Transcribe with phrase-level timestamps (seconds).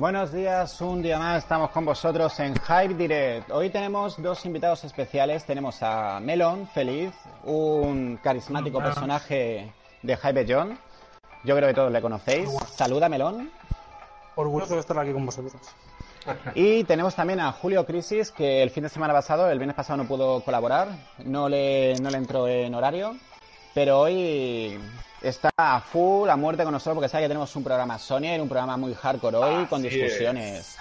[0.00, 3.50] Buenos días, un día más estamos con vosotros en Hype Direct.
[3.50, 5.44] Hoy tenemos dos invitados especiales.
[5.44, 7.12] Tenemos a Melon Feliz,
[7.44, 9.70] un carismático personaje
[10.00, 10.78] de Hype John.
[11.44, 12.48] Yo creo que todos le conocéis.
[12.74, 13.50] Saluda Melón.
[14.36, 15.52] Orgulloso de estar aquí con vosotros.
[16.54, 19.98] Y tenemos también a Julio Crisis, que el fin de semana pasado, el viernes pasado
[19.98, 20.88] no pudo colaborar,
[21.26, 23.18] no le, no le entró en horario,
[23.74, 24.80] pero hoy
[25.22, 28.48] está a full, a muerte con nosotros, porque sabe que tenemos un programa Sony, un
[28.48, 30.76] programa muy hardcore hoy, con discusiones.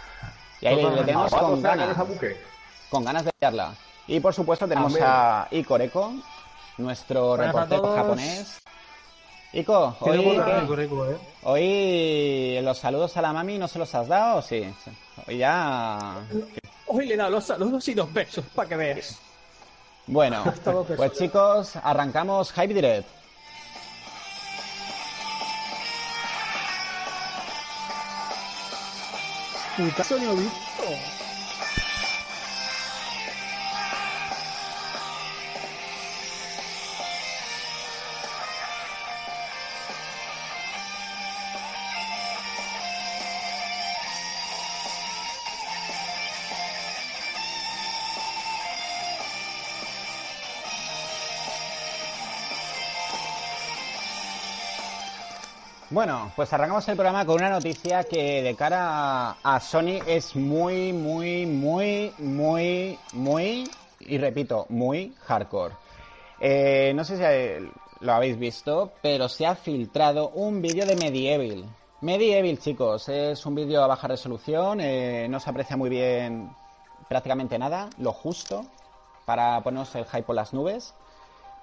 [0.62, 1.98] Y ahí le, le tenemos con ganas,
[2.90, 3.73] con ganas de verla.
[4.08, 6.14] Y por supuesto tenemos a Ikoreko,
[6.78, 8.62] nuestro Buenas a reportero japonés.
[9.52, 11.17] Ico, hoy, ¿eh?
[11.42, 14.72] hoy los saludos a la mami no se los has dado, ¿o sí?
[15.28, 16.20] Hoy ya...
[16.86, 19.17] Hoy le he dado los saludos y los besos, para que veas.
[20.06, 20.44] Bueno,
[20.98, 23.19] pues chicos, arrancamos Hype Direct.
[29.80, 31.19] Puta sueño visto.
[55.99, 60.93] Bueno, pues arrancamos el programa con una noticia que de cara a, Sony es muy,
[60.93, 65.76] muy, muy, muy, muy, y repito, muy hardcore.
[66.39, 71.65] Eh, no sé si lo habéis visto, pero se ha filtrado un vídeo de Medieval.
[71.99, 76.49] Medieval, chicos, es un vídeo a baja resolución, eh, no se aprecia muy bien
[77.09, 78.65] prácticamente nada, lo justo
[79.26, 80.93] para ponernos el hype por las nubes.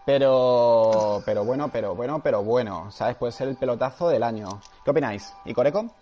[0.07, 3.17] Pero, pero bueno, pero bueno, pero bueno, ¿sabes?
[3.17, 4.61] Puede ser el pelotazo del año.
[4.85, 5.35] ¿Qué opináis?
[5.45, 5.93] ¿Y Coreco?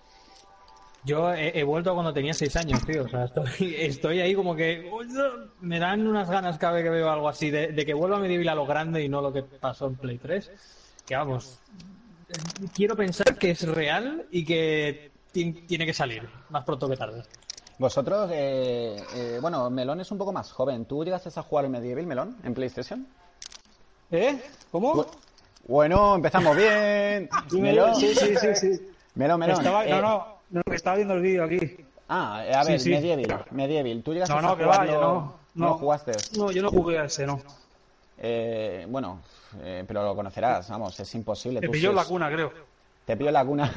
[1.05, 3.05] Yo he, he vuelto cuando tenía 6 años, tío.
[3.05, 4.91] O sea, estoy, estoy ahí como que.
[5.61, 8.21] Me dan unas ganas cada vez que veo algo así de, de que vuelva a
[8.21, 10.51] Medieval a lo grande y no lo que pasó en Play 3.
[11.07, 11.59] Que vamos.
[12.75, 17.23] Quiero pensar que es real y que ti- tiene que salir más pronto que tarde.
[17.79, 20.85] Vosotros, eh, eh, bueno, Melón es un poco más joven.
[20.85, 23.07] ¿Tú llegaste a jugar Medieval, Melón, en PlayStation?
[24.11, 24.41] ¿Eh?
[24.71, 25.07] ¿Cómo?
[25.67, 27.29] Bueno, empezamos bien.
[27.53, 28.89] Melón, Sí, sí, sí, sí.
[29.15, 29.59] Melón, Melón.
[29.59, 31.59] Estaba, eh, no, no, no, que estaba viendo el vídeo aquí.
[32.09, 32.91] Ah, a ver, Sí, sí.
[32.91, 34.03] Medieval, Medieval.
[34.03, 34.93] ¿Tú llegaste No, no, a que va, jugarlo?
[34.93, 35.35] yo no.
[35.55, 35.75] ¿No No.
[35.79, 36.13] jugaste?
[36.37, 37.41] No, yo no jugué a ese, no.
[38.19, 39.21] Eh, bueno,
[39.63, 41.61] eh, pero lo conocerás, vamos, es imposible.
[41.61, 42.53] Tú pilló la cuna, creo.
[43.05, 43.73] Te pillo en la cuna.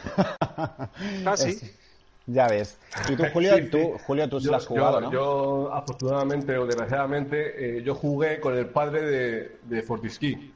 [1.23, 1.49] Casi.
[1.49, 1.86] Es-
[2.27, 2.79] ya ves.
[3.07, 3.69] Y tú, Julio, Sí, sí.
[3.69, 5.11] tú, Julio, tú sí Yo, lo has jugado, yo- ¿no?
[5.11, 10.53] yo, afortunadamente o desgraciadamente, eh, yo jugué con el padre de, de Fortisky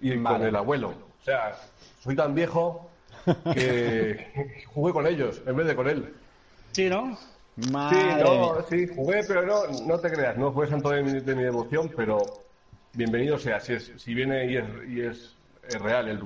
[0.00, 0.38] y Vale.
[0.38, 0.90] con el abuelo.
[1.20, 3.02] O sea, soy tan viejo
[3.50, 6.14] que jugué con ellos en vez de con él.
[6.72, 7.16] Sí, ¿no?
[7.88, 8.64] Sí, Madre no, mía.
[8.68, 11.92] sí, jugué, pero no, no te creas, no fue santo de mi, de mi devoción,
[11.96, 12.46] pero
[12.92, 15.36] bienvenido sea, si, es, si viene y es, y es,
[15.68, 16.18] es real el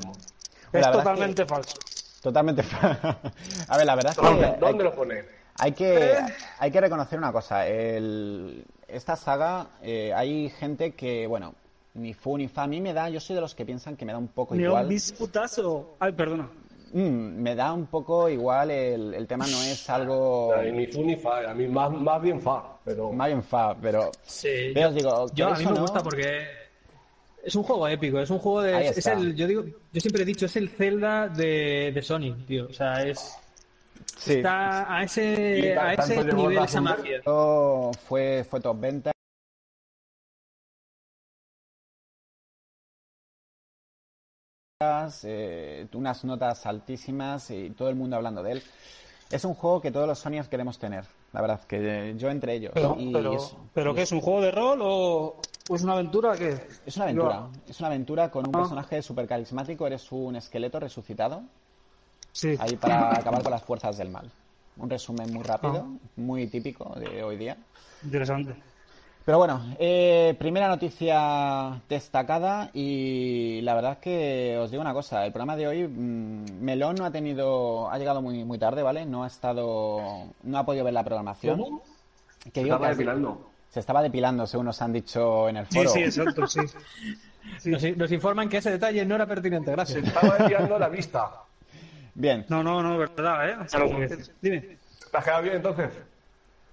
[0.72, 1.78] Es verdad es totalmente falso.
[2.24, 2.62] Totalmente.
[3.68, 5.24] a ver, la verdad es ¿Dónde, que dónde hay, lo pone?
[5.58, 6.14] hay que
[6.58, 7.66] hay que reconocer una cosa.
[7.68, 11.54] El, esta saga eh, hay gente que, bueno,
[11.92, 12.62] ni fu ni fa.
[12.62, 14.54] A mí me da, yo soy de los que piensan que me da un poco
[14.56, 14.88] igual.
[14.88, 15.96] disputazo.
[16.00, 16.48] Ay, perdona.
[16.94, 18.70] Mm, me da un poco igual.
[18.70, 22.40] El, el tema no es algo Ni fu ni fa, a mí más, más bien
[22.40, 23.12] fa, pero...
[23.12, 24.10] más bien fa, pero.
[24.22, 25.80] Sí, Pero os digo, Yo a ¿queréis mí me no?
[25.82, 26.63] gusta porque
[27.44, 30.26] es un juego épico, es un juego de es el yo digo, yo siempre he
[30.26, 33.36] dicho es el Zelda de, de Sony, tío, o sea, es
[34.16, 34.34] Sí.
[34.34, 37.22] está a Y ese a ese nivel esa magia.
[38.08, 39.10] Fue, fue top venta.
[45.24, 48.62] eh, unas notas altísimas y todo el mundo hablando de él.
[49.30, 52.72] Es un juego que todos los Sonyers queremos tener, la verdad, que yo entre ellos.
[52.74, 54.12] Pero, Y pero, es, ¿pero qué es?
[54.12, 56.36] ¿Un juego de rol o, o es una aventura?
[56.36, 56.58] ¿Qué?
[56.84, 58.58] es una aventura, es una aventura con un Ah.
[58.58, 61.42] personaje súper carismático, eres un esqueleto resucitado,
[62.32, 62.54] Sí.
[62.58, 64.30] ahí para acabar con las fuerzas del mal.
[64.76, 66.08] Un resumen muy rápido, Ah.
[66.16, 67.56] muy típico de hoy día.
[68.02, 68.54] Interesante.
[69.24, 75.24] Pero bueno, eh, primera noticia destacada y la verdad es que os digo una cosa,
[75.24, 79.06] el programa de hoy, mm, Melón no ha tenido, ha llegado muy muy tarde, ¿vale?
[79.06, 81.58] No ha estado, no ha podido ver la programación.
[81.58, 81.80] ¿Cómo?
[82.42, 83.53] Que Se digo estaba que depilando.
[83.74, 85.90] Se estaba depilando, según nos han dicho en el Sí, foro.
[85.90, 86.60] sí, exacto, sí.
[87.64, 90.04] Nos, nos informan que ese detalle no era pertinente, Se gracias.
[90.06, 91.30] estaba depilando la vista.
[92.14, 93.56] Bien, No, no, no, verdad, ¿eh?
[93.64, 94.78] O sea, lo que- Dime.
[95.10, 95.90] ¿Te has quedado bien entonces?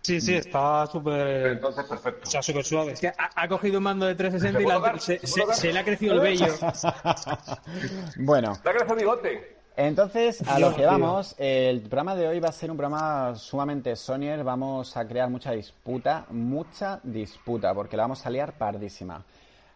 [0.03, 1.47] Sí, sí, está súper...
[1.53, 2.21] Entonces, perfecto.
[2.27, 2.91] O sea, súper suave.
[2.91, 5.53] Es que ha, ha cogido un mando de 360 y ¿Se la- se, ¿Se se-
[5.59, 6.45] se le ha crecido el vello.
[8.17, 9.57] bueno, ¿Te ha crecido bigote?
[9.77, 13.35] Entonces, a Dios, lo que vamos, el programa de hoy va a ser un programa
[13.35, 14.43] sumamente Sonier.
[14.43, 19.23] Vamos a crear mucha disputa, mucha disputa, porque la vamos a liar pardísima.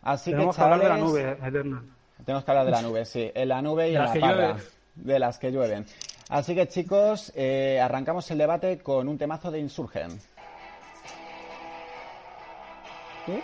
[0.01, 1.83] Así Tenemos que, que hablar de la chavales, nube, Eterna.
[2.25, 3.31] Tenemos que hablar de la nube, sí.
[3.33, 4.57] En la nube y De en la parra.
[4.95, 5.85] De las que llueven.
[6.29, 10.21] Así que, chicos, eh, arrancamos el debate con un temazo de Insurgent.
[13.25, 13.41] ¿Sí?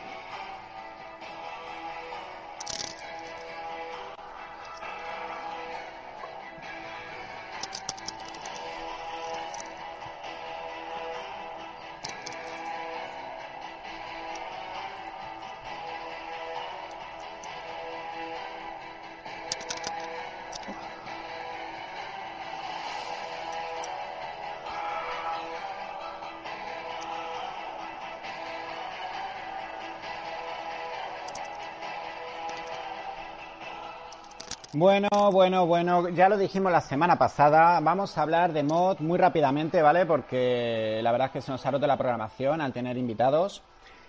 [34.82, 39.20] Bueno, bueno, bueno, ya lo dijimos la semana pasada, vamos a hablar de mod muy
[39.20, 40.08] rápidamente, ¿vale?
[40.08, 43.62] Porque la verdad es que se nos ha roto la programación al tener invitados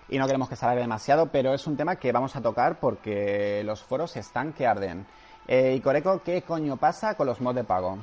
[0.09, 3.61] y no queremos que se demasiado, pero es un tema que vamos a tocar porque
[3.67, 5.05] los foros están que arden.
[5.47, 7.99] Eh, y Coreco, ¿qué coño pasa con los mods de pago?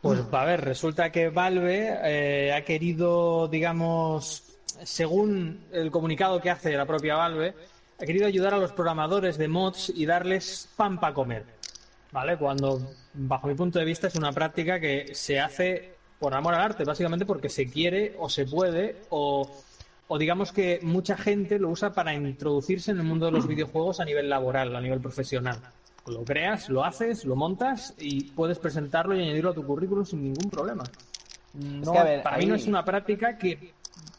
[0.00, 4.44] Pues a ver, resulta que Valve eh, ha querido, digamos,
[4.82, 7.54] según el comunicado que hace la propia Valve,
[8.00, 11.44] ha querido ayudar a los programadores de mods y darles pan para comer.
[12.12, 12.36] ¿Vale?
[12.38, 12.80] Cuando,
[13.12, 16.84] bajo mi punto de vista, es una práctica que se hace por amor al arte,
[16.84, 19.48] básicamente porque se quiere o se puede o,
[20.08, 24.00] o digamos que mucha gente lo usa para introducirse en el mundo de los videojuegos
[24.00, 25.58] a nivel laboral, a nivel profesional.
[26.06, 30.22] Lo creas, lo haces, lo montas y puedes presentarlo y añadirlo a tu currículum sin
[30.22, 30.84] ningún problema.
[31.52, 33.74] No, que, a ver, para ahí- mí no es una práctica que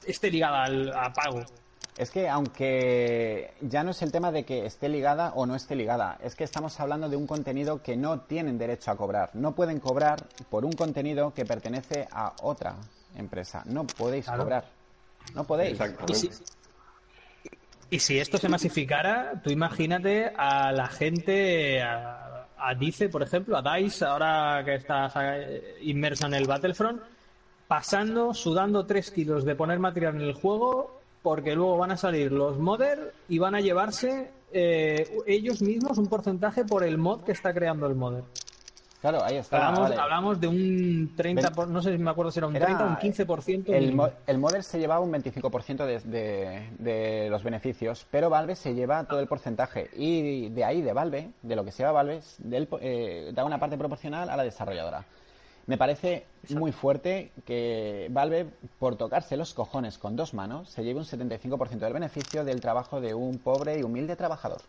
[0.06, 1.44] esté ligada al a pago.
[2.00, 5.76] Es que aunque ya no es el tema de que esté ligada o no esté
[5.76, 9.32] ligada, es que estamos hablando de un contenido que no tienen derecho a cobrar.
[9.34, 12.78] No pueden cobrar por un contenido que pertenece a otra
[13.18, 13.64] empresa.
[13.66, 14.44] No podéis Claro.
[14.44, 14.64] cobrar.
[15.36, 15.78] No podéis.
[16.08, 16.30] Y si,
[17.90, 23.58] y si esto se masificara, tú imagínate a la gente, a, a Dice, por ejemplo,
[23.58, 27.02] a DICE, ahora que está eh, inmersa en el Battlefront,
[27.68, 32.32] pasando, sudando 3 kilos de poner material en el juego, porque luego van a salir
[32.32, 37.32] los modders y van a llevarse eh, ellos mismos un porcentaje por el mod que
[37.34, 38.24] está creando el modder.
[39.02, 39.56] Claro, ahí está.
[39.68, 40.02] Hablamos, vale.
[40.02, 42.84] hablamos de un 30, por- no sé si me acuerdo si era un Era 30
[42.84, 43.64] o un 15%.
[43.74, 48.56] El, mo- el modder se llevaba un 25% de, de, de los beneficios, pero Valve
[48.58, 49.90] se lleva todo el porcentaje.
[49.96, 53.58] Y de ahí, de Valve, de lo que se lleva Valve, del, eh, da una
[53.58, 55.06] parte proporcional a la desarrolladora.
[55.70, 58.48] Me parece muy fuerte que Valve,
[58.80, 63.00] por tocarse los cojones con dos manos, se lleve un 75% del beneficio del trabajo
[63.00, 64.62] de un pobre y humilde trabajador.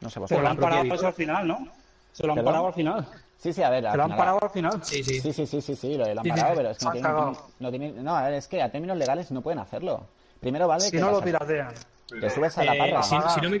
[0.00, 0.48] No sé Se lo vosotros.
[0.48, 1.66] han parado eso al final, ¿no?
[2.12, 2.52] Se lo han ¿Perdón?
[2.52, 3.08] parado al final.
[3.36, 3.90] Sí, sí, a ver.
[3.90, 4.84] Se lo han final- parado al final.
[4.84, 5.20] Sí, sí.
[5.20, 6.56] Sí, sí, sí, sí, sí, lo, lo han Sí, parado, sí.
[6.56, 7.12] pero es que no tienen,
[7.58, 10.06] no tienen- no, a ver, es que a términos legales no pueden hacerlo.
[10.38, 11.74] Primero vale Si que no lo piratean.
[12.20, 13.02] te subes a la Eh, parra.
[13.02, 13.58] si, si no me,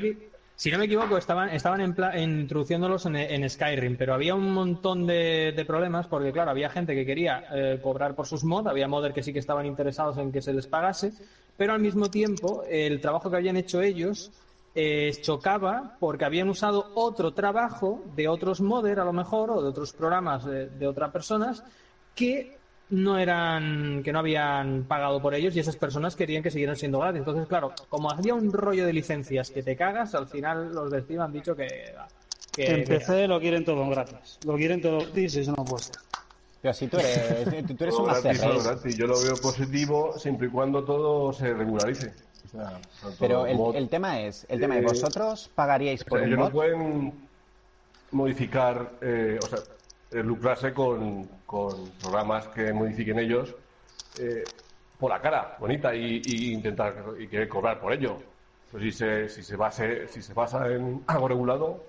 [0.56, 6.06] si no me equivoco, estaban, estaban introduciéndolos en, Skyrim, pero había un montón de, problemas
[6.06, 9.34] porque, claro, había gente que quería eh, cobrar por sus mods, había modders que sí
[9.34, 11.12] que estaban interesados en que se les pagase,
[11.58, 14.32] pero al mismo tiempo el trabajo que habían hecho ellos
[14.74, 19.68] eh, chocaba porque habían usado otro trabajo de otros modders, a lo mejor, o de
[19.68, 21.62] otros programas de otras personas
[22.14, 22.55] que
[22.88, 27.00] no eran que no habían pagado por ellos y esas personas querían que siguieran siendo
[27.00, 27.20] gratis.
[27.20, 31.02] Entonces, claro, como había un rollo de licencias que te cagas, al final los de
[31.02, 31.66] Steam han dicho que,
[32.52, 34.38] que En PC lo quieren todo gratis.
[34.44, 35.96] Lo quieren todo gratis y eso no puede ser.
[36.62, 38.96] Pero si tú eres, tú eres un master gratis.
[38.96, 42.12] Yo lo veo positivo siempre y cuando todo se regularice.
[42.44, 42.80] O sea,
[43.18, 46.44] Pero el, tema es, el tema es, Eh, ¿vosotros pagaríais o por sea, un ellos
[46.46, 47.12] no pueden
[48.12, 49.75] modificar, eh, o sea, eh,
[50.22, 53.54] lucrarse con, con programas que modifiquen ellos
[54.18, 54.44] eh,
[54.98, 58.16] por la cara, bonita, y, y intentar y querer cobrar por ello.
[58.70, 61.84] Pues si se, si se base, si se basa en algo regulado,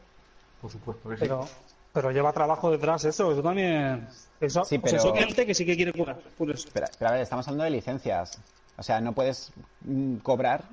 [0.61, 1.21] por supuesto que sí.
[1.21, 1.47] Pero,
[1.93, 3.31] pero lleva trabajo detrás eso.
[3.31, 4.07] Eso también.
[4.39, 6.17] Eso, Sí, o sea, pero- eso gente que sí que quiere cobrar.
[6.37, 6.69] Por eso.
[6.73, 8.39] Pero, pero a ver, estamos hablando de licencias.
[8.77, 10.63] O sea, no puedes mm, cobrar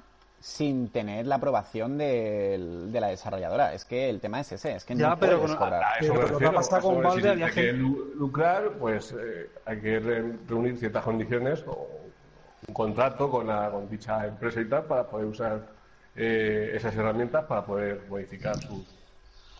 [0.45, 2.59] sin tener la aprobación de
[2.93, 3.73] la desarrolladora.
[3.73, 5.83] Es que el tema es ese, es que Ya, no pero puedes con- cobrar.
[5.83, 6.59] A eso Pero refiero.
[6.59, 10.77] a eso con Valve si había hay que lucrar, pues eh, hay que re- reunir
[10.77, 11.89] ciertas condiciones o
[12.69, 15.63] un contrato con, la, con dicha empresa y tal para poder usar
[16.15, 18.85] eh, esas herramientas para poder modificar sus,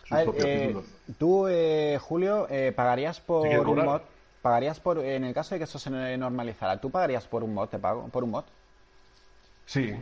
[0.03, 0.85] sus A ver, propios eh, títulos.
[1.17, 4.01] tú, eh, Julio, eh, pagarías por un mod.
[4.43, 7.69] ¿Pagarías por, en el caso de que eso se normalizara, ¿tú pagarías por un mod,
[7.69, 8.43] te pago, por un mod?
[9.65, 9.95] Sí.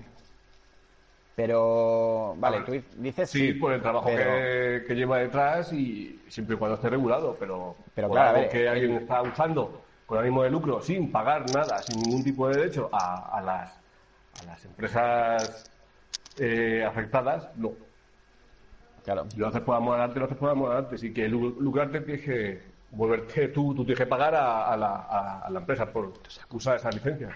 [1.35, 6.55] Pero, vale, tú dices Sí, por el trabajo pero- que, que lleva detrás y siempre
[6.55, 9.81] y cuando esté regulado, pero, Pero por claro, a ver, que el- alguien está usando
[10.05, 13.71] con ánimo de lucro sin pagar nada, sin ningún tipo de derecho a, a las,
[14.41, 15.69] a las empresas
[16.37, 17.71] eh, afectadas, no.
[19.03, 19.25] Claro.
[19.29, 20.95] Si lo haces por amor al arte, lo haces por amor al arte.
[20.95, 22.61] Así que lu- lucrarte tienes que
[22.91, 26.13] volverte tú, tú tienes que pagar a, a la, a- a la empresa por
[26.51, 27.35] usar esa licencia.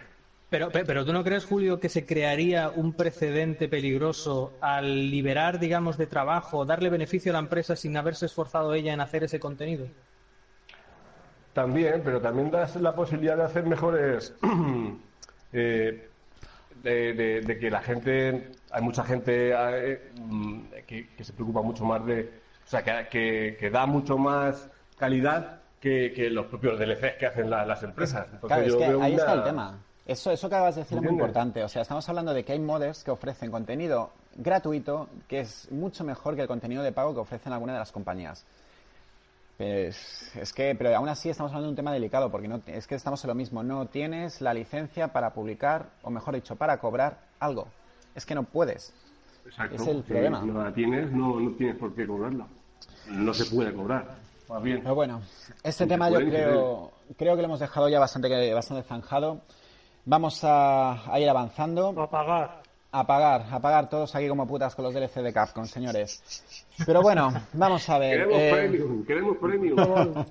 [0.49, 5.59] Pero, pe- pero tú no crees, Julio, que se crearía un precedente peligroso al liberar,
[5.59, 9.39] digamos, de trabajo, darle beneficio a la empresa sin haberse esforzado ella en hacer ese
[9.41, 9.87] contenido?
[11.53, 14.33] También, pero también das la posibilidad de hacer mejores.
[15.53, 16.07] eh,
[16.83, 18.51] de, de- de que la gente.
[18.71, 22.29] Hay mucha gente eh, mm, que, que se preocupa mucho más de.
[22.65, 27.25] O sea, que, que, que da mucho más calidad que, que los propios DLCs que
[27.25, 28.27] hacen la- las empresas.
[28.31, 29.79] Entonces, Claro, es yo que veo ahí una- está el tema.
[30.07, 31.61] Eso, eso que acabas de decir es muy importante.
[31.63, 36.05] O sea, estamos hablando de que hay modders que ofrecen contenido gratuito que es mucho
[36.05, 38.45] mejor que el contenido de pago que ofrecen algunas de las compañías.
[39.57, 42.87] Pues, es que, pero aún así estamos hablando de un tema delicado porque no, es
[42.87, 43.63] que estamos en lo mismo.
[43.63, 47.67] No tienes la licencia para publicar, o mejor dicho, para cobrar algo.
[48.15, 48.93] Es que no puedes.
[49.45, 50.41] Exacto, es el si problema.
[50.41, 52.47] no la tienes, no, no tienes por qué cobrarla.
[53.09, 54.15] No se puede cobrar.
[54.47, 54.81] Más bien.
[54.81, 55.21] Pero bueno,
[55.63, 59.41] este tema yo creo, creo que lo hemos dejado ya bastante, bastante zanjado.
[60.09, 61.89] Vamos a, a ir avanzando.
[62.01, 62.61] A pagar.
[62.93, 66.23] A pagar, a pagar todos aquí como putas con los DLC de Capcom, señores.
[66.85, 68.11] Pero bueno, vamos a ver.
[68.29, 69.75] Queremos eh, premium, queremos premium.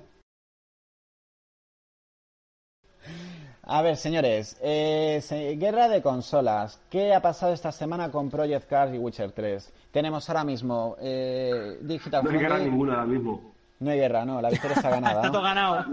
[3.63, 4.57] a ver, señores.
[4.61, 6.79] eh, se- guerra de consolas.
[6.89, 9.71] ¿Qué ha pasado esta semana con Project Cars y Witcher 3?
[9.91, 13.53] Tenemos ahora mismo eh, Digital No hay guerra ninguna ahora mismo.
[13.79, 15.21] No hay guerra, no, la victoria está ganada.
[15.21, 15.75] Está todo ganado.
[15.75, 15.85] Ahora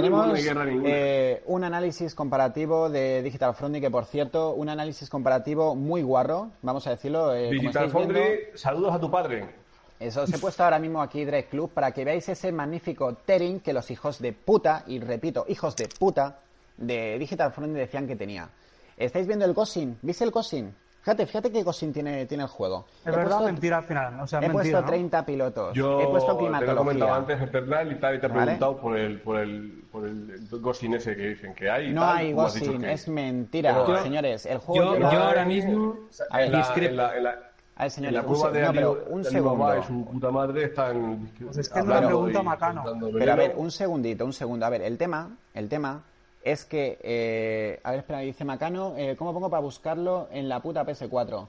[0.00, 0.88] mismo no Tenemos hay guerra ninguna.
[0.92, 6.50] eh, un análisis comparativo de Digital Foundry, que por cierto, un análisis comparativo muy guarro,
[6.62, 7.34] vamos a decirlo.
[7.34, 7.92] eh, Digital viendo.
[7.92, 9.48] Foundry, saludos a tu padre.
[9.98, 13.60] Eso os he puesto ahora mismo aquí Direct Club para que veáis ese magnífico tearing
[13.60, 16.38] que los hijos de puta, y repito, hijos de puta,
[16.76, 18.48] de Digital Foundry decían que tenía.
[18.96, 19.98] ¿Estáis viendo el Gosin?
[20.02, 20.72] ¿Viste el Gosin?
[21.06, 22.84] Fíjate, fíjate qué Gosin tiene, tiene el juego.
[23.02, 24.20] Es He verdad, puesto- mentira al final.
[24.20, 24.86] O sea, He mentira, puesto ¿no?
[24.88, 25.72] 30 pilotos.
[25.72, 27.14] Yo he puesto te lo he comentado climatología.
[27.14, 28.42] antes Eternal y tal, y te he ¿Vale?
[28.42, 31.90] preguntado por el, por el, por el Ghosting ese que dicen que hay.
[31.90, 34.46] y No tal, hay Gosin, que- es mentira, Pero- señores.
[34.46, 35.96] El juego Yo, lleva- yo ahora mismo
[36.28, 36.90] A ver, en la, discrepo.
[36.90, 37.42] en la, en la, A ver,
[37.78, 39.82] la se- de no, Ali- pero un segundo.
[39.84, 42.84] su puta madre están Pues es que hablando le pregunta Macano.
[43.16, 44.66] Pero a ver, un segundito, un segundo.
[44.66, 46.02] A ver, el tema, el tema
[46.46, 50.60] es que, eh, a ver, espera, dice Macano, eh, ¿cómo pongo para buscarlo en la
[50.60, 51.48] puta PS4?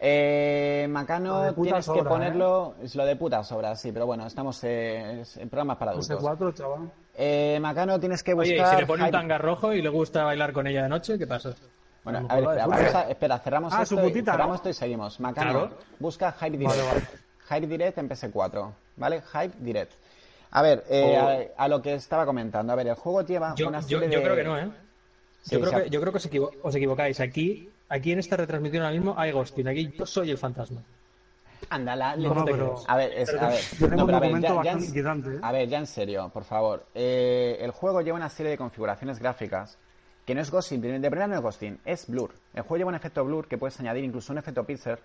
[0.00, 4.62] Eh, Macano, tienes que sobra, ponerlo, es lo de puta sobra, sí, pero bueno, estamos
[4.62, 6.22] eh, en programas para adultos.
[6.22, 6.90] PS4, chaval.
[7.16, 8.52] Eh, Macano, tienes que buscar.
[8.54, 10.88] Oye, ¿y si le pone un tanga rojo y le gusta bailar con ella de
[10.88, 11.54] noche, ¿qué pasa?
[12.04, 14.54] Bueno, A ver, espera, vamos a- espera, cerramos Ah, esto, su y, cerramos ¿no?
[14.54, 15.18] esto y seguimos.
[15.20, 15.78] Macano, Claro.
[15.98, 16.76] busca Hype Direct.
[16.78, 17.06] Vale, vale.
[17.48, 19.20] Hype Direct en PS4, ¿vale?
[19.32, 19.92] Hype Direct.
[20.52, 22.72] A ver, eh, O- a, a lo que estaba comentando.
[22.72, 24.24] A ver, el juego lleva Yo, una yo, serie yo de...
[24.24, 24.70] creo que no, ¿eh?
[25.42, 27.18] Sí, yo, creo que, yo creo que os, equivo- os equivocáis.
[27.20, 29.66] Aquí, aquí en esta retransmisión ahora mismo hay ghosting.
[29.68, 30.82] Aquí yo soy el fantasma.
[31.70, 32.74] Anda, la- No, te pero-.
[32.86, 35.38] A ver, es, a ver, Yo tengo no, pero a ver, ya- en- inquietante, ¿eh?
[35.42, 36.86] a ver, ya en serio, por favor.
[36.94, 39.78] Eh, el juego lleva una serie de configuraciones gráficas
[40.26, 42.32] que no es ghosting, de de primera no es ghosting, es blur.
[42.54, 44.98] El juego lleva un efecto blur que puedes añadir incluso un efecto pixel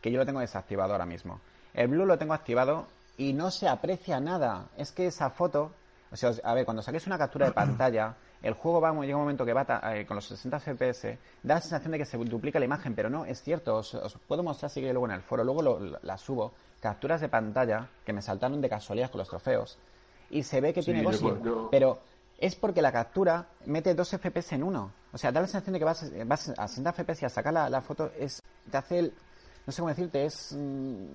[0.00, 1.40] que yo lo tengo desactivado ahora mismo.
[1.74, 2.86] El blur lo tengo activado
[3.18, 4.68] y no se aprecia nada.
[4.76, 5.72] Es que esa foto,
[6.10, 9.22] o sea, a ver, cuando saquéis una captura de pantalla, el juego va, llega un
[9.22, 12.16] momento que va ta- eh, con los 60 FPS, da la sensación de que se
[12.18, 15.12] duplica la imagen, pero no, es cierto, os, os puedo mostrar si queréis luego en
[15.14, 19.10] el foro, luego lo- lo- la subo, capturas de pantalla que me saltaron de casualidad
[19.10, 19.78] con los trofeos,
[20.30, 21.98] y se ve que Sí, tiene ghosting, yo- pero
[22.38, 24.92] es porque la captura mete dos FPS en uno.
[25.12, 27.54] O sea, da la sensación de que vas, vas a 60 FPS y al sacar
[27.54, 29.14] la, la foto es, te hace el,
[29.66, 31.06] no sé cómo decirte, es mm,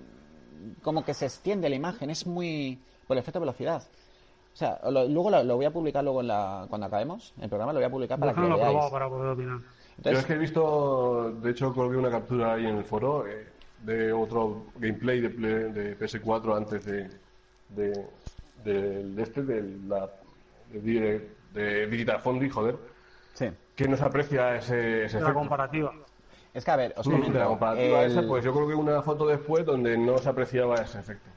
[0.81, 3.83] como que se extiende la imagen, es muy, por el efecto de velocidad.
[4.53, 7.47] O sea, lo- luego lo, lo voy a publicar luego en la, cuando acabemos el
[7.49, 8.73] programa, lo voy a publicar para que Déjame lo lo veáis.
[8.73, 9.57] probado para poder opinar.
[9.59, 9.65] Yo
[9.97, 13.47] Entonces, es que he visto, de hecho, colgué una captura ahí en el foro eh,
[13.83, 17.09] de otro gameplay de, de PS4 antes de,
[17.69, 18.07] de,
[18.63, 20.09] de este, de, la,
[20.71, 22.77] de, de Digital Foundry, joder,
[23.33, 23.47] sí.
[23.75, 25.33] que no se aprecia ese, ese La efecto.
[25.39, 25.93] comparativa.
[26.53, 28.75] Es que, a ver, os Sí, comento, la comparativa el, esa, pues yo creo que
[28.75, 31.29] una foto después donde no se apreciaba ese efecto.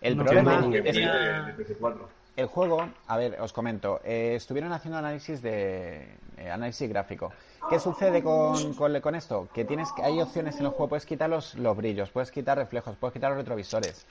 [0.00, 0.82] el no problema es que...
[0.82, 1.98] de, de PS4.
[2.36, 7.32] El juego, a ver, os comento, eh, estuvieron haciendo análisis de eh, análisis gráfico.
[7.68, 9.48] ¿Qué sucede con, con, con esto?
[9.52, 12.56] Que tienes que- hay opciones en el juego, puedes quitar los, los brillos, puedes quitar
[12.56, 14.06] reflejos, puedes quitar los retrovisores.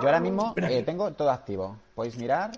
[0.00, 1.76] Yo ahora mismo eh, tengo todo activo.
[1.94, 2.52] Podéis mirar,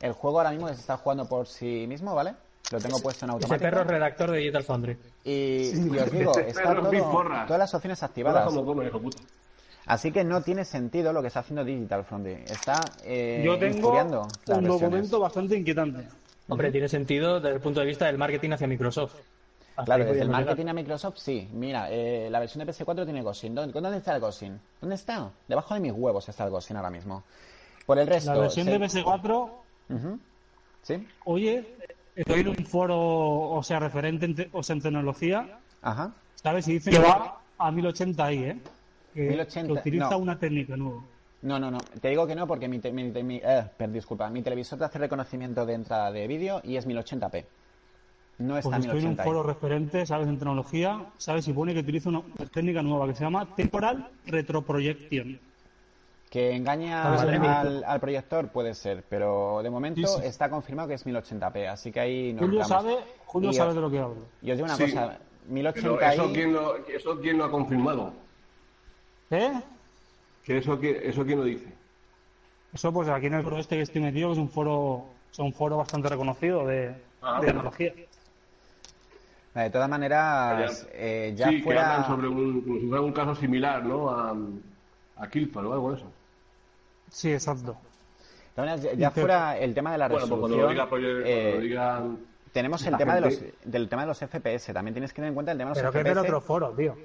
[0.00, 2.34] el juego ahora mismo se está jugando por sí mismo, ¿vale?
[2.70, 3.62] Lo tengo puesto en Ese automático.
[3.70, 4.96] perro es redactor de Digital Foundry.
[5.24, 8.44] Y, y os digo, Ese está perro todo- todas las opciones activadas.
[8.52, 9.18] como hijo puta.
[9.86, 12.44] Así que no tiene sentido lo que está haciendo Digital Foundry.
[12.46, 13.94] Está eh, Yo tengo un
[14.46, 14.68] versiones.
[14.68, 16.08] documento bastante inquietante.
[16.48, 19.14] Hombre, tiene sentido desde el punto de vista del marketing hacia Microsoft.
[19.74, 21.48] Hasta Claro, desde el marketing a Microsoft, sí.
[21.52, 23.54] Mira, eh, la versión de PS4 tiene Gossin.
[23.54, 24.60] ¿Dónde, ¿Dónde está el Gossin?
[24.80, 25.30] ¿Dónde está?
[25.48, 27.24] Debajo de mis huevos está el Gossin ahora mismo.
[27.86, 28.34] Por el resto...
[28.34, 29.50] La versión se- de PS4,
[29.90, 30.18] Ujú.
[30.82, 31.06] ¿Sí?
[31.24, 31.76] oye,
[32.14, 36.12] estoy en un foro, o sea, referente en, te- o sea, en tecnología, Ajá.
[36.34, 36.66] ¿sabes?
[36.68, 38.58] Y dice que va a 1080 ahí, ¿eh?
[39.14, 40.18] Que, 1080, que utiliza no.
[40.18, 41.02] una técnica nueva.
[41.42, 41.78] No, no, no.
[42.00, 44.78] Te digo que no porque mi, te- mi, te- mi- eh, per- disculpa, mi televisor
[44.78, 47.44] te hace reconocimiento de entrada de vídeo y es 1080p.
[48.38, 50.28] No está Pues estoy en un 1080 foro referente, ¿sabes?
[50.28, 51.46] En tecnología, ¿sabes?
[51.48, 55.38] Y pone que utiliza una técnica nueva que se llama Temporal Retroprojection.
[56.32, 60.26] Que engaña al, proyector puede ser, pero de momento Sí, sí.
[60.26, 62.96] está confirmado que es 1080p, así que ahí nos Julio sabe,
[63.26, 64.16] Julio Y- sabe de lo que hablo.
[64.40, 64.84] Y os digo una Sí.
[64.84, 68.14] cosa, Pero 1080 eso quién, lo, eso quién lo ha confirmado.
[69.30, 69.60] ¿Eh?
[70.42, 71.66] Que eso, qui- eso quién lo dice.
[72.72, 75.38] Eso pues aquí en el foro este que estoy metido, que es un foro, es
[75.38, 77.40] un foro bastante reconocido de, Ah.
[77.42, 77.92] de tecnología.
[79.54, 81.96] De todas maneras, eh, ya sí, que fuera...
[81.96, 84.08] hablan sobre un, como si fuera un caso similar, ¿no?
[84.08, 84.34] A,
[85.18, 86.06] a Killpad o algo de eso.
[87.12, 87.76] Sí, exacto.
[88.96, 90.40] ya- fuera el tema de la Bueno, pues resolución...
[90.40, 92.02] cuando lo diga, eh, cuando lo diga
[92.52, 94.72] tenemos el la tema de los, del tema de los FPS.
[94.72, 96.26] También tienes que tener en cuenta el tema de los Pero que es del FPS.
[96.26, 96.96] otro foro, tío.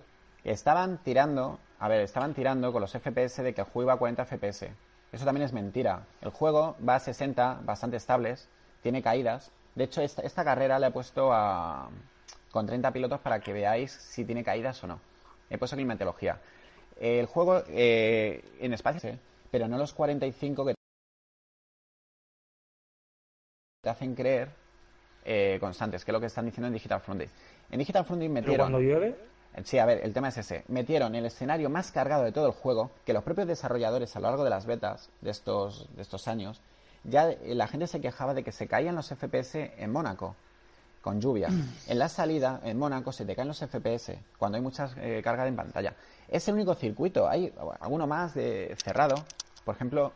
[0.43, 3.97] Estaban tirando, a ver, estaban tirando con los FPS de que el juego iba a
[3.97, 4.69] 40 FPS.
[5.11, 6.01] Eso también es mentira.
[6.21, 8.49] El juego va a 60, bastante estables,
[8.81, 9.51] tiene caídas.
[9.75, 11.89] De hecho, esta, esta carrera la he puesto a,
[12.51, 14.99] con 30 pilotos para que veáis si tiene caídas o no.
[15.49, 16.39] He puesto climatología.
[16.99, 19.17] El juego eh, en espacio, sí,
[19.51, 20.73] pero no los 45 que
[23.81, 24.49] te hacen creer
[25.23, 27.29] eh, constantes, que es lo que están diciendo en Digital Foundry.
[27.69, 28.71] En Digital Pero metieron...
[28.71, 29.15] cuando llueve,
[29.63, 30.63] Sí, a ver, el tema es ese.
[30.67, 34.27] Metieron el escenario más cargado de todo el juego, que los propios desarrolladores a lo
[34.27, 36.61] largo de las betas de estos, de estos años,
[37.03, 40.35] ya eh, la gente se quejaba de que se caían los FPS en Mónaco,
[41.01, 41.49] con lluvia.
[41.87, 45.47] En la salida, en Mónaco, se te caen los FPS, cuando hay mucha eh, carga
[45.47, 45.93] en pantalla.
[46.27, 49.15] Es el único circuito, hay alguno más de cerrado.
[49.63, 50.11] Por ejemplo,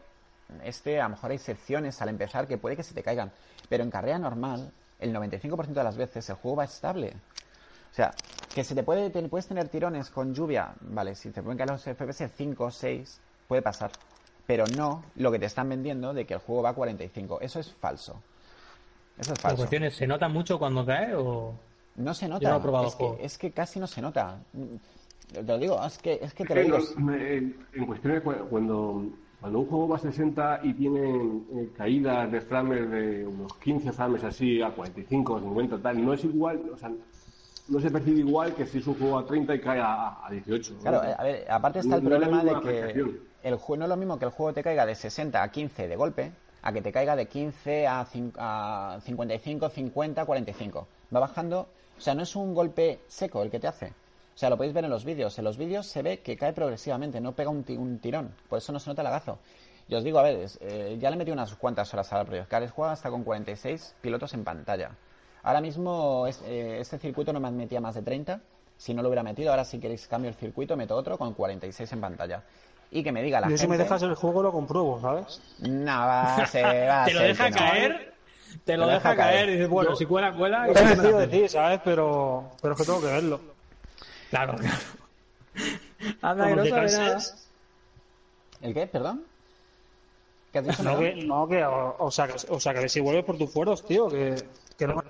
[0.64, 3.32] este, a lo mejor hay secciones al empezar que puede que se te caigan,
[3.70, 7.14] pero en carrera normal, el 95% de las veces el juego va estable.
[7.92, 8.14] O sea,
[8.54, 11.72] que se te puede, te puedes tener tirones con lluvia, vale, si te pueden caer
[11.72, 13.92] los FPS 5 o 6, puede pasar.
[14.48, 17.40] Pero no lo que te están vendiendo de que el juego va a 45.
[17.42, 18.22] Eso es falso.
[19.20, 19.58] Eso es La falso.
[19.58, 21.54] cuestión es, ¿se nota mucho cuando cae o...?
[21.98, 22.44] No se nota.
[22.44, 24.38] Yo no he probado es, que, es que casi no se nota.
[25.34, 26.78] Te lo digo, es que, es que te lo que digo.
[26.98, 29.04] no- me- en, en cuestiones cu- cuando,
[29.40, 33.92] cuando un juego va a 60 y tiene eh, caídas de frames de unos 15
[33.92, 36.92] frames así a 45, 50 tal, no es igual, o sea,
[37.68, 40.30] no se percibe igual que si es un juego a 30 y cae a, a
[40.32, 40.74] 18.
[40.74, 40.80] ¿no?
[40.80, 43.12] Claro, a ver, aparte está el No- no la problema de misma que
[43.44, 45.88] el juego no es lo mismo que el juego te caiga de 60 a 15
[45.88, 50.88] de golpe, a que te caiga de 15 a, cin- a 55, 50, 45.
[51.16, 53.88] Va bajando, o sea, no es un golpe seco el que te hace.
[54.34, 55.38] O sea, lo podéis ver en los vídeos.
[55.38, 58.34] En los vídeos se ve que cae progresivamente, no pega un, un tirón.
[58.50, 59.40] Por eso no se nota el agazo.
[59.88, 62.72] Y os digo, a ver, eh, ya le metí unas cuantas horas al Project Cars.
[62.72, 64.92] Juega hasta con 46 pilotos en pantalla.
[65.44, 68.40] Ahora mismo eh, este circuito no me metía más de 30.
[68.78, 71.92] Si no lo hubiera metido, ahora si queréis cambio el circuito, meto otro con 46
[71.92, 72.44] en pantalla.
[72.92, 75.42] Y que me diga la yo si me dejas el juego lo compruebo, ¿sabes?
[75.60, 77.58] No, va, se va a ¿Te lo ser deja que no.
[77.58, 78.14] caer?
[78.66, 80.68] Te lo Te deja caer y dices, bueno, si cuela, cuela.
[80.70, 81.18] y no.
[81.20, 81.80] decir, ¿sabes?
[81.86, 83.40] Pero, pero es que tengo que verlo.
[84.30, 84.78] Claro, claro.
[86.22, 87.18] Anda, que no nada.
[88.62, 88.88] ¿El qué?
[88.88, 89.24] ¿Perdón?
[90.52, 90.84] ¿Qué has dicho?
[90.84, 93.52] No que, no que, o, o sea, que, o sea, que si vuelves por tus
[93.52, 94.36] fueros, tío, que,
[94.78, 95.02] que no.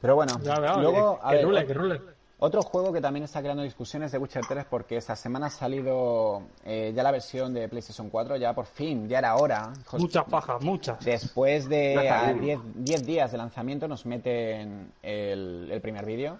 [0.00, 2.00] Pero bueno, Ya, ya, luego, que, a que ver, rule, que rule.
[2.44, 6.42] Otro juego que también está creando discusiones de Witcher 3 porque esta semana ha salido
[6.64, 9.72] eh, ya la versión de PlayStation 4, ya por fin, ya era hora.
[9.96, 11.04] Muchas pajas, muchas.
[11.04, 12.60] Después de Ya está a bien.
[12.74, 16.36] 10 10 días de lanzamiento nos meten el, el primer vídeo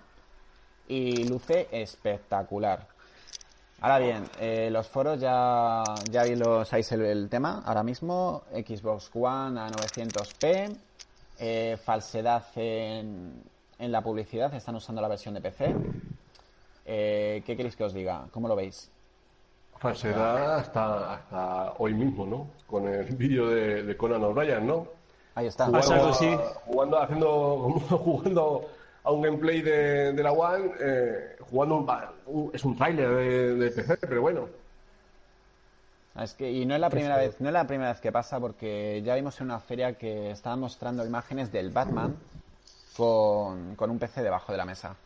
[0.88, 2.88] y luce espectacular.
[3.80, 7.62] Ahora bien, eh, los foros ya, ya vi los, sabéis el, el tema.
[7.64, 10.76] Ahora mismo, Xbox One a 900p,
[11.38, 15.74] eh, falsedad en, en la publicidad, están usando la versión de PC.
[16.87, 18.26] Eh, ¿Qué queréis que os diga?
[18.32, 18.90] ¿Cómo lo veis?
[19.78, 22.46] Falsedad hasta, hasta hoy mismo, ¿no?
[22.66, 24.87] Con el vídeo de, de Conan O'Brien, ¿no?
[25.35, 25.64] Ahí está.
[25.66, 26.37] Ah, Jugando, sí.
[26.66, 27.58] jugando, haciendo,
[27.90, 28.68] jugando
[29.04, 31.90] a un gameplay de, de la One, eh, jugando un,
[32.26, 34.48] un- es un tráiler de, de PC, pero bueno.
[36.20, 38.38] Es que, y no es la primera vez, no es la primera vez que pasa
[38.38, 42.14] porque ya vimos en una feria que estaban mostrando imágenes del Batman
[42.96, 44.96] con, con un PC debajo de la mesa.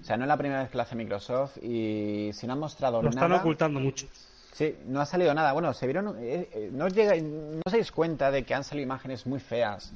[0.00, 2.58] O sea, no es la primera vez que lo hace Microsoft y si no han
[2.60, 4.06] mostrado Lo están nada, ocultando mucho.
[4.52, 5.52] sí, no ha salido nada.
[5.52, 8.64] Bueno, se vieron, eh, eh, no os llega, no os dais cuenta de que han
[8.64, 9.92] salido imágenes muy feas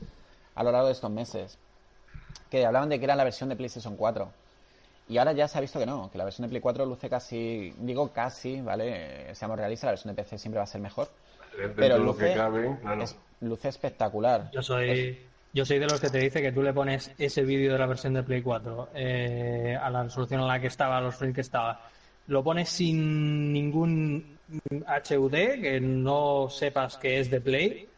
[0.55, 1.59] a lo largo de estos meses
[2.51, 4.29] que hablaban de que era la versión de PlayStation 4.
[5.09, 7.09] Y ahora ya se ha visto que no, que la versión de Play 4 luce
[7.09, 9.31] casi, digo casi, ¿vale?
[9.31, 11.09] Eh, Seamos realistas, la versión de PC siempre va a ser mejor.
[11.57, 13.03] Dentro Pero lo luce, que cabe, claro.
[13.05, 14.51] es- luce espectacular.
[14.51, 15.21] Yo soy,
[15.57, 17.87] yo soy de los que te dice que tú le pones ese vídeo de la
[17.87, 21.35] versión de Play 4 eh, a la resolución en la que estaba, a los frames
[21.35, 21.81] que estaba,
[22.27, 24.37] lo pones sin ningún
[24.71, 27.89] HUD, que no sepas que es de Play,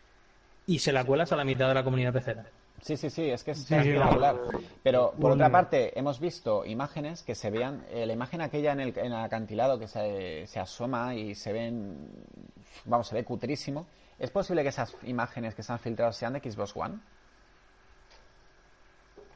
[0.68, 2.46] y se la cuelas a la mitad de la comunidad pecera.
[2.80, 4.36] Sí, sí, sí, es que es Sí, espectacular.
[4.84, 8.78] Pero por otra parte, hemos visto imágenes que se vean, eh, la imagen aquella en
[8.78, 12.08] el, en el acantilado que se, se asoma y se ven,
[12.84, 13.88] vamos, se ve cutrísimo.
[14.16, 16.98] ¿Es posible que esas imágenes que se han filtrado sean de Xbox One?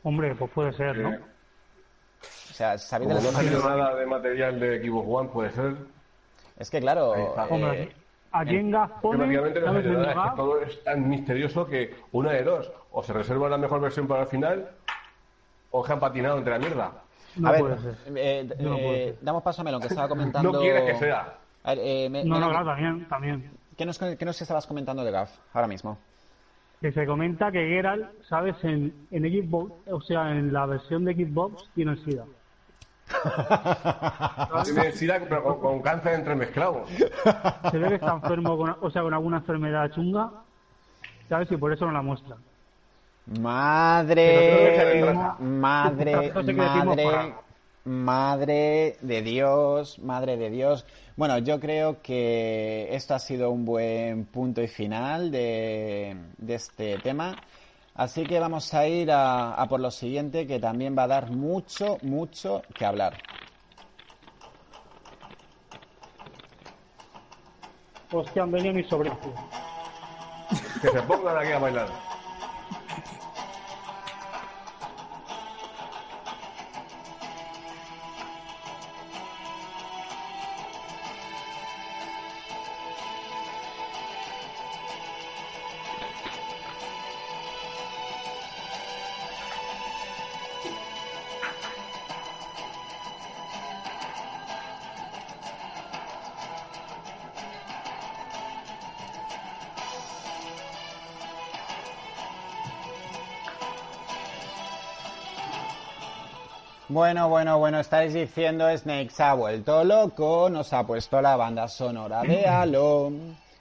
[0.05, 1.11] Hombre, pues puede ser, ¿no?
[1.11, 5.77] O sea, ¿sabéis de Como no nada de material de Xbox One, puede ser.
[6.59, 7.93] Es que claro, eh, Hombre,
[8.31, 12.33] aquí en Gas prácticamente no En nada, es que todo es tan misterioso que una
[12.33, 14.69] de dos, o se reserva la mejor versión para el final,
[15.71, 16.93] o que han patinado entre la mierda.
[17.37, 17.97] no a ver, puede ser.
[18.17, 19.25] eh, No puede eh, ser.
[19.25, 20.53] damos paso a Melón, que estaba comentando...
[20.53, 21.35] No quieres que sea.
[21.65, 23.51] A ver, eh, me- No, no, claro, también, también.
[23.77, 25.97] ¿qué, nos, ¿Qué nos estabas comentando de GAF ahora mismo?
[26.83, 28.57] Que se comenta que Geralt, ¿sabes?
[28.64, 32.25] En, en Xbox, o sea, en la versión de Xbox tiene el SIDA.
[34.64, 36.85] Tiene sida, pero con, con cáncer entremezclado.
[37.71, 40.31] Se ve que está enfermo, con, o sea, con alguna enfermedad chunga,
[41.29, 41.51] ¿sabes?
[41.53, 42.37] Y por eso no la muestra.
[43.40, 47.35] Madre, madre, madre.
[47.85, 50.87] Madre de Dios, madre de Dios.
[51.16, 56.99] Bueno, yo creo que esto ha sido un buen punto y final de, de este
[56.99, 57.37] tema.
[57.95, 61.31] Así que vamos a ir a, a por lo siguiente, que también va a dar
[61.31, 63.18] mucho, mucho que hablar.
[68.11, 69.18] Hostia, han venido mis sobrinos.
[70.81, 72.12] Que se pongan aquí a bailar.
[106.92, 111.66] Bueno, bueno, bueno, estáis diciendo Snake se ha vuelto loco, nos ha puesto la banda
[111.66, 113.11] sonora de Halo.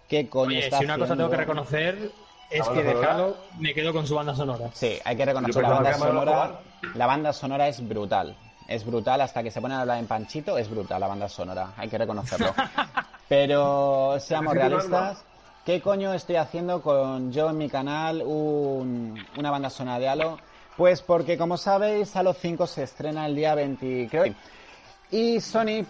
[0.10, 2.12] ¿Qué coño Oye, está si una cosa tengo que reconocer
[2.50, 3.06] es ¿La que de?
[3.06, 4.66] Halo me quedo con su banda sonora.
[4.74, 6.60] Sí, hay que reconocer la banda sonora.
[6.94, 8.36] La banda sonora es brutal.
[8.68, 11.70] Es brutal hasta que se ponen a hablar en Panchito, es brutal la banda sonora,
[11.78, 12.54] hay que reconocerlo.
[13.30, 15.24] Pero seamos realistas.
[15.66, 20.38] ¿Qué coño estoy haciendo con yo en mi canal un- una banda sonora de Halo?
[20.78, 24.34] Pues porque como sabéis, Halo 5 se estrena el día 20, creo.
[25.12, 25.86] Y Sony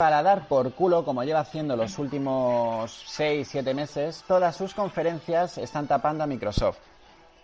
[0.00, 5.86] para dar por culo, como lleva haciendo los últimos 6-7 meses, todas sus conferencias están
[5.86, 6.78] tapando a Microsoft.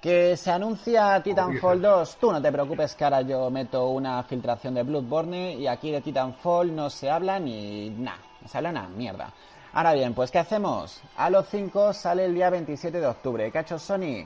[0.01, 4.73] Que se anuncia Titanfall 2, tú no te preocupes que ahora yo meto una filtración
[4.73, 8.89] de Bloodborne y aquí de Titanfall no se habla ni nada, no se habla una
[8.89, 9.31] mierda.
[9.77, 11.03] Ahora bien, pues ¿qué hacemos?
[11.19, 13.53] Halo 5 sale el día 27 de octubre.
[13.53, 14.25] ¿Qué ha hecho Sony?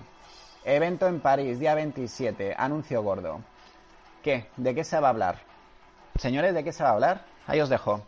[0.64, 3.40] Evento en París, día 27, anuncio gordo.
[4.22, 4.46] ¿Qué?
[4.56, 5.40] ¿De qué se va a hablar?
[6.20, 7.24] Señores, ¿de qué se va a hablar?
[7.48, 8.00] Ahí os dejo.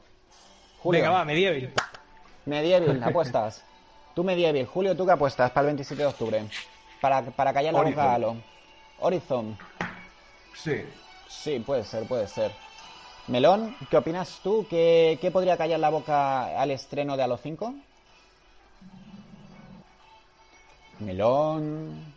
[0.84, 1.00] Julio.
[1.00, 1.72] Venga, va, Medieval.
[2.46, 3.64] Medieval, apuestas.
[4.14, 6.44] Tú Medieval, Julio, ¿tú qué apuestas para el 27 de octubre?
[7.00, 7.96] Para, para callar la Horizon.
[7.96, 8.36] boca a Halo.
[9.00, 9.58] Horizon.
[10.54, 10.84] Sí.
[11.26, 12.52] Sí, puede ser, puede ser.
[13.28, 14.66] Melón, ¿qué opinas tú?
[14.68, 17.74] ¿Qué, qué podría callar la boca al estreno de Halo 5?
[21.00, 22.14] Melón.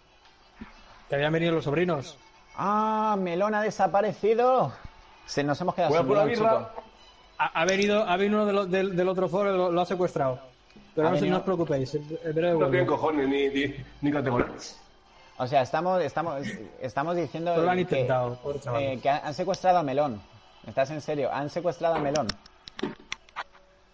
[1.09, 2.17] Que habían venido los sobrinos.
[2.55, 4.73] Ah, Melón ha desaparecido.
[5.25, 6.69] Se nos hemos quedado sin Melón, chico.
[7.37, 9.81] Ha, ha venido, ha venido uno de lo- del, del otro foro y lo, lo
[9.81, 10.39] ha secuestrado.
[10.95, 11.93] Pero Ha no, se- venido- no os preocupéis.
[11.93, 14.47] No tienen cojones ni, ni, ni categoría.
[15.37, 16.43] O sea, estamos, estamos,
[16.79, 18.39] estamos diciendo lo han intentado,
[18.79, 20.21] eh, que han secuestrado a Melón.
[20.67, 21.29] ¿Estás en serio?
[21.31, 22.27] ¿Han secuestrado a Melón?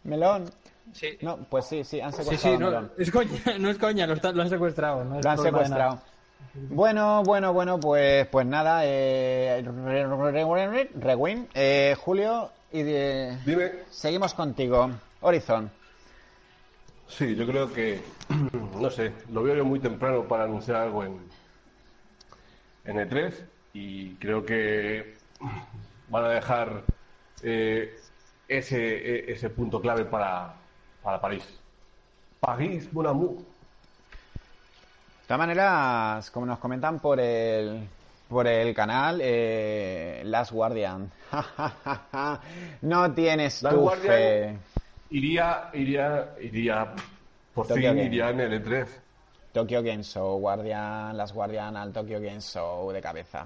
[0.04, 0.50] ¿Melón?
[0.94, 2.92] Sí, No, pues sí, sí, han secuestrado sí, a no, Melón.
[2.98, 3.30] es coña,
[3.60, 5.04] no es coña, lo, está- lo han secuestrado.
[5.04, 6.02] No es Lo han secuestrado.
[6.54, 13.38] Bueno, bueno, bueno, pues, pues nada, eh, re- re- re- Rewind, eh, Julio, y de-
[13.46, 13.72] Dime.
[13.90, 14.90] seguimos contigo.
[15.22, 15.70] Horizon.
[17.08, 18.02] Sí, yo creo que,
[18.80, 21.20] no sé, lo veo yo muy temprano para anunciar algo en,
[22.86, 23.34] en E3
[23.74, 25.16] y creo que
[26.12, 26.84] van a dejar
[27.42, 27.98] eh,
[28.48, 30.54] ese, e- ese punto clave para,
[31.02, 31.44] para París.
[32.40, 33.38] París, mon amour.
[33.38, 37.88] De todas maneras, como nos comentan por el
[38.28, 41.12] por el canal, eh, Last Guardian.
[42.82, 44.08] no tienes Last tu Guardian.
[44.14, 44.58] fe.
[45.10, 46.94] Iría, iría, iría,
[47.54, 48.04] por Tokyo fin Game.
[48.06, 48.88] iría en el E E3.
[49.52, 53.46] Tokyo Game Show, Guardian, Last Guardian al Tokyo Game Show de cabeza.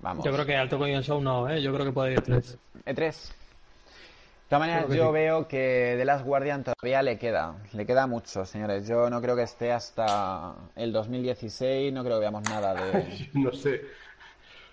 [0.00, 0.24] Vamos.
[0.24, 1.62] Yo creo que al Tokyo Game Show no, ¿eh?
[1.62, 2.58] Yo creo que puede ir tres.
[2.84, 2.96] E3.
[2.96, 5.12] De todas maneras, yo sí.
[5.12, 7.54] veo que The Last Guardian todavía le queda.
[7.72, 8.86] Le queda mucho, señores.
[8.86, 11.92] Yo no creo que esté hasta el 2016.
[11.92, 13.80] No creo que veamos nada de No sé,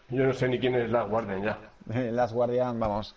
[0.09, 1.57] yo no sé ni quién es la Guardian ya.
[1.85, 3.15] de Last Guardian, vamos.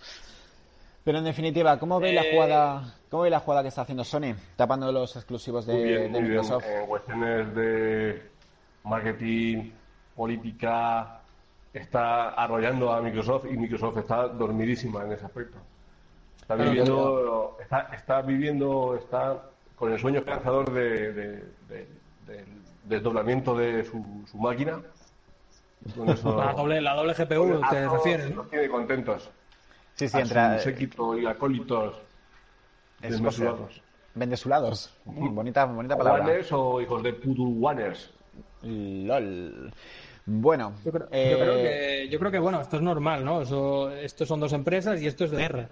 [1.03, 2.95] Pero en definitiva, ¿cómo veis la Eh, jugada?
[3.11, 4.35] ¿Cómo veis la jugada que está haciendo Sony?
[4.57, 6.41] Tapando los exclusivos de, Muy bien, de muy bien.
[6.41, 6.65] Microsoft.
[6.67, 8.23] En cuestiones de
[8.85, 9.71] marketing,
[10.17, 11.21] política,
[11.75, 15.59] está arrollando a Microsoft y Microsoft está dormidísima en ese aspecto.
[16.41, 19.43] Está viviendo, está, está viviendo, está
[19.77, 21.89] con el sueño esperanzador de, de- de-
[22.27, 22.45] del
[22.85, 24.81] desdoblamiento de su, su máquina.
[25.87, 26.05] Eso-
[26.37, 28.35] La doble, la doble GPU, a te todos refieres.
[28.35, 29.31] Los tiene contentos.
[29.95, 30.59] Sí, sí, a entra.
[30.59, 31.97] su séquito y acólitos
[33.03, 33.83] es desmesurados.
[34.15, 34.95] Vendesulados.
[35.07, 36.23] Mm, bonita, bonita palabra.
[36.25, 38.11] Guaners o hijos de putu guaners.
[38.63, 39.73] LOL.
[40.27, 43.43] Bueno, Yo creo, eh, yo creo que, yo creo que, bueno, esto es normal, ¿no?
[43.43, 45.69] Eso, esto son dos empresas y esto es de guerra.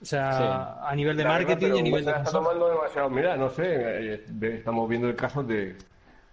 [0.00, 0.84] O sea, Sí.
[0.86, 3.10] a nivel de verdad, marketing pero y a nivel de está tomando demasiado.
[3.10, 5.76] Mira, no sé, eh, ve- estamos viendo el caso de,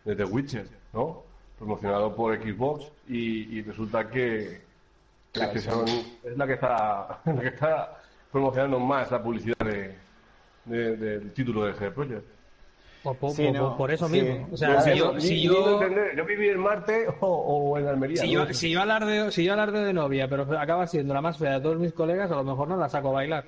[0.05, 1.23] de The Witcher, ¿no?
[1.59, 4.61] Promocionado por Xbox y, y resulta que,
[5.33, 5.69] que Claro, que sí.
[5.69, 5.85] son-
[6.23, 7.97] es la que está la que está
[8.31, 9.95] promocionando más la publicidad de,
[10.63, 12.25] de- del título de ese Project.
[13.03, 14.21] Por, por- Sí, por- no, por eso sí.
[14.21, 14.49] mismo.
[14.51, 15.79] O sea, Claro, si yo, si yo,
[16.15, 18.21] yo viví en Marte o, o en Almería.
[18.21, 18.45] si ¿no?
[18.47, 21.53] yo, si yo alarde, si yo alarde de novia, pero acaba siendo la más fea
[21.53, 23.45] de todos mis colegas, a lo mejor no la saco a bailar.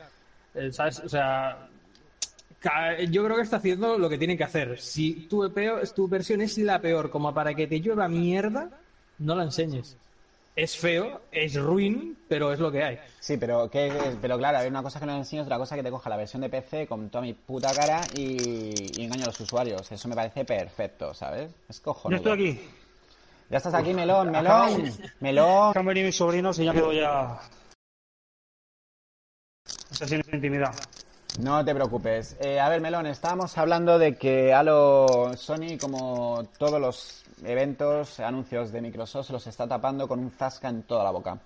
[0.56, 1.00] Eh, ¿sabes?
[1.00, 1.68] O sea,
[3.10, 4.80] yo creo que está haciendo lo que tiene que hacer.
[4.80, 8.70] Si tu, peor, tu versión es la peor, como para que te llueva mierda,
[9.20, 9.98] no la enseñes.
[10.62, 13.00] Es feo, es ruin, pero es lo que hay.
[13.22, 15.90] Sí, pero, que, pero claro, hay una cosa que no enseño, otra cosa que te
[15.90, 19.40] coja la versión de PC con toda mi puta cara y, y engaño a los
[19.40, 19.90] usuarios.
[19.90, 21.50] Eso me parece perfecto, ¿sabes?
[21.70, 22.18] Es Yo cojonudo.
[22.18, 22.62] estoy aquí.
[23.50, 24.92] Ya estás aquí, Melón, Melón,
[25.22, 25.78] Melón.
[25.78, 27.40] Han venido mis sobrinos y ya quedo ya.
[29.92, 30.76] Sesiones de intimidad.
[31.42, 32.36] No te preocupes.
[32.42, 38.72] Eh, a ver, Melón, estábamos hablando de que Halo Sony, como todos los eventos, anuncios
[38.72, 41.40] de Microsoft, se los está tapando con un zasca en toda la boca.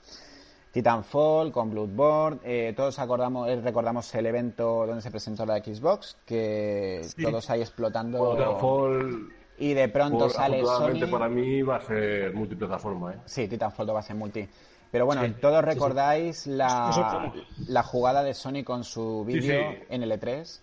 [0.71, 6.17] Titanfall, con Bloodborne, eh, todos acordamos, eh, recordamos el evento donde se presentó la Xbox,
[6.25, 8.32] que todos ahí explotando.
[8.36, 11.08] Titanfall, y de pronto por- sale Sony.
[11.12, 13.17] para mí va a ser multiplataforma, ¿eh?
[13.25, 14.49] Sí, Titanfall 2 va a ser multi.
[14.93, 17.34] Pero bueno, todos recordáis la,
[17.67, 20.60] la jugada de Sony con su vídeo en el E3.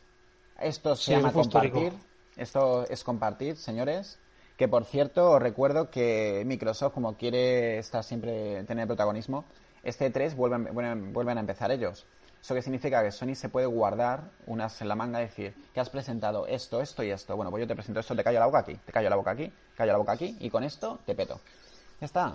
[0.61, 1.93] Esto se llama compartir.
[2.37, 4.21] Esto es compartir, señores.
[4.57, 9.47] Que por cierto, os recuerdo que Microsoft, como quiere estar siempre, tener protagonismo,
[9.83, 12.07] este E3 vuelven, vuelven, vuelven a empezar ellos.
[12.41, 15.81] Eso que significa que Sony se puede guardar unas en la manga y decir que
[15.81, 17.35] has presentado esto, esto y esto.
[17.35, 19.33] Bueno, pues yo te presento esto, te callo la boca aquí, te callo la boca
[19.33, 21.41] aquí, te callo la boca aquí y con esto te peto.
[22.01, 22.35] Ya está.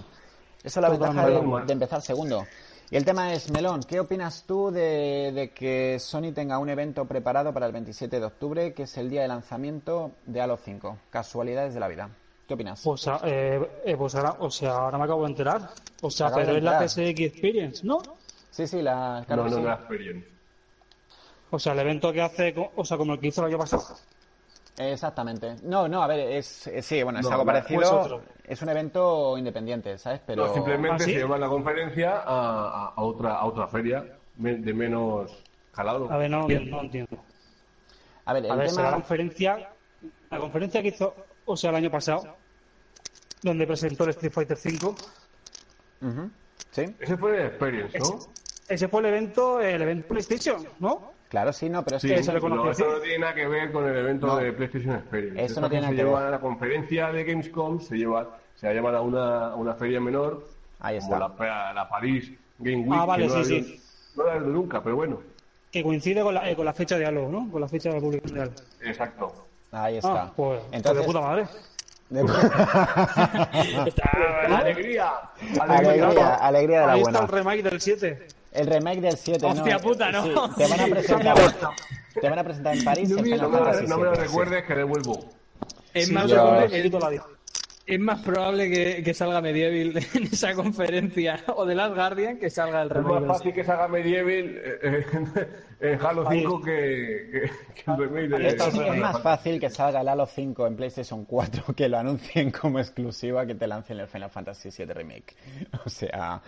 [0.65, 2.45] Eso es la ventaja de, de empezar segundo.
[2.89, 7.05] Y el tema es, Melón, ¿qué opinas tú de, de que Sony tenga un evento
[7.05, 10.97] preparado para el 27 de octubre, que es el día de lanzamiento de Halo 5?
[11.09, 12.09] Casualidades de la vida.
[12.47, 12.81] ¿Qué opinas?
[12.83, 15.69] Pues, ah, eh, eh, pues ahora, o sea, ahora me acabo de enterar.
[16.01, 16.87] O sea, pero es la.
[16.87, 18.01] PSX Experience, ¿no?
[18.51, 19.23] Sí, sí, la...
[19.25, 19.63] claro no, no, sí.
[19.63, 20.31] la experiencia.
[21.49, 23.83] O sea, el evento que hace, o sea, como el que hizo el año pasado.
[24.77, 25.55] Exactamente.
[25.63, 28.01] No, no, a ver, es, es- sí, bueno, es No, algo parecido.
[28.01, 28.21] pues.
[28.43, 30.21] Es un evento independiente, ¿sabes?
[30.25, 31.13] Pero No, simplemente ¿Ah, sí?
[31.13, 35.31] se lleva la conferencia a, a- a otra a otra feria de menos
[35.71, 36.11] calado.
[36.11, 37.23] A ver, no, no entiendo.
[38.25, 39.69] a ver, el A ver, será la conferencia,
[40.29, 42.37] la conferencia que hizo, o sea, el año pasado,
[43.41, 44.95] donde presentó el Street Fighter V.
[46.01, 46.29] Ujú,
[46.71, 48.19] Sí, Ese fue el experience, ¿no?
[48.67, 51.14] Ese fue el evento, el evento PlayStation, ¿no?
[51.29, 53.33] Claro, sí, no, pero es Sí, que se le conoció no, eso no tiene nada
[53.35, 54.37] que ver con el evento No.
[54.37, 55.37] de PlayStation Experience.
[55.39, 56.27] Eso Esta no tiene se nada que lleva ver.
[56.27, 60.47] a la conferencia de Gamescom, se lleva, se llevan a una, a una feria menor,
[60.79, 61.45] Ahí como está.
[61.45, 63.81] la, la París Game Week, Ah, vale, que no sí, la- sí.
[64.15, 65.21] No la he visto nunca, pero bueno,
[65.71, 67.49] Que coincide con la, eh, con la fecha de Halo, ¿no?
[67.51, 68.51] Con la fecha de la publicación de Halo.
[68.81, 69.33] exacto.
[69.73, 70.23] Ahí está.
[70.23, 71.45] Ah, pues, pues Entonces, de puta madre.
[72.09, 72.21] de-
[73.87, 75.11] Está, ¡Alegría!
[75.59, 77.19] alegría, alegría de la Ahí buena.
[77.19, 78.27] está el remake del 7.
[78.55, 79.81] El remake del 7, Hostia ¿no?
[79.81, 80.23] puta, ¿no?
[80.23, 81.35] Sí, te van a presentar,
[82.21, 84.21] te van a presentar en París el No me, Fantasy no me lo sí.
[84.21, 85.29] recuerdes que devuelvo.
[85.93, 86.83] Es Sí, más probable, sí, es,
[87.87, 88.21] es más
[88.69, 92.93] que, que salga Medieval en esa conferencia o de Last Guardian que salga el Es
[92.93, 93.13] remake.
[93.13, 95.47] más del fácil que se haga Medieval eh, eh,
[95.81, 99.69] en Halo 5 que, que, que el remake de Es, Está es más fácil que
[99.69, 103.99] salga el Halo 5 en PlayStation 4 que lo anuncien como exclusiva que te lancen
[103.99, 105.35] el Final Fantasy VII Remake.
[105.85, 106.41] O sea,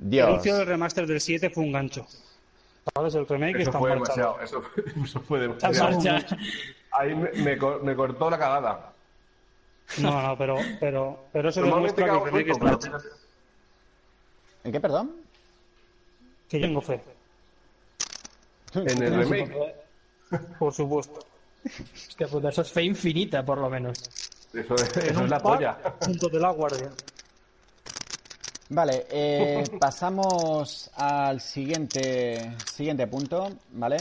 [0.00, 2.06] El anuncio del remaster del 7 fue un gancho.
[2.94, 3.14] ¿Sabes?
[3.14, 4.40] El remake Eso está fue demasiado.
[4.40, 4.62] Eso,
[5.04, 6.00] eso fue demasiado.
[6.00, 6.26] marcha.
[6.92, 8.92] Ahí me, me me cortó la cagada.
[9.98, 12.92] No, no, pero, pero, pero eso demuestra que el remake está hecho.
[14.64, 15.12] ¿En qué, perdón?
[16.48, 17.00] Que yo tengo fe.
[18.74, 19.74] En el remake.
[20.58, 21.24] Por supuesto.
[21.64, 23.98] Hostia puta, eso es fe infinita, por lo menos.
[24.52, 25.78] Eso es, eso es la polla.
[26.00, 26.90] Junto de la guardia.
[28.70, 34.00] Vale, eh, pasamos al siguiente, siguiente punto, ¿vale?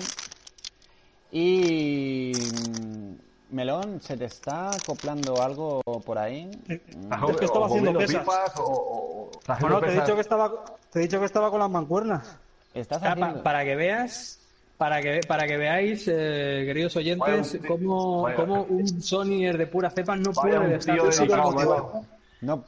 [1.31, 2.49] Y...
[2.51, 3.15] mm,
[3.49, 6.59] Melón, ¿se te está acoplando algo por ahí?
[6.67, 8.21] Estás Es que estaba o haciendo pesas.
[8.21, 10.51] pipas o, o- Bueno, te he dicho que estaba,
[10.91, 12.37] te he dicho que estaba con las mancuernas.
[12.73, 13.43] ¿Estás Ah, pa- haciendo...?
[13.43, 14.39] para que veas,
[14.77, 18.35] para que, para que veáis, eh, queridos oyentes, Vaya, cómo, vaya.
[18.35, 22.05] cómo un Sonyer de pura cepa no Vaya puede estar súper dedicado, motivado macho.
[22.41, 22.63] No,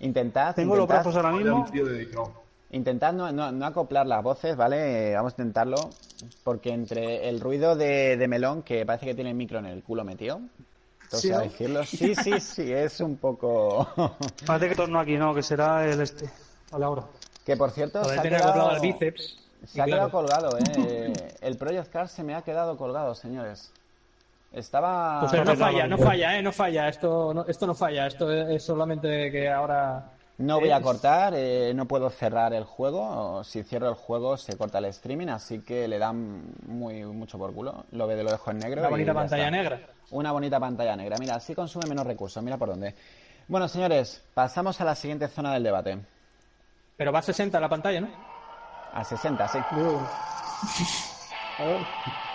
[0.00, 1.66] Intentad, Tengo los intentad, brazos ahora mismo.
[2.70, 5.14] intentad no, no- no acoplar las voces, ¿vale?
[5.14, 5.90] Vamos a intentarlo,
[6.42, 9.82] porque entre el ruido de, de Melón, que parece que tiene el micro en el
[9.82, 10.40] culo metido,
[11.02, 13.86] entonces Sí, a decirlo, sí, sí, sí, es un poco...
[14.46, 16.30] Parece que torno aquí, no, que será el este.
[16.70, 17.04] Vale, ahora.
[17.44, 18.80] que por cierto, se ha quedado...
[18.80, 19.36] bíceps.
[19.66, 20.08] Se ha claro.
[20.08, 21.34] quedado colgado, ¿eh?
[21.42, 23.70] El Project Cars se me ha quedado colgado, señores.
[24.52, 25.20] Estaba...
[25.20, 26.88] Pues no falla, no falla, eh, no falla.
[26.88, 28.06] Esto no, esto no falla.
[28.06, 30.10] Esto es, solamente que ahora.
[30.38, 33.44] No voy a cortar, eh, no puedo cerrar el juego.
[33.44, 37.52] Si cierro el juego se corta el streaming, así que le dan muy mucho por
[37.52, 37.84] culo.
[37.92, 38.80] Lo, ve- lo dejo en negro.
[38.80, 39.56] Una bonita pantalla está.
[39.56, 39.80] negra.
[40.10, 41.16] Una bonita pantalla negra.
[41.20, 42.42] Mira, así consume menos recursos.
[42.42, 42.94] Mira por dónde.
[43.48, 45.98] Bueno, señores, pasamos a la siguiente zona del debate.
[46.96, 48.08] Pero va a 60 la pantalla, ¿no?
[48.92, 49.58] A 60, sí.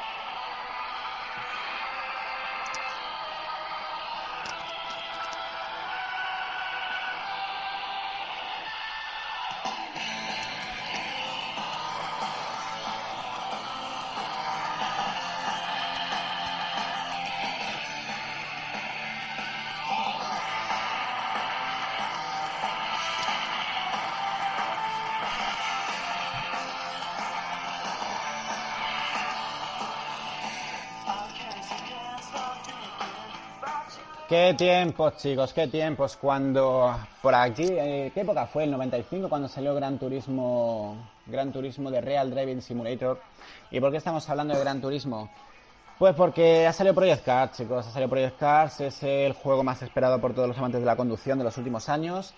[34.27, 36.17] Qué tiempos, chicos, qué tiempos.
[36.17, 38.63] Cuando por aquí, eh, ¿qué época fue?
[38.63, 43.21] El 95 cuando salió Gran Turismo, Gran Turismo de Real Driving Simulator.
[43.69, 45.29] ¿Y por qué estamos hablando de Gran Turismo?
[45.99, 47.85] Pues porque ha salido Project Cars, chicos.
[47.85, 50.95] Ha salido Project Cars, es el juego más esperado por todos los amantes de la
[50.95, 52.33] conducción de los últimos años.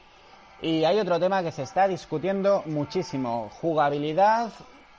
[0.61, 4.51] Y hay otro tema que se está discutiendo muchísimo, jugabilidad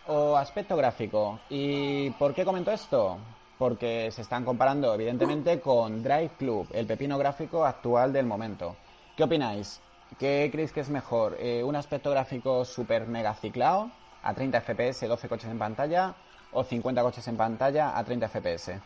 [0.07, 1.38] o aspecto gráfico.
[1.51, 3.18] ¿Y por qué comento esto?
[3.59, 8.77] Porque se están comparando, evidentemente, con Drive Club, el pepino gráfico actual del momento.
[9.16, 9.80] ¿Qué opináis?
[10.18, 11.37] ¿Qué creéis que es mejor?
[11.41, 13.91] Eh, ¿Un aspecto gráfico super mega ciclado,
[14.22, 16.14] a 30 FPS, 12 coches en pantalla,
[16.53, 18.80] o 50 coches en pantalla a 30 FPS?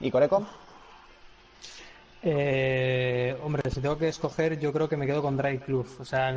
[0.00, 0.46] ¿Y Coreco?
[2.22, 5.86] Eh, hombre, si tengo que escoger, yo creo que me quedo con Drive Club.
[6.00, 6.34] O sea,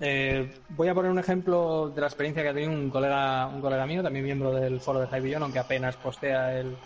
[0.00, 3.60] eh, voy a poner un ejemplo de la experiencia que ha tenido un colega, un
[3.60, 6.76] colega mío, también miembro del foro de High Beyond, aunque apenas postea el,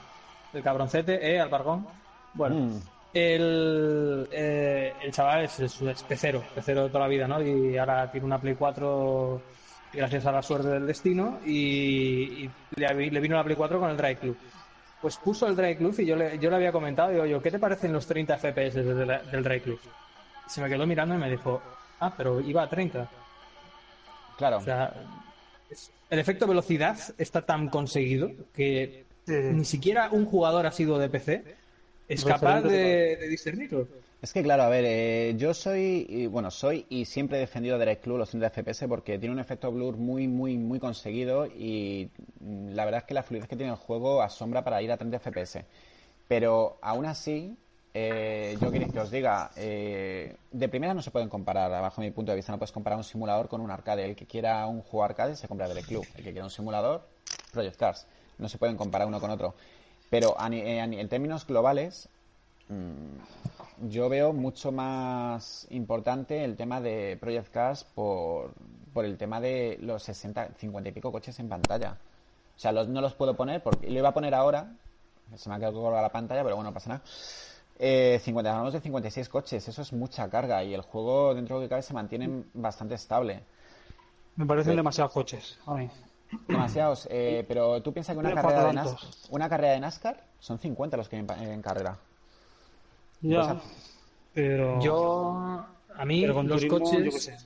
[0.53, 1.87] el cabroncete, ¿eh, Albargón?
[2.35, 2.81] Bueno, Mm.
[3.13, 7.43] el, eh, el chaval es, es, es pecero, pecero de toda la vida, ¿no?
[7.43, 9.43] Y ahora tiene una Play 4
[9.93, 13.91] gracias a la suerte del destino y, y le, le vino la Play 4 con
[13.91, 14.39] el Drive Club.
[15.03, 17.51] Pues puso el Drive Club y yo le, yo le había comentado, digo yo, ¿qué
[17.51, 19.81] te parecen los 30 FPS del, del Drive Club?
[20.47, 21.61] Se me quedó mirando y me dijo,
[22.07, 23.09] ah, pero iba a 30.
[24.37, 24.59] Claro.
[24.59, 24.93] O sea,
[26.11, 29.35] el efecto velocidad está tan conseguido que Sí.
[29.35, 31.45] ni siquiera un jugador ha sido de PC
[32.09, 33.87] es capaz de, de discernirlo.
[34.21, 37.79] Es que claro, a ver, eh, yo soy, y, bueno, soy y siempre he defendido
[37.79, 42.09] Direct Club los 30 FPS porque tiene un efecto blur muy, muy, muy conseguido y
[42.41, 44.97] mm, la verdad es que la fluidez que tiene el juego asombra para ir a
[44.97, 45.65] 30 FPS.
[46.29, 47.57] Pero aún así,
[47.95, 52.11] eh, yo queréis que os diga, eh, de primera no se pueden comparar, bajo mi
[52.11, 54.05] punto de vista, no puedes comparar un simulador con un arcade.
[54.05, 57.07] El que quiera un juego arcade se compra Direct Club, el que quiera un simulador,
[57.53, 58.07] Project Cars.
[58.38, 59.55] No se pueden comparar uno con otro.
[60.09, 62.09] Pero eh, en términos globales,
[62.68, 68.53] mm, yo veo mucho más importante el tema de Project Cars por,
[68.95, 71.99] por el tema de los 60, 50 y pico coches en pantalla.
[72.57, 74.72] O sea, los, no los puedo poner porque lo iba a poner ahora.
[75.36, 77.03] Se me ha quedado colgada la pantalla, pero bueno, no pasa nada.
[77.85, 81.62] Eh, 50, hablamos de 56 coches, eso es mucha carga y el juego dentro de
[81.62, 83.43] lo que cabe se mantiene bastante estable.
[84.37, 85.91] Me parecen demasiados coches a mí.
[86.47, 89.28] Demasiados, eh, pero tú piensas que una carrera, de NASCAR, tantos.
[89.30, 91.99] una carrera de NASCAR son 50 los que hay en, en carrera.
[93.20, 93.61] Ya.
[94.33, 94.80] Pero.
[94.80, 95.66] Yo,
[95.97, 97.05] a mí, pero con los turismo, coches.
[97.05, 97.37] yo qué sé.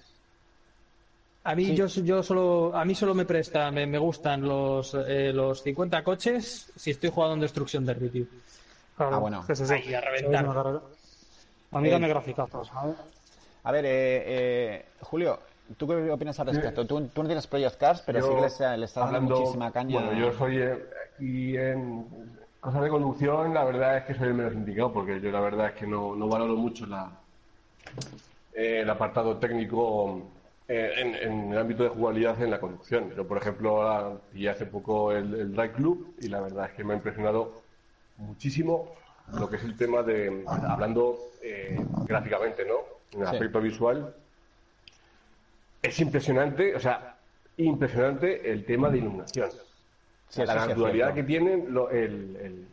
[1.45, 5.33] A mí, yo, yo solo, a mí solo me presta, me, me gustan los, eh,
[5.33, 8.27] los 50 coches si estoy jugando en Destruction Derby, tío.
[8.97, 9.45] Claro, Ah, bueno.
[9.71, 10.47] Ahí, a reventar.
[11.73, 12.97] A mí Eh, dame graficazos, ¿sabes?
[13.65, 13.91] A ver, eh,
[14.27, 15.39] eh, Julio,
[15.77, 16.87] ¿tú qué opinas al respecto?
[16.87, 19.71] Tú, tú no tienes Project Cars, pero sí que le, le estás dando hablando- muchísima
[19.73, 20.01] caña.
[20.01, 20.85] Bueno, yo soy eh,
[21.15, 22.07] aquí en
[22.61, 25.67] cosas de conducción, la verdad es que soy el menos indicado, porque yo la verdad
[25.67, 27.11] es que no, no valoro mucho la,
[28.55, 30.23] eh, el apartado técnico
[30.69, 33.13] eh, en, en el ámbito de jugabilidad en la conducción.
[33.15, 36.73] Yo, por ejemplo, ahora pillé hace poco el, el Drive Club y la verdad es
[36.73, 37.66] que me ha impresionado
[38.19, 38.95] muchísimo
[39.39, 42.75] lo que es el tema de, hablando eh, gráficamente, ¿no?
[43.13, 43.35] En el Sí.
[43.35, 44.15] aspecto visual,
[45.83, 47.19] es impresionante, o sea,
[47.57, 49.51] impresionante el tema de iluminación.
[50.29, 52.69] Sí, la naturalidad que tiene lo, el, el-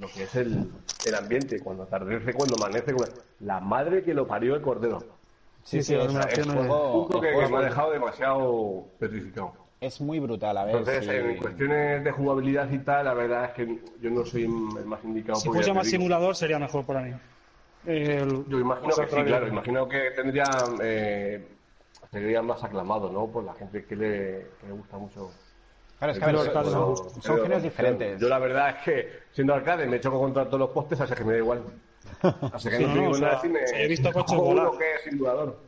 [0.00, 0.72] lo que es el,
[1.04, 2.92] el ambiente, cuando atardece, cuando amanece,
[3.40, 5.18] la madre que lo parió el cordero.
[5.62, 9.52] Sí, Sí, es, es es- juego- que, que me ha dejado demasiado petrificado.
[9.80, 10.76] Es muy brutal, a ver.
[10.76, 14.44] Entonces, si- en cuestiones de jugabilidad y tal, la verdad es que yo no soy
[14.44, 15.38] el más indicado.
[15.40, 17.12] Si fuese más simulador sería mejor para mí.
[17.86, 19.46] El- Yo imagino o sea, que sí, claro.
[19.48, 20.44] Imagino que tendría,
[20.80, 21.46] eh,
[22.10, 23.26] sería más aclamado, ¿no?
[23.26, 25.30] Por la gente que le, que le gusta mucho.
[25.98, 28.20] Claro, es que a ver, son, son- géneros diferentes.
[28.20, 31.24] Yo la verdad es que, siendo arcade, me choco contra todos los postes, así que
[31.24, 31.62] me da igual.
[32.52, 34.70] Así que Sí, no, no, tengo o sea, nada así, me- he visto coches volar.
[34.78, 35.58] que es simulador.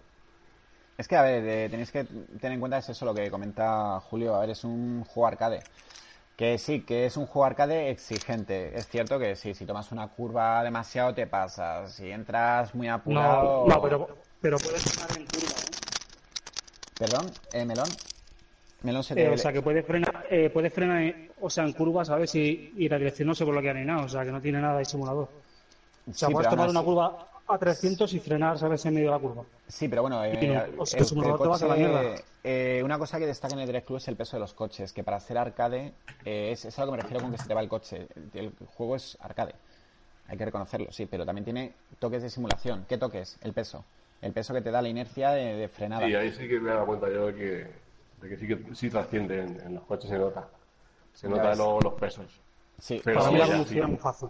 [0.99, 4.01] Es que, a ver, eh, tenéis que tener en cuenta es eso lo que comenta
[4.01, 4.35] Julio.
[4.35, 5.61] A ver, es un juego arcade.
[6.37, 8.77] Que sí, que es un juego arcade exigente.
[8.77, 11.93] Es cierto que sí, si tomas una curva demasiado te pasas.
[11.93, 13.67] Si entras muy apurado.
[13.67, 14.09] No, no, pero,
[14.41, 15.87] pero puedes frenar en curva, ¿eh?
[16.99, 17.89] Perdón, eh, Melón.
[18.83, 19.25] Melón se te.
[19.25, 22.35] Eh, o sea, que puedes frenar, eh, puedes frenar en- o sea, en curvas, ¿sabes?
[22.35, 24.79] Y, y la dirección no se bloquea ni nada, o sea, que no tiene nada
[24.79, 25.29] de simulador.
[26.09, 28.85] O sea, Sí, puedes tomar una curva a 300 y frenar, ¿sabes?
[28.87, 29.45] En medio de la curva.
[29.69, 31.63] Sí, pero bueno, eh, Y no, el- o sea, el- el simulador el te vas
[31.63, 32.03] a la mierda.
[32.45, 34.93] eh, una cosa que destaca en el Direct Club es el peso de los coches,
[34.93, 35.93] que para ser arcade
[36.25, 38.09] eh, es, es a lo que me refiero con que se te va el coche.
[38.35, 39.55] El, el juego es arcade,
[40.29, 42.85] hay que reconocerlo, sí, pero también tiene toques de simulación.
[42.89, 43.39] ¿Qué toques?
[43.43, 43.85] El peso.
[44.23, 46.09] El peso que te da la inercia de, de frenada.
[46.09, 47.71] Y ahí sí que me he dado cuenta yo de que,
[48.23, 50.49] de que sí que sí trasciende en, en los coches, se nota.
[51.13, 52.27] Se nota los pesos.
[52.79, 53.95] Sí, Pero Para sí, mí la sí.
[53.95, 54.29] es fácil.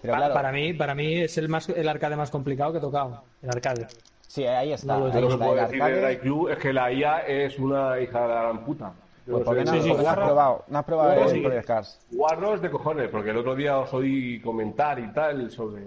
[0.00, 2.78] Pero Pa- claro, para, mí, para mí es el, más, el arcade más complicado que
[2.78, 3.22] he tocado.
[3.42, 3.86] El arcade.
[4.26, 4.96] sí, ahí está.
[4.98, 6.00] No lo ahí lo que está puedo decir de arcade.
[6.06, 8.92] Drive Club es que la IA es una hija de la gran puta.
[9.26, 10.64] Pues, no ¿por qué sé, no, Sí, sí, por qué no has probado?
[10.68, 11.40] ¿No has probado Guarra, el sí.
[11.42, 12.00] Project Cars?
[12.12, 15.82] Guarros de cojones, porque el otro día os oí comentar y tal sobre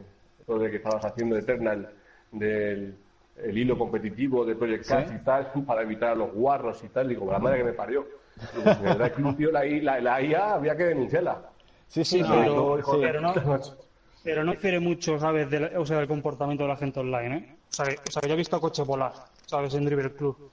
[0.47, 1.89] lo de que estabas haciendo Eternal
[2.31, 2.95] del
[3.43, 5.15] el hilo competitivo de Project Cars Sí.
[5.19, 7.07] y tal, para evitar a los guarros y tal.
[7.09, 8.05] Digo, la madre que me parió.
[8.63, 11.41] Pues en el Club, tío, la, I- la, la IA había que denunciarla.
[11.87, 13.33] Sí, sí, no, pero- de no-.
[14.23, 15.49] Pero no difiere mucho, ¿sabes?
[15.49, 17.57] Del, o sea, del comportamiento de la gente online, ¿eh?
[17.71, 19.13] O sea, o sea, que yo he visto coches volar,
[19.45, 19.73] ¿sabes?
[19.73, 20.51] En Driver Club.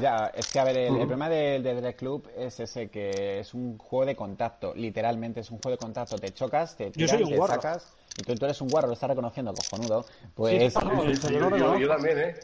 [0.00, 3.52] Ya, es que a ver, el, el problema del de Club es ese que es
[3.52, 7.16] un juego de contacto, literalmente es un juego de contacto, te chocas, te Yo tiras,
[7.16, 7.56] soy un te guarro.
[7.56, 11.18] sacas, y tú, tú eres un guarro, lo estás reconociendo, cojonudo, pues Sí, no, Sí,
[11.20, 12.36] yo yo, no yo- yo también, ¿eh?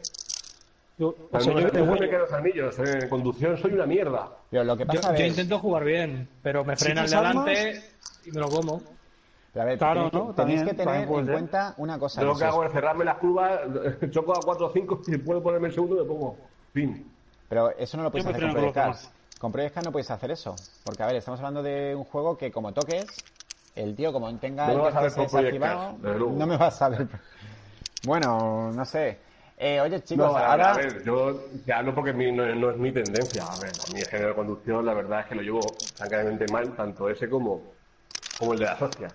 [0.99, 2.79] yo, o sea, no, yo- me- los anillos.
[2.79, 4.37] eh, En conducción soy una mierda.
[4.51, 7.03] pero lo que Yo, pasa, a yo ver, intento jugar bien, pero me Si frena
[7.03, 7.83] el de tienes adelante
[8.25, 9.02] y me lo como.
[9.53, 10.23] Pero a ver, Claro, tenéis, que- ¿no?
[10.33, 11.33] tenéis También- que tener en ser.
[11.33, 12.21] cuenta una cosa.
[12.21, 13.59] Yo lo que hago es cerrarme las curvas,
[14.11, 16.37] choco a 4 o 5 y si puedo ponerme el segundo me pongo.
[16.73, 17.09] Fin.
[17.49, 19.11] Pero eso no lo puedes Yo hacer con Project con los Cars.
[19.37, 20.57] Con Project Cars no puedes hacer eso.
[20.83, 23.23] Porque, a ver, estamos hablando de un juego que como toques,
[23.75, 26.47] el tío como tenga No el me vas a ver TFS por Project desactivado, no
[26.47, 27.07] me vas a ver.
[28.03, 29.19] Bueno, no sé.
[29.57, 30.71] Eh, oye, chicos, No, a, ahora...
[30.73, 33.45] a ver, yo te hablo porque mi- no, no es mi tendencia.
[33.49, 35.61] A ver, a mí el género de conducción, la verdad es que lo llevo
[35.97, 37.61] francamente mal, tanto ese como,
[38.39, 39.13] como el de la socia.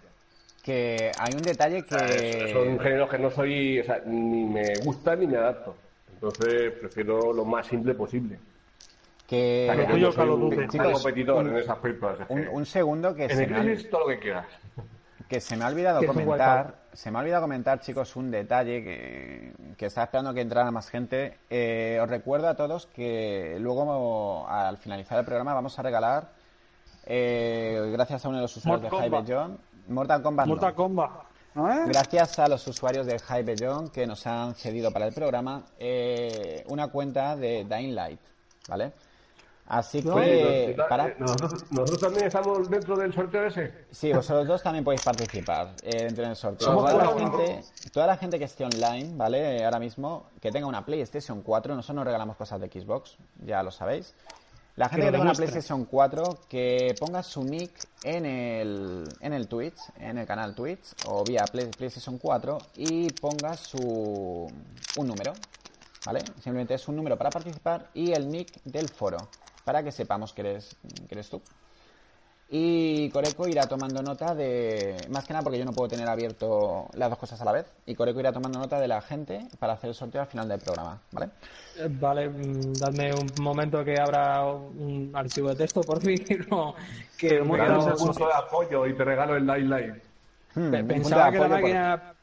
[0.62, 2.50] Que hay un detalle que...
[2.52, 5.74] Son géneros que no soy, o sea, ni me gustan ni me adapto.
[6.14, 8.38] Entonces prefiero lo más simple posible.
[9.26, 10.56] que O sea, que yo soy un, Duty.
[10.56, 12.18] un Chicos, competidor un- en esas aspectos.
[12.28, 14.46] es un, segundo que en se el me, todo lo que quieras.
[15.28, 19.52] que se me ha olvidado comentar, se me ha olvidado comentar, chicos, un detalle que,
[19.76, 21.36] que estaba esperando que entrara más gente.
[21.50, 26.30] Eh, os recuerdo a todos que luego, al finalizar el programa, vamos a regalar,
[27.06, 29.24] eh, gracias a uno de los usuarios de Hype Kombat.
[29.30, 29.58] John,
[29.88, 30.46] Mortal Kombat.
[30.46, 30.52] no.
[30.54, 31.10] Mortal Kombat.
[31.56, 31.84] ¿Eh?
[31.86, 36.64] Gracias a los usuarios de Hype John que nos han cedido para el programa eh,
[36.68, 38.20] una cuenta de Dying Light,
[38.68, 38.92] ¿vale?
[39.66, 41.14] Así No, que Eh, nos- para...
[41.18, 43.86] nosotros, nosotros también estamos dentro del sorteo ese.
[43.90, 46.68] Sí, vosotros dos también podéis participar eh, dentro del sorteo.
[46.68, 47.60] Somos Toda la, gente,
[47.92, 49.62] toda la gente que esté online, ¿vale?
[49.64, 53.70] Ahora mismo, que tenga una PlayStation 4, nosotros no regalamos cosas de Xbox, ya lo
[53.70, 54.14] sabéis.
[54.78, 55.32] La gente Que tenga una.
[55.34, 57.72] PlayStation 4, que ponga su nick
[58.04, 63.10] en el, en el Twitch, en el canal Twitch, o vía Play- PlayStation 4, y
[63.10, 63.80] ponga su
[64.96, 65.32] un número,
[66.06, 66.20] ¿vale?
[66.36, 69.16] Simplemente es un número para participar y el nick del foro,
[69.64, 70.76] para que sepamos que eres,
[71.08, 71.42] que eres tú.
[72.50, 74.96] Y Coreco irá tomando nota de.
[75.10, 77.66] Más que nada porque yo no puedo tener abierto las dos cosas a la vez.
[77.84, 80.58] Y Coreco irá tomando nota de la gente para hacer el sorteo al final del
[80.58, 81.28] programa, ¿vale?
[81.78, 86.24] Eh, Vale, mm, dadme un momento que abra un archivo de texto, por fin.
[86.50, 86.74] no,
[87.18, 89.94] que Te muestra damos un de apoyo y te regalo el Light Light.
[90.54, 92.14] Hmm, Pensaba que la por- máquina.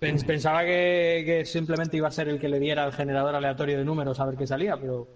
[0.00, 3.76] pens- Pensaba que, que simplemente iba a ser el que le diera al generador aleatorio
[3.76, 5.06] de números a ver qué salía, pero.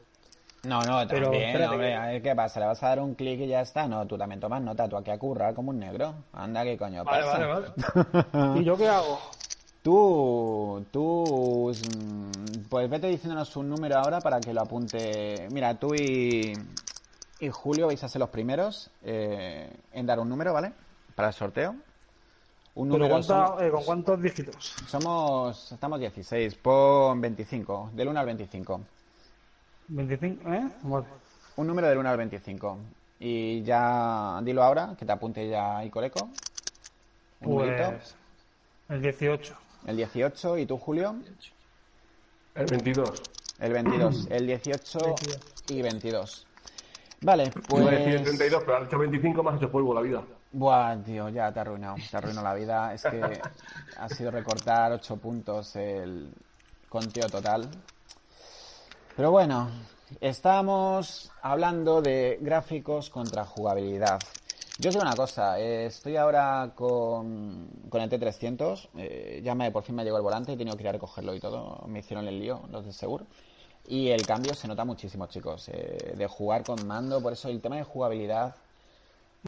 [0.67, 2.61] No, no, Pero también, espérate hombre, que- a ver qué pasa.
[2.61, 3.87] ¿Le vas a dar un clic y ya está?
[3.87, 6.14] No, tú también tomas nota, tú aquí a currar como un negro.
[6.33, 7.39] Anda, ¿qué coño pasa?
[7.47, 7.69] vale.
[8.61, 9.19] ¿Y yo qué hago?
[9.83, 15.47] Tú, tú, mm, pues vete diciéndonos un número ahora para que lo apunte.
[15.53, 16.55] Mira, tú y,
[17.39, 20.73] y Julio vais a ser los primeros eh, en dar un número, ¿vale?
[21.14, 21.77] Para el sorteo.
[22.75, 23.61] Un ¿Pero número.
[23.61, 24.75] eh, ¿Con cuántos dígitos?
[24.89, 28.81] somos, estamos 16, pon 25, del 1 al 25.
[29.89, 30.55] ¿25?
[30.55, 30.70] ¿Eh?
[30.82, 31.07] Vale.
[31.57, 32.78] Un número del 1 al 25.
[33.20, 36.28] Y ya, dilo ahora, que te apunte ya Icoreco.
[37.41, 38.14] Pues.
[38.89, 39.57] El 18.
[39.87, 41.16] El 18, ¿y tú, Julio?
[42.55, 43.22] El 22.
[43.59, 44.28] El 22.
[44.30, 44.99] El 18
[45.68, 46.47] y 22.
[47.22, 48.39] Vale, Iba a decir el pues.
[48.39, 50.22] 32, pero has hecho 25 más hecho polvo la vida.
[50.53, 51.97] Buah, tío, ya te ha arruinado.
[52.11, 52.93] Te arruinó la vida.
[52.95, 53.41] Es que
[53.97, 56.30] ha sido recortar 8 puntos el
[56.89, 57.68] conteo total.
[59.17, 59.71] Pero bueno,
[60.21, 64.21] estamos hablando de gráficos contra jugabilidad.
[64.79, 69.71] Yo os digo una cosa, eh, estoy ahora con, con el T300, eh, ya me,
[69.71, 72.01] por fin me llegó el volante, he tenido que ir a recogerlo y todo, me
[72.01, 73.25] hicieron el lío los de Segur.
[73.89, 77.62] Y el cambio se nota muchísimo, chicos, eh, de jugar con mando, por eso el
[77.62, 78.55] tema de jugabilidad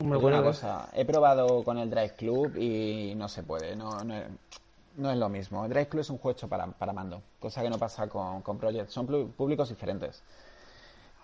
[0.00, 0.44] una acuerdo.
[0.44, 4.14] cosa, he probado con el Drive Club y no se puede, no, no,
[4.98, 5.66] no es lo mismo.
[5.68, 8.58] Drive Club es un juego hecho para, para mando, cosa que no pasa con, con
[8.58, 10.22] Project, son públicos diferentes.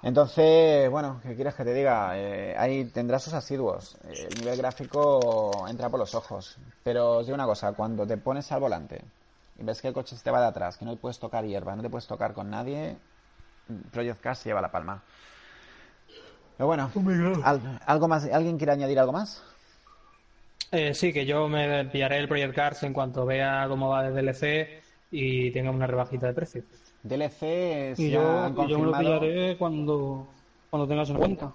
[0.02, 2.12] Entonces, bueno, ¿qué quieres que te diga?
[2.18, 3.96] Eh, ahí tendrás sus asiduos.
[4.04, 6.58] Eh, El nivel gráfico entra por los ojos.
[6.82, 9.02] Pero os digo una cosa, cuando te pones al volante
[9.58, 11.74] y ves que el coche se te va de atrás, que no puedes tocar hierba,
[11.74, 12.96] no te puedes tocar con nadie,
[13.92, 15.02] Project Cars lleva la palma.
[16.56, 16.90] Pero bueno,
[17.44, 19.42] al- algo más, ¿alguien quiere añadir algo más?
[20.72, 24.10] Eh, sí, que yo me pillaré el Project Cars en cuanto vea cómo va de
[24.10, 26.62] DLC y tenga una rebajita de precio.
[27.02, 30.26] DLC Y yo, yo me lo pillaré cuando,
[30.70, 31.52] cuando tengas una cuenta.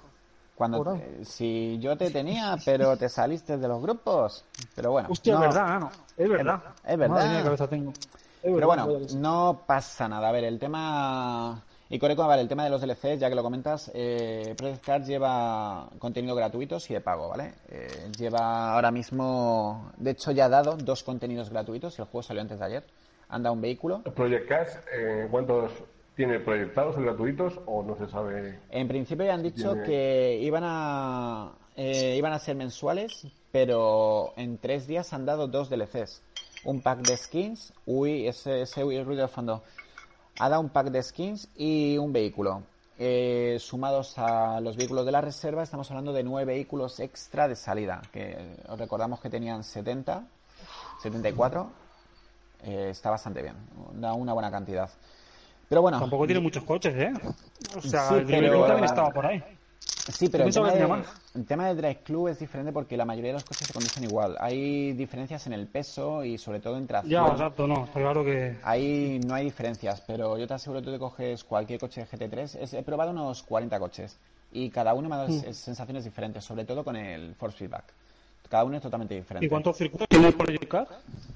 [0.56, 4.45] cuando eh, si yo te tenía, pero te saliste de los grupos.
[4.76, 5.91] Pero bueno, Hostia, no, es verdad, no.
[6.18, 6.62] Es verdad.
[6.88, 7.16] es verdad.
[7.16, 7.91] Madre mía, qué cabeza tengo.
[7.91, 7.97] Es
[8.43, 10.30] Pero verdad, bueno, no pasa nada.
[10.30, 11.62] A ver, el tema.
[11.92, 15.08] Y Coreco, vale, el tema de los DLCs, ya que lo comentas, eh, Project Cars
[15.08, 17.54] lleva contenido gratuitos y de pago, ¿vale?
[17.70, 22.42] Eh, lleva ahora mismo, de hecho ya ha dado dos contenidos gratuitos, el juego salió
[22.44, 22.84] antes de ayer.
[23.28, 24.04] Anda un vehículo.
[24.04, 25.72] Project Cash, eh, ¿cuántos
[26.16, 28.60] tiene proyectados o gratuitos o no se sabe?
[28.70, 34.34] En principio ya han dicho Tiene- que iban a eh, iban a ser mensuales, pero
[34.36, 36.22] en tres días han dado dos DLCs.
[36.66, 39.64] Un pack de skins, uy, ese, ese uy, el ruido de fondo.
[40.40, 42.64] Ha dado un pack de skins y un vehículo.
[42.98, 47.56] Eh, sumados a los vehículos de la reserva, estamos hablando de nueve vehículos extra de
[47.56, 48.02] salida.
[48.12, 50.24] Que eh, os recordamos que tenían 70,
[51.02, 51.70] 74.
[52.64, 53.56] Eh, está bastante bien,
[53.94, 54.90] da una buena cantidad.
[55.70, 57.14] Pero bueno, Tampoco tiene muchos coches, ¿eh?
[57.78, 59.42] O sea, Sí, el pero- también estaba por ahí.
[60.14, 61.03] Sí, pero el tema, de,
[61.36, 64.03] el tema de Drive Club es diferente porque la mayoría de los coches se conducen
[64.03, 64.36] igual.
[64.39, 67.26] Hay diferencias en el peso y sobre todo en tracción.
[67.28, 67.86] Ya, exacto, no.
[67.86, 68.57] Está claro que.
[68.64, 72.07] Ahí no hay diferencias, pero yo te aseguro que tú te coges cualquier coche de
[72.07, 72.55] GT3.
[72.60, 74.18] Es- he probado unos 40 coches
[74.51, 75.53] y cada uno me ha dado Mm.
[75.53, 77.86] sensaciones diferentes, sobre todo con el Force Feedback.
[78.49, 79.45] Cada uno es totalmente diferente.
[79.45, 80.89] ¿Y cuántos circuitos tiene el Project Cars?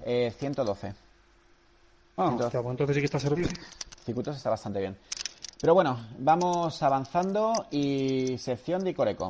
[0.04, 0.88] Eh, 112.
[0.88, 3.50] Ah, Entonces- hostia, pues entonces sí que está servido.
[4.04, 4.98] Circuitos está bastante bien.
[5.64, 9.30] Pero bueno, vamos avanzando y sección de Icorecom.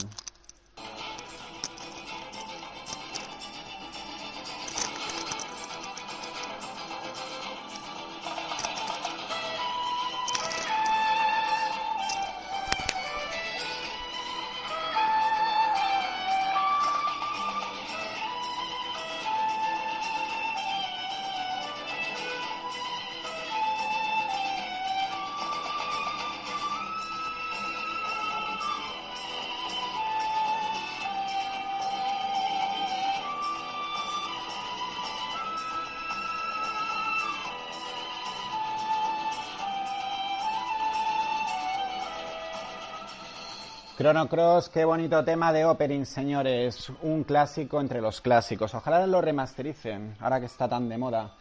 [44.04, 46.92] Chrono Cross, qué bonito tema de opening, señores.
[47.04, 48.76] Un clásico entre los clásicos.
[48.76, 51.32] Ojalá lo remastericen, ahora que está tan de moda.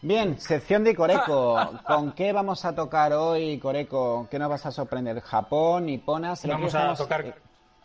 [0.00, 1.58] Bien, sección de Coreco.
[1.84, 4.28] ¿Con qué vamos a tocar hoy, Coreco?
[4.30, 5.20] ¿Qué nos vas a sorprender?
[5.22, 6.44] ¿Japón, niponas?
[6.44, 7.34] El otro Vamos a tocar- eh,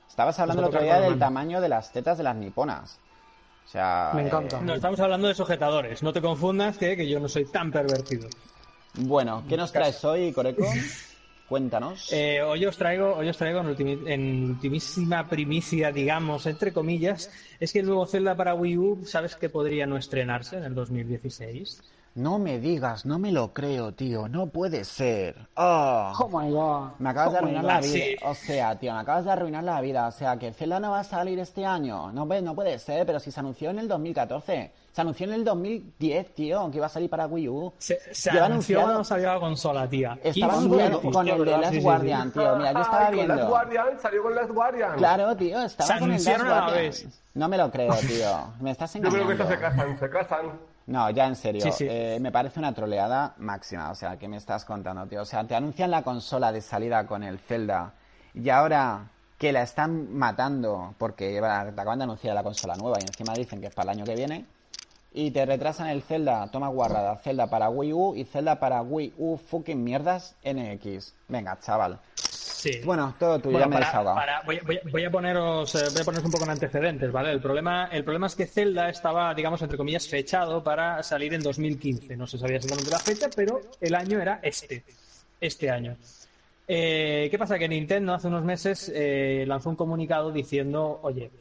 [0.08, 3.00] Estabas hablando el otro día del tamaño de las tetas de las niponas.
[3.66, 4.62] O sea, Me eh, encanta.
[4.62, 6.04] No, estamos hablando de sujetadores.
[6.04, 8.30] No te confundas que, que yo no soy tan pervertido.
[8.94, 10.66] bueno, ¿qué nos traes hoy, Coreco?
[11.50, 12.14] Cuéntanos.
[12.14, 17.74] Eh, hoy os traigo, hoy os traigo en, en ultimísima primicia, digamos, entre comillas, es
[17.74, 21.82] que el nuevo Zelda para Wii U, ¿sabes que podría no estrenarse en el 2016?
[22.16, 24.28] No me digas, no me lo creo, tío.
[24.28, 25.48] No puede ser.
[25.56, 26.12] Oh.
[26.20, 26.90] Oh my god.
[27.00, 27.92] Me acabas de Oh arruinar God, la vida.
[27.94, 28.16] sí.
[28.24, 30.08] O sea, tío, me acabas de arruinar la vida.
[30.08, 32.12] O sea, que Zelda no va a salir este año.
[32.12, 34.72] No, ve- no puede ser, pero si se anunció en el 2014.
[34.92, 37.74] Se anunció en el 2010, tío, que iba a salir para Wii U.
[37.78, 40.20] Se, se anunció anunciado- cuando salió la consola, tía.
[40.24, 41.52] Estaba anunciado con el de.
[41.52, 41.84] Last Sí, sí, sí.
[41.84, 42.56] Guardian, tío.
[42.58, 43.48] Mira, yo estaba Ay, con Last viendo.
[43.48, 44.98] Guardian, salió con Last Guardian.
[44.98, 46.74] Claro, tío, estaba Se con el Last Guardian.
[46.74, 47.22] vez.
[47.36, 48.54] No me lo creo, tío.
[48.60, 49.26] Me estás Yo engañando.
[49.26, 50.69] creo que estas se casan, se casan.
[50.90, 51.88] No, ya en serio, Sí, sí.
[51.88, 55.22] eh, me parece una troleada máxima, o sea, ¿qué me estás contando, tío?
[55.22, 57.94] O sea, te anuncian la consola de salida con el Zelda
[58.34, 63.04] y ahora que la están matando porque te acaban de anunciar la consola nueva y
[63.04, 64.46] encima dicen que es para el año que viene
[65.14, 69.14] y te retrasan el Zelda, toma guarrada, Zelda para Wii U y Zelda para Wii
[69.18, 71.14] U fucking mierdas NX.
[71.28, 72.00] Venga, chaval.
[72.40, 72.82] Sí.
[72.84, 74.42] Bueno, todo tuyo, Bueno, ya me para- para-
[74.92, 77.32] voy a poneros, eh, voy a poneros un poco en antecedentes, ¿vale?
[77.32, 81.42] El problema, el problema es que Zelda estaba, digamos, entre comillas, fechado para salir en
[81.42, 82.18] 2015.
[82.18, 84.84] No se sabía exactamente la fecha, pero el año era este,
[85.40, 85.96] este año.
[86.68, 87.58] Eh, ¿Qué pasa?
[87.58, 91.32] Que Nintendo hace unos meses eh, lanzó un comunicado diciendo, oye,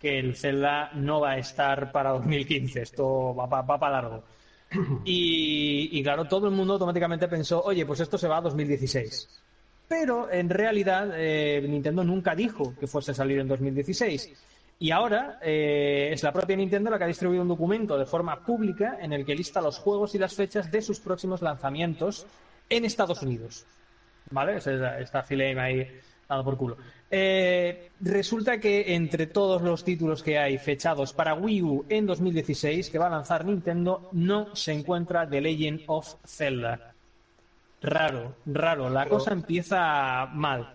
[0.00, 4.22] que el Zelda no va a estar para 2015, esto va, para largo.
[5.04, 9.28] Y, y claro, todo el mundo automáticamente pensó, oye, pues esto se va a 2016.
[9.88, 14.30] Pero en realidad eh, Nintendo nunca dijo que fuese a salir en 2016.
[14.80, 18.44] Y ahora eh, es la propia Nintendo la que ha distribuido un documento de forma
[18.44, 22.26] pública en el que lista los juegos y las fechas de sus próximos lanzamientos
[22.68, 23.66] en Estados Unidos.
[24.30, 24.58] ¿Vale?
[24.58, 25.88] Está ahí
[26.28, 26.76] dando por culo.
[27.10, 32.90] Eh, resulta que entre todos los títulos que hay fechados para Wii U en 2016
[32.90, 36.94] que va a lanzar Nintendo, no se encuentra The Legend of Zelda.
[37.82, 38.90] Raro, raro.
[38.90, 40.74] La cosa empieza mal.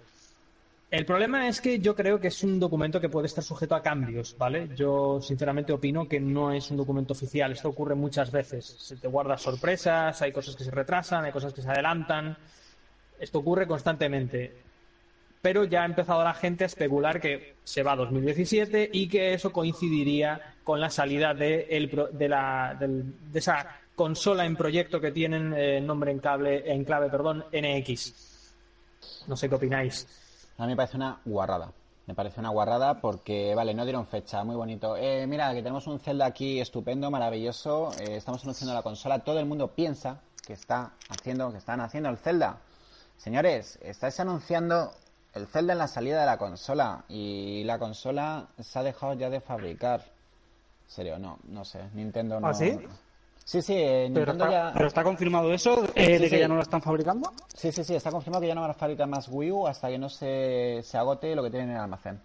[0.90, 3.82] El problema es que yo creo que es un documento que puede estar sujeto a
[3.82, 4.70] cambios, ¿vale?
[4.76, 7.52] Yo sinceramente opino que no es un documento oficial.
[7.52, 8.64] Esto ocurre muchas veces.
[8.66, 12.38] Se te guarda sorpresas, hay cosas que se retrasan, hay cosas que se adelantan.
[13.20, 14.54] Esto ocurre constantemente.
[15.42, 19.34] Pero ya ha empezado la gente a especular que se va a 2017 y que
[19.34, 25.00] eso coincidiría con la salida de, el de, la, del- de esa consola en proyecto
[25.00, 28.14] que tienen eh, nombre en, cable, en clave perdón, NX.
[29.28, 30.08] No sé qué opináis.
[30.58, 31.72] A mí me parece una guarrada.
[32.06, 34.98] Me parece una guarrada porque, vale, no dieron fecha, muy bonito.
[34.98, 37.92] Eh, mira, que tenemos un Zelda aquí estupendo, maravilloso.
[38.00, 39.20] eh, estamos anunciando la consola.
[39.20, 42.58] Todo el mundo piensa que está haciendo, que están haciendo el Zelda.
[43.16, 44.92] Señores, estáis anunciando
[45.34, 49.30] el Zelda en la salida de la consola y la consola se ha dejado ya
[49.30, 50.02] de fabricar.
[50.02, 51.80] En serio, no, no sé.
[51.94, 52.48] Nintendo no.
[52.48, 52.78] ¿Ah, sí?
[53.46, 54.72] Sí, sí, eh, Pero está, ya.
[54.74, 56.40] pero está confirmado eso eh, Sí, de que sí.
[56.40, 57.32] ya no lo están fabricando.
[57.54, 59.90] Sí, sí, sí, está confirmado que ya no van a fabricar más Wii U hasta
[59.90, 62.22] que no se, se agote lo que tienen en el almacén.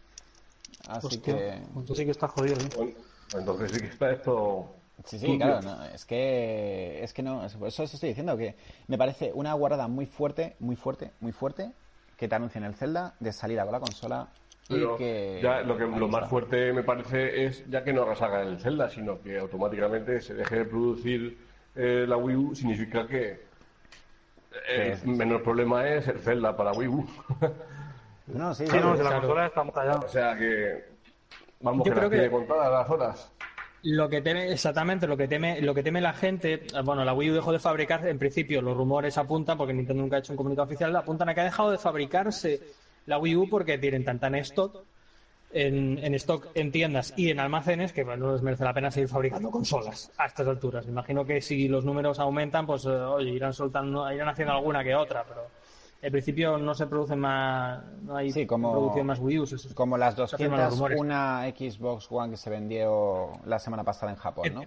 [0.88, 1.58] Así Hostia, que.
[1.74, 2.56] pues tú sí que estás jodido.
[2.56, 2.68] ¿eh?
[2.76, 2.92] Bueno,
[3.34, 4.74] entonces sí que está esto.
[5.04, 7.02] Sí, sí, claro, no, es que.
[7.02, 8.56] Es que no, es- por eso os estoy diciendo que
[8.86, 11.72] me parece una guardada muy fuerte, muy fuerte, muy fuerte
[12.16, 14.28] que te anuncien el Zelda de salida con la consola
[14.68, 15.40] Pero que.
[15.42, 18.90] ya lo, que, lo más fuerte me parece es ya que no resaga el Zelda,
[18.90, 21.38] sino que automáticamente se deje de producir
[21.74, 23.40] eh, la Wii U, significa que
[24.68, 25.10] el Sí, sí, sí.
[25.10, 27.06] menor problema es el Zelda para Wii U.
[28.26, 29.20] No, sí, Sí, sí, no, si la claro.
[29.22, 30.00] consola está tallada.
[30.04, 30.84] o sea que
[31.62, 33.32] vamos Yo que creo las tiene que- contadas las horas.
[33.84, 37.14] Lo que teme, exactamente, lo que teme, lo que teme la gente, eh, bueno, la
[37.14, 40.34] Wii U dejó de fabricar, en principio los rumores apuntan, porque Nintendo nunca ha hecho
[40.34, 42.60] un comunicado oficial, apuntan a que ha dejado de fabricarse
[43.08, 44.84] la Wii U porque tienen tanta en stock,
[45.50, 48.90] en, en stock en tiendas y en almacenes que bueno, no les merece la pena
[48.90, 50.86] seguir fabricando consolas a estas alturas.
[50.86, 54.94] Imagino que si los números aumentan, pues eh, oye, irán soltando, irán haciendo alguna que
[54.94, 55.46] otra, pero
[56.02, 59.74] en principio no se producen más, no hay Sí, como- producción más Wii eso es-
[59.74, 61.00] Como las se afirman los 200, rumores.
[61.00, 64.62] una Xbox One que se vendió la semana pasada en Japón, ¿no?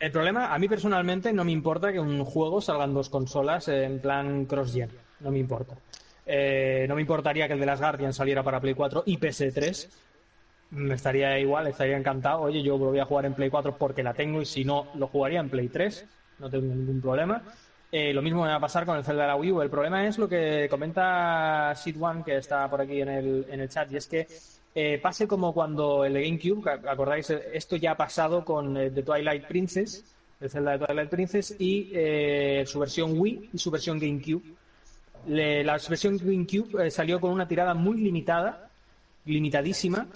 [0.00, 3.68] El problema, a mí personalmente, no me importa que un juego salga en dos consolas
[3.68, 4.90] en plan cross-gen.
[5.20, 5.76] No me importa.
[6.26, 9.88] Eh, no me importaría que el de las Guardian saliera para Play 4 y PS3.
[10.70, 12.42] Me estaría igual, estaría encantado.
[12.42, 14.86] Oye, yo lo voy a jugar en Play 4 porque la tengo y si no,
[14.94, 16.06] lo jugaría en Play 3.
[16.38, 17.42] No tengo ningún problema.
[17.92, 19.62] eh, lo mismo me va a pasar con el Zelda de la Wii U.
[19.62, 23.60] El problema es lo que comenta Sid One, que está por aquí en el, en
[23.60, 24.28] el chat, y es que
[24.74, 30.04] eh, pase como cuando el GameCube, acordáis, esto ya ha pasado con The Twilight Princess,
[30.40, 31.90] el Zelda de Twilight Princess, y
[32.64, 34.42] su versión Wii y su versión GameCube.
[35.26, 38.68] Le- la versión GameCube eh, salió con una tirada muy limitada,
[39.26, 40.06] limitadísima,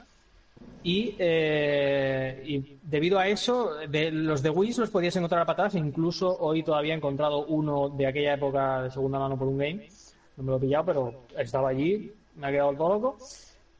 [0.83, 5.75] y, eh, y debido a eso, de, los de Wii los podías encontrar a patadas,
[5.75, 9.59] e incluso hoy todavía he encontrado uno de aquella época de segunda mano por un
[9.59, 9.89] game.
[10.37, 13.19] No me lo he pillado, pero estaba allí, me ha quedado todo loco.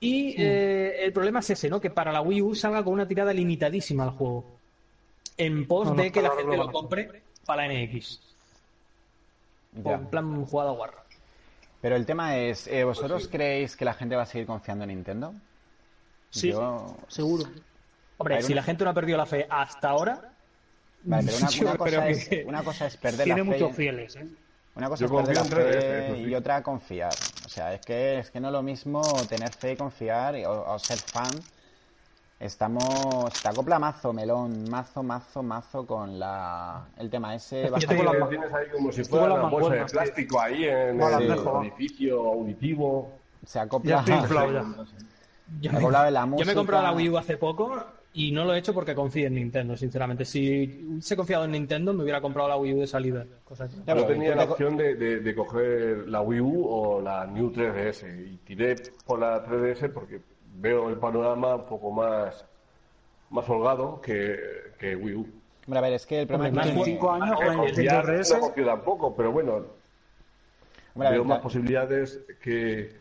[0.01, 1.81] Y eh, el problema es ese, ¿no?
[1.81, 4.45] Que para la Wii U salga con una tirada limitadísima al juego.
[5.37, 8.21] En pos No, no, de que la gente lo compre para la NX.
[9.83, 9.95] Ya.
[9.95, 11.04] en plan jugada guarra.
[11.85, 13.29] Pero el tema es, eh, ¿vosotros Pues sí.
[13.31, 15.35] creéis que la gente va a seguir confiando en Nintendo?
[16.31, 17.45] Sí, Yo- seguro.
[18.17, 20.33] Hombre, si una- la gente no ha perdido la fe hasta ahora,
[21.03, 23.61] Vale, pero una, cosa es, que una cosa es perder Tiene la fe.
[23.61, 24.27] muchos fieles, ¿eh?
[24.75, 27.13] Una cosa Yo es perder la confío en 3DS, fe y otra confiar.
[27.45, 30.79] O sea, es que es que no es lo mismo tener fe y confiar o
[30.79, 31.33] ser fan.
[32.41, 33.33] Estamos.
[33.43, 37.65] Te acopla mazo, melón, mazo, mazo, mazo con la el tema ese.
[37.67, 39.87] Yo bastante- tengo la- Lo tienes ahí como si fuera con una bolsa de tío.
[39.87, 41.33] plástico ahí en No, el
[41.63, 43.13] edificio auditivo.
[43.47, 43.91] se acopla.
[43.91, 44.15] Ya estoy
[44.49, 44.63] inflado ya.
[45.61, 45.81] yo Me
[46.11, 46.55] la yo me he música.
[46.55, 47.77] comprado la Wii U hace poco
[48.13, 50.25] y no lo he hecho porque confío en Nintendo, sinceramente.
[50.25, 53.25] Si hubiese confiado en Nintendo, me hubiera comprado la Wii U de salida.
[53.45, 57.01] Cosa Ya, Yo pero tenía la opción de, de- de coger la Wii U o
[57.01, 58.75] la New 3DS y tiré
[59.07, 60.21] por la 3DS porque
[60.55, 62.45] veo el panorama un poco más,
[63.31, 64.37] más holgado que,
[64.79, 65.27] que Wii U.
[65.67, 68.05] Hombre, a ver, es que el problema es que- de cinco años con la Confiar,
[68.07, 68.41] Nintendo no DS.
[68.41, 69.53] confío tampoco, pero bueno,
[70.95, 72.97] Hombre, a ver, veo más posibilidades que,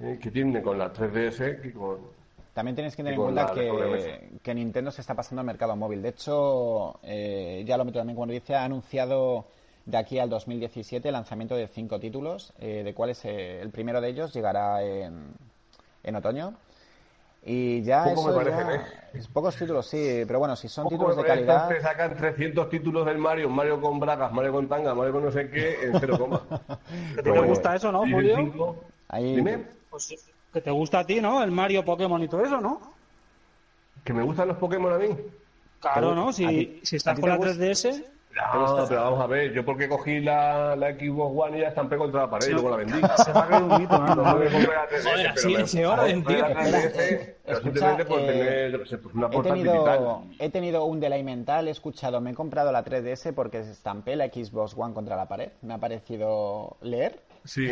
[0.00, 1.98] eh, que tiene con la 3DS que con...
[2.54, 6.00] También tienes que tener en cuenta que, que Nintendo se está pasando al mercado móvil.
[6.00, 9.44] De hecho, eh, ya lo meto también cuando dice, ha anunciado
[9.84, 14.00] de aquí al 2017 el lanzamiento de cinco títulos, eh, de cuales eh, el primero
[14.00, 15.34] de ellos llegará en,
[16.02, 16.54] en otoño.
[17.48, 18.80] Y ya Poco eso me parece, ya- ¿eh?
[19.14, 21.68] es pocos títulos, sí, pero bueno, si son Poco títulos de calidad...
[21.68, 25.30] que sacan 300 títulos del Mario, Mario con bragas, Mario con tanga, Mario con no
[25.30, 26.42] sé qué, en cero coma.
[27.14, 28.36] ¿Que te gusta eso, no, Julio?
[28.36, 30.12] cinco- Ahí, Dime, Pues
[30.52, 31.42] que te gusta a ti, ¿no?
[31.42, 32.96] El Mario, Pokémon y todo eso, ¿no?
[34.04, 35.08] que me gustan los Pokémon a mí.
[35.80, 36.32] Claro, ¿A ¿no?
[36.32, 37.52] ti- Si, si estás con te la gusta?
[37.54, 38.04] 3DS,
[38.36, 41.96] No, pero vamos a ver, yo porque cogí la, la Xbox One y ya estampé
[41.96, 43.00] contra la pared y luego la vendí.
[43.24, 44.14] se ha caído un mito, ¿no?
[44.14, 46.56] No me compré la 3DS, Joder, así me- ese orden, compré la tío.
[46.56, 46.90] 3DS,
[47.46, 50.20] pero Escucha, simplemente por eh, tener, pues una He tenido, tal.
[50.38, 54.26] he tenido un delay mental, he escuchado, me he comprado la 3DS porque estampé la
[54.26, 55.48] Xbox One contra la pared.
[55.62, 57.20] Me ha parecido leer.
[57.44, 57.70] Sí.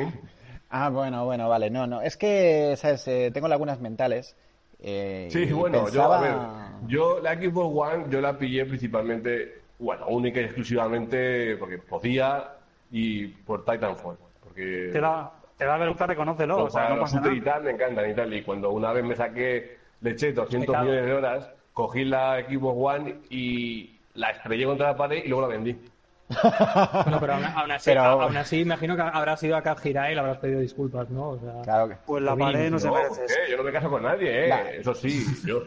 [0.71, 1.69] Ah, bueno, bueno, vale.
[1.71, 2.01] No, no.
[2.01, 3.07] Es que, ¿sabes?
[3.09, 4.35] Eh, tengo lagunas mentales.
[4.81, 9.63] eh, Sí, bueno, pensaba- yo, a ver, yo la Xbox One yo la pillé principalmente,
[9.85, 12.53] bueno, única y exclusivamente porque podía
[12.91, 14.17] y por Titanfall.
[14.43, 16.65] Porque te da, te da vergüenza, reconócelo.
[16.65, 17.53] O sea, no los pasa shooters y nada.
[17.55, 18.35] tal me encantan y tal.
[18.35, 20.85] Y cuando una vez me saqué, le eché 200 Pecado.
[20.85, 25.43] millones de horas, cogí la Xbox One y la estrellé contra la pared y luego
[25.43, 25.77] la vendí.
[27.05, 29.79] Bueno, pero aún, aún así, Pero- a- aún así, imagino que habrás ido a Cap
[29.79, 31.31] Girai y le habrás pedido disculpas, ¿no?
[31.31, 33.35] O sea, Claro que- Pues la pared no se No, merece ¿por eso.
[33.51, 34.49] Yo no me caso con nadie, ¿eh?
[34.49, 35.63] La- Eso sí, yo...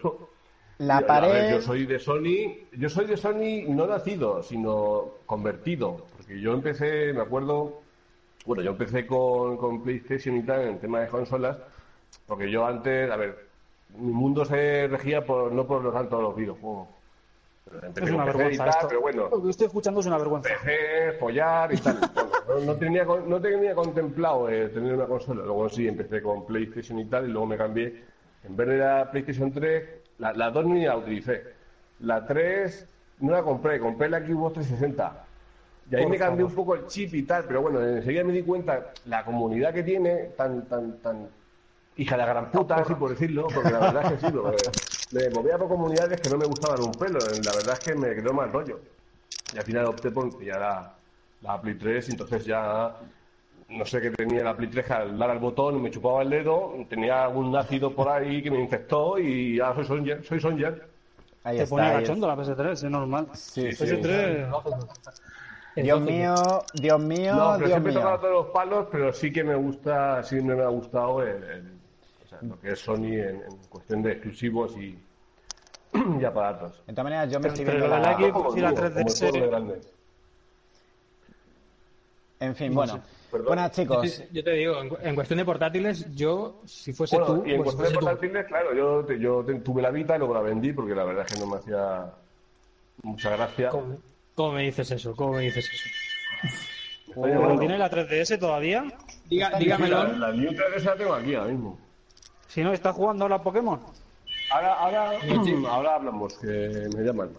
[0.80, 5.06] La yo- pared- ver, yo soy de Sony, yo soy de Sony no nacido, sino
[5.26, 7.82] convertido, porque yo empecé, me acuerdo,
[8.46, 11.58] bueno, yo empecé con, con PlayStation y tal en el tema de consolas,
[12.28, 13.48] porque yo antes, a ver,
[13.98, 16.90] mi mundo se regía por no por los tanto los videojuegos.
[17.84, 18.88] Empecé Es una vergüenza tal, esto.
[18.88, 20.50] pero bueno, Lo que estoy escuchando es una vergüenza.
[20.50, 22.00] PC, follar y tal.
[22.14, 25.44] Bueno, no, no tenía, no tenía contemplado eh, tener una consola.
[25.44, 28.04] Luego sí, empecé con PlayStation y tal, y luego me cambié.
[28.46, 29.84] En vez de la PlayStation 3,
[30.20, 31.44] la, la 2 ni la utilicé.
[32.00, 32.88] La 3
[33.20, 35.24] no la compré, compré la Xbox 360.
[35.90, 36.52] Y ahí Por me cambié favor.
[36.52, 39.84] un poco el chip y tal, pero bueno, enseguida me di cuenta la comunidad que
[39.84, 41.28] tiene, tan, tan, tan
[41.96, 44.52] hija de la gran puta, así por decirlo, porque la verdad es que sí, lo-
[45.12, 48.14] me movía por comunidades que no me gustaban un pelo, la verdad es que me
[48.14, 48.80] quedó mal rollo.
[49.54, 50.94] Y al final opté por pillar la,
[51.42, 52.94] la Play 3 y entonces ya
[53.70, 56.30] no sé qué tenía la Play 3 que al dar al botón me chupaba el
[56.30, 60.74] dedo, tenía algún ácido por ahí que me infectó y ya soy Sonja, soy Sonja.
[61.44, 61.76] Ahí Te está.
[61.76, 63.28] pone ahí gachondo la PS3, es normal.
[63.34, 63.84] Sí, Sí, sí.
[63.86, 64.48] PS3,
[65.76, 69.32] Dios mío, Dios mío, No, pero Dios siempre he tocado todos los palos, pero sí
[69.32, 71.78] que me gusta, sí me ha gustado el, el-
[72.24, 74.98] o sea, lo que es Sony en, en cuestión de exclusivos y,
[76.20, 76.84] y aparatos.
[76.88, 78.00] De todas maneras, yo me estoy viendo la...
[78.00, 79.20] la y la como 3DS.
[79.20, 79.82] todo de grande.
[82.40, 83.02] En fin, bueno.
[83.32, 83.48] Perdón.
[83.48, 84.24] Buenas, chicos.
[84.32, 87.52] Yo te digo, en, cu- en cuestión de portátiles, yo, si fuese Bueno, tú, y
[87.52, 88.06] en pues cuestión de tú.
[88.06, 91.04] portátiles, claro, yo, te- yo te- tuve la Vita y luego la vendí porque la
[91.04, 92.06] verdad es que no me hacía
[93.04, 93.70] mucha gracia.
[93.70, 93.98] ¿Cómo,
[94.34, 95.16] cómo me dices eso?
[95.16, 95.90] ¿Cómo me dices eso?
[97.22, 98.86] ¿Pero tiene la 3DS todavía?
[99.26, 100.04] Diga, dígamelo.
[100.18, 101.78] la New 3DS la tengo aquí ahora mismo.
[102.48, 103.80] Si no, ¿está jugando ahora Pokémon?
[104.52, 105.12] Ahora, ahora,
[105.70, 107.32] ahora hablamos, que me llaman.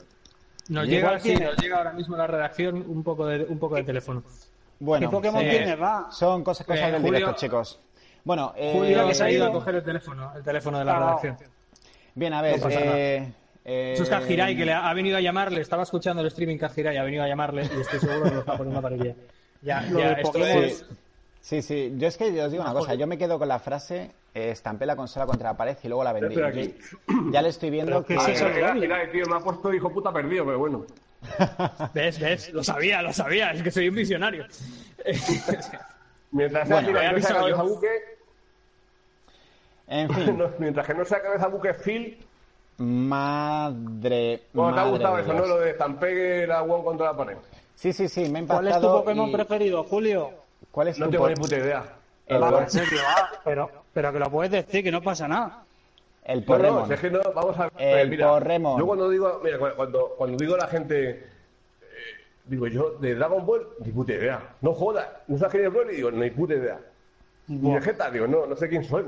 [0.68, 3.76] Nos ¿Y llega, sí, nos llega ahora mismo la redacción un poco de, un poco
[3.76, 4.22] de teléfono.
[4.80, 5.76] Bueno, ¿Qué Pokémon eh, tiene?
[5.76, 6.08] Va.
[6.10, 7.80] son cosas, cosas Eh, del Julio- directo, chicos.
[8.24, 10.96] Bueno, eh, Julio que se ha ido a coger el teléfono, el teléfono de la
[10.96, 11.36] Ah, redacción.
[12.14, 12.60] bien, a ver.
[12.60, 13.32] No eh,
[13.64, 16.58] eh, Eso es Kajirai, que le ha, ha venido a llamarle, estaba escuchando el streaming
[16.58, 19.14] Kajirai, ha venido a llamarle y estoy seguro que lo está poniendo para ya.
[19.62, 20.64] Ya, Lo ya, del esto Pokémon.
[20.64, 20.84] es...
[21.40, 23.58] Sí, sí, yo es que yo os digo una cosa, yo me quedo con la
[23.58, 26.38] frase, eh, estampé la consola contra la pared y luego la vendí.
[26.42, 26.74] Aquí.
[27.30, 28.26] Ya le estoy viendo Pero que...
[28.26, 28.46] ¿qué es eso?
[28.46, 30.84] Ah, mira, mira, tío, me ha puesto hijo puta perdido, pero bueno.
[31.94, 32.18] ¿Ves?
[32.20, 32.52] ¿Ves?
[32.52, 34.46] Lo sabía, lo sabía, es que soy un visionario.
[36.30, 37.68] Mientras Bueno, no sea avisado cabeza yo.
[37.68, 37.88] buque,
[39.88, 42.18] En fin, no, mientras que no sea cabeza buque Phil,
[42.78, 44.42] madre...
[44.52, 45.32] bueno, te ha gustado eso.
[45.32, 45.46] ¿no?
[45.46, 47.36] Lo de estampé la one contra la pared.
[47.74, 50.30] Sí, sí, sí, me ha ¿Cuál es tu Pokémon y- preferido, Julio?
[50.70, 51.84] ¿Cuál es No tu tengo ni puta idea.
[52.26, 52.42] El,
[53.44, 55.64] pero, pero que lo puedes decir, que no pasa nada.
[56.28, 56.80] El No, Porremon?
[56.82, 58.78] no, si es que no, vamos a El eh, mira, Porremon.
[58.78, 61.24] Yo cuando digo, mira, cu- cuando, cuando digo a la gente, eh,
[62.44, 64.40] digo yo, de Dragon Ball, ni puta idea.
[64.60, 66.78] No jodas, no sabes quién es Broly, digo, ni puta idea.
[67.48, 67.74] Ni Buah.
[67.76, 69.04] Vegeta, digo, no, no sé quién soy.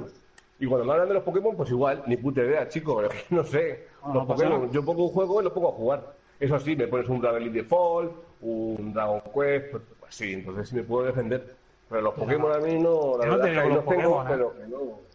[0.59, 3.87] Y cuando me hablan de los Pokémon, pues igual, ni puta idea, chico, no sé.
[4.03, 6.03] No, los no Pokémon, yo pongo un juego y lo pongo a jugar.
[6.39, 10.69] Eso sí, me pones un Dragon Elite Default, un Dragon Quest, pues, pues sí, entonces
[10.71, 11.55] sí me puedo defender.
[11.89, 14.31] Pero los Pokémon a mí no, la no verdad que los los tengo, Pokémon, ¿eh?
[14.31, 15.10] pero que no.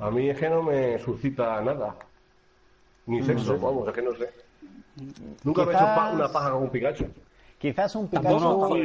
[0.00, 1.94] A mí es que no me suscita nada.
[3.06, 4.30] Ni sexo, vamos, es que no sé.
[5.44, 7.06] Nunca me he hecho pa- una paja con un Pikachu.
[7.58, 8.76] Quizás un Pikachu...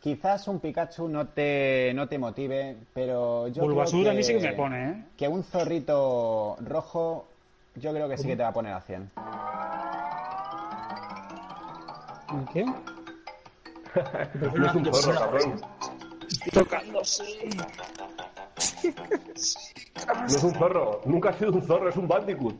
[0.00, 4.34] Quizás un Pikachu no te, no te motive, pero yo Bulbasur creo a mí sí
[4.34, 5.04] que me pone, ¿eh?
[5.16, 7.24] que un zorrito rojo
[7.76, 9.10] yo creo que sí que te va a poner a 100.
[12.52, 12.64] ¿Qué?
[12.64, 12.74] No
[14.66, 15.60] es un zorro, cabrón.
[20.18, 21.00] No es un zorro.
[21.06, 22.56] Nunca ha sido un zorro, es un Bandicoot.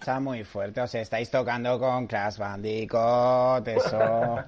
[0.00, 4.38] Está muy fuerte, os estáis tocando con Crash Bandicoot, eso...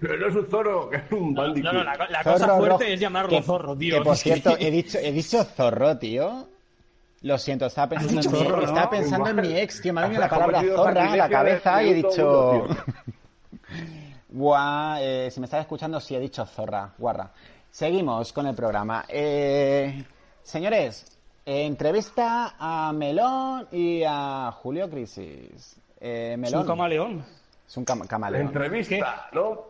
[0.00, 1.72] Pero no es un zorro, que es un Bandicoot.
[1.72, 2.84] No, no, la, la cosa Zorro fuerte rojo.
[2.94, 3.98] es llamarlo Que- zorro, tío.
[3.98, 6.48] Que por cierto, he dicho, he dicho zorro, tío.
[7.22, 9.92] Lo siento, estaba pensando, en, mi, estaba pensando en mi ex, tío.
[9.92, 12.66] Me ha venido la palabra zorra a la cabeza y he dicho.
[14.28, 17.30] Buah, eh, si me estás escuchando, sí he dicho zorra, guarra.
[17.70, 19.04] Seguimos con el programa.
[19.08, 20.02] Eh,
[20.42, 25.76] señores, eh, entrevista a Melón y a Julio Crisis.
[26.00, 26.62] Eh, Es Melón.
[26.62, 27.24] un camaleón.
[27.68, 28.46] Es un cam- camaleón.
[28.46, 29.60] Entrevista, ¿no?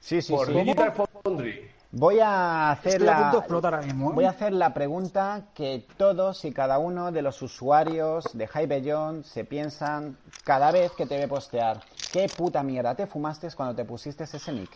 [0.00, 0.52] Sí, sí, Por sí.
[0.52, 0.92] Digital
[1.22, 1.70] Foundry.
[1.90, 4.10] Voy a hacer Estoy a punto de la explotar ahora mismo.
[4.10, 4.14] ¿eh?
[4.14, 9.24] voy a hacer la pregunta que todos y cada uno de los usuarios de Hypejon
[9.24, 11.80] se piensan cada vez que te ve postear.
[12.12, 14.70] ¿Qué puta mierda te fumaste cuando te pusiste ese nick?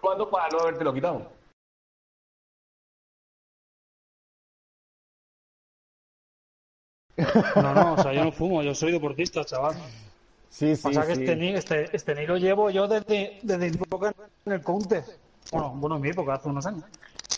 [0.00, 1.38] ¿Cuándo para no haberte lo quitado?
[7.56, 9.74] No, no, o sea, yo no fumo, yo soy deportista, chaval.
[10.48, 11.22] Sí, sí, o sea que sí.
[11.22, 15.04] este nick, este, este nick lo llevo yo desde, desde en el Counter.
[15.50, 16.84] Bueno, bueno, en mi época, hace unos años.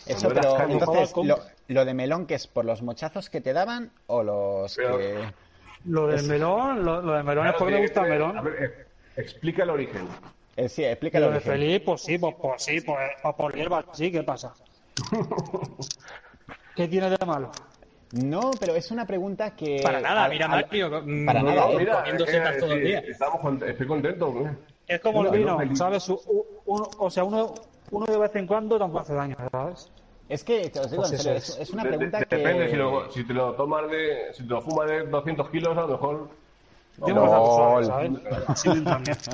[0.06, 1.38] Eso, eras pero entonces, lo,
[1.68, 5.18] lo de melón, que es por los mochazos que te daban o los Pero- que...
[5.86, 8.44] Lo del melón, lo, lo del melón es porque me gusta el A melón.
[8.44, 8.86] ver, eh,
[9.16, 10.06] explica el origen.
[10.56, 11.26] Eh, sí, Y explícalo.
[11.26, 11.52] lo de origen.
[11.54, 14.52] feliz, pues sí, pues, pues sí, pues, pues por hierba, sí, ¿qué pasa?
[16.76, 17.50] ¿Qué tiene de malo?
[18.12, 19.80] No, pero es una pregunta que...
[19.82, 21.02] Para nada, al- mira, al- Mario.
[21.04, 21.76] mm, Para nada, no, ¿eh?
[21.78, 22.98] Mira, comiendo setas todo el día.
[23.00, 24.34] estamos estoy contento.
[24.46, 24.50] ¿eh?
[24.88, 25.76] Es como el No, no, vino.
[25.76, 26.11] ¿sabes?
[26.66, 27.54] O sea, uno,
[27.91, 29.91] uno de vez en cuando tampoco hace daño, ¿sabes?
[30.28, 32.36] Es que, te os digo Pues en serio, eso es, una De- de- pregunta que...
[32.36, 34.32] Depende, si, lo- si te lo tomas de.
[34.32, 36.30] Si te lo fumas de 200 kilos, a lo mejor.
[36.99, 38.11] Yo No, lo ¿sabes?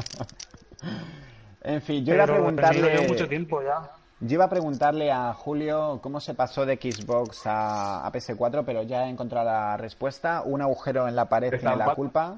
[1.63, 2.93] En fin, yo iba a preguntarle...
[2.95, 3.91] llevo mucho tiempo ya.
[4.21, 8.83] Yo iba a preguntarle a Julio cómo se pasó de Xbox a, a PS4, pero
[8.83, 10.43] ya he encontrado la respuesta.
[10.45, 12.37] Un agujero en la pared tiene la culpa.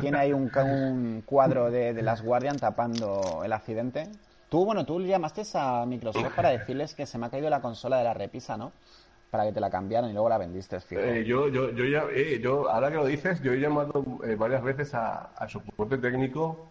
[0.00, 4.08] Tiene ahí un, ca- un cuadro de, de las Guardian tapando el accidente.
[4.48, 7.98] Tú, bueno, tú llamaste a Microsoft para decirles que se me ha caído la consola
[7.98, 8.72] de la repisa, ¿no?
[9.30, 11.00] Para que te la cambiaran y luego la vendiste, fijo.
[11.02, 14.36] Eh, yo, yo, yo ya, eh, yo, ahora que lo dices, yo he llamado eh,
[14.36, 16.70] varias veces a, a soporte técnico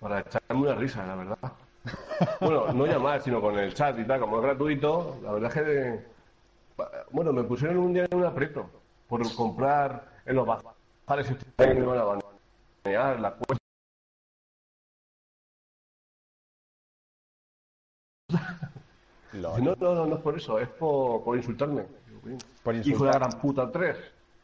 [0.00, 1.38] para echarme una risa, la verdad.
[2.40, 5.54] Bueno, no llamar, sino con el chat y tal, como es gratuito, la verdad es
[5.54, 6.06] que, de-
[7.10, 8.68] bueno, me pusieron un día en un aprieto
[9.06, 12.04] por comprar en los bazares y me iban a
[12.84, 13.63] banear la cuesta.
[19.34, 21.84] No, no, no, no es por eso, es por, por insultarme.
[22.62, 23.18] Por Hijo de la insultar.
[23.18, 23.96] gran puta 3.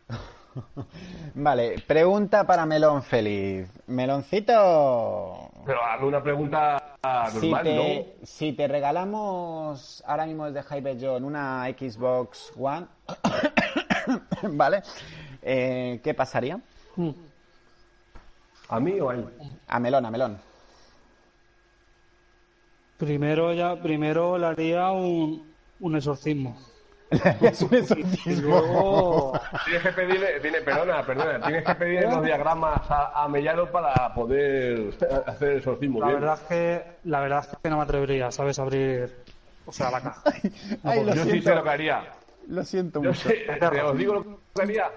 [1.34, 3.68] Vale, pregunta para Melón Feliz.
[3.86, 5.50] Meloncito.
[5.64, 6.96] Pero hazme una pregunta
[7.28, 12.86] Si normal, te, si te regalamos ahora mismo desde Hyper John una Xbox One,
[14.42, 14.82] ¿vale?
[15.42, 16.60] Eh, ¿Qué pasaría?
[16.96, 17.14] ¿no?
[18.68, 19.28] ¿A mí o a él?
[19.68, 20.49] A Melón, a Melón.
[23.00, 26.56] Primero ya, primero le haría un, un exorcismo.
[27.40, 28.48] es un Y exorcismo.
[28.48, 29.32] luego,
[29.64, 34.14] Tienes que pedirle, tiene, perdona, perdona, tienes que pedirle los diagramas a, a Mellado para
[34.14, 34.90] poder
[35.26, 36.20] hacer el exorcismo la bien.
[36.20, 38.58] verdad es que, la verdad es que no me atrevería, ¿sabes?
[38.60, 39.10] Abrir,
[39.66, 40.22] o sea, la caja.
[40.84, 42.04] Ay, lo Yo sí siento, sé lo que haría.
[42.46, 43.28] lo siento Yo mucho.
[43.28, 44.24] sé, te os digo lo
[44.54, 44.90] que haría.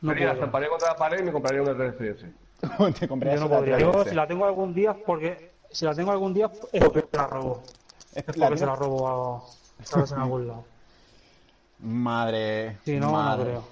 [0.00, 0.34] No Haría, puedo.
[0.34, 2.32] estamparía contra la pared y me compraría una 3DS.
[2.98, 3.78] Te comprarías Yo no podría.
[3.78, 4.08] Yo 3DS.
[4.08, 7.62] si la tengo algún día, porque si la tengo algún día es porque la robo.
[8.14, 10.64] Es porque se la robo a, sabes, en algún lado.
[11.80, 12.78] Madre.
[12.84, 13.44] Si no, no madre.
[13.44, 13.64] creo.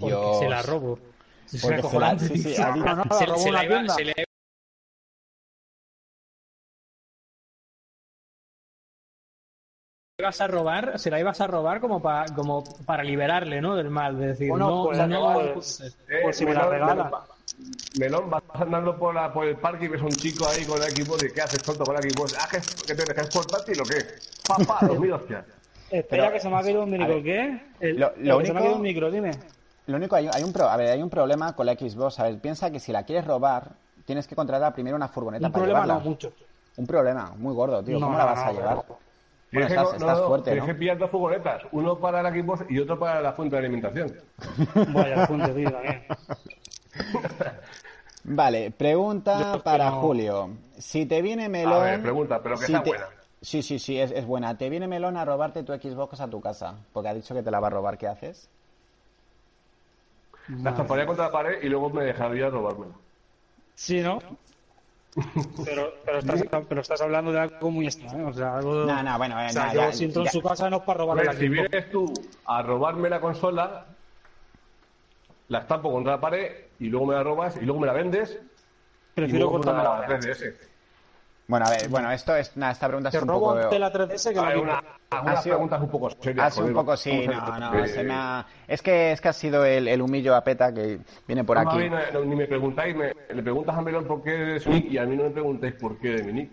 [0.00, 0.38] Porque Dios.
[0.38, 0.98] se la robo.
[1.46, 4.12] Se la- sí, sí, No, no, la Se- robó se una la iba- se la
[10.18, 13.74] ibas a robar, se la ibas a robar como para como para liberarle, ¿no?
[13.76, 17.10] Del mal, de decir, Bueno, no, pues, no, pues, Eh, Pues si me la regala.
[17.94, 20.82] Melón, vas andando por, la, por el parque y ves a un chico ahí con
[20.82, 22.28] el equipo y ¿qué haces tonto con el equipo?
[22.36, 24.04] Ah, ¿que, te dejas portátil o qué?
[24.46, 25.44] Papá, dos mil hostias.
[25.90, 27.60] Espera Pero- que se me ha caído un micro, ¿qué?
[27.80, 29.30] El- lo- lo que Se me único- ha caído un micro, dime.
[29.86, 32.18] Lo único, hay, hay un pro- a ver, hay un problema con la Xbox.
[32.18, 33.72] A ver, piensa que si la quieres robar,
[34.06, 36.02] tienes que contratar primero una furgoneta Un para problema llevarla.
[36.04, 36.32] no mucho.
[36.76, 37.98] Un problema muy gordo, tío.
[38.00, 38.84] No, ¿Cómo la vas a llevar?
[39.52, 40.66] Bueno, estás, no, estás no, fuerte, tienes ¿no?
[40.66, 44.12] que pillar dos furgonetas, uno para el equipo y otro para la fuente de alimentación.
[44.92, 46.02] Vaya, punto, tío, también.
[48.24, 50.50] Vale, pregunta para no- Julio.
[50.78, 51.74] Si te viene Melón...
[51.74, 53.06] A ver, pregunta, pero que si sea te- buena.
[53.42, 54.56] Sí, sí, sí, es, es buena.
[54.56, 57.50] Te viene Melón a robarte tu Xbox a tu casa, porque ha dicho que te
[57.50, 57.98] la va a robar.
[57.98, 58.48] ¿Qué haces?
[60.62, 62.94] La estamparía contra la pared y luego me dejaría robármela.
[63.74, 64.18] Sí, ¿no?
[65.64, 68.30] Pero, pero, estás, pero estás hablando de algo muy extraño, ¿eh?
[68.30, 68.86] o sea, algo...
[68.86, 70.82] No, no, bueno, o sea, no, yo ya- si entro en su casa no es
[70.82, 72.12] para la si vienes tú
[72.46, 73.86] a robarme la consola,
[75.48, 78.38] la estampo contra la pared y luego me la robas y luego me la vendes
[79.14, 80.20] Prefiero cortarme la la vena.
[80.20, 80.54] 3DS.
[81.46, 82.56] Bueno, a ver, bueno, esto es...
[82.56, 83.58] Nada, esta pregunta Te es un robo poco...
[83.64, 86.46] ante la 3DS que ver, una, algunas Ha sido- preguntas un poco serias.
[86.46, 88.46] Ha sido un poco, sí, no, no, se me ha...
[88.66, 90.98] Es que, es que ha sido el, el humillo a PETA que
[91.28, 91.78] viene por No, aquí.
[91.80, 94.90] mí no- ni me preguntáis, me- le preguntas a Melón por qué de su nick
[94.90, 96.50] y a mí no me preguntáis por qué de mi nick.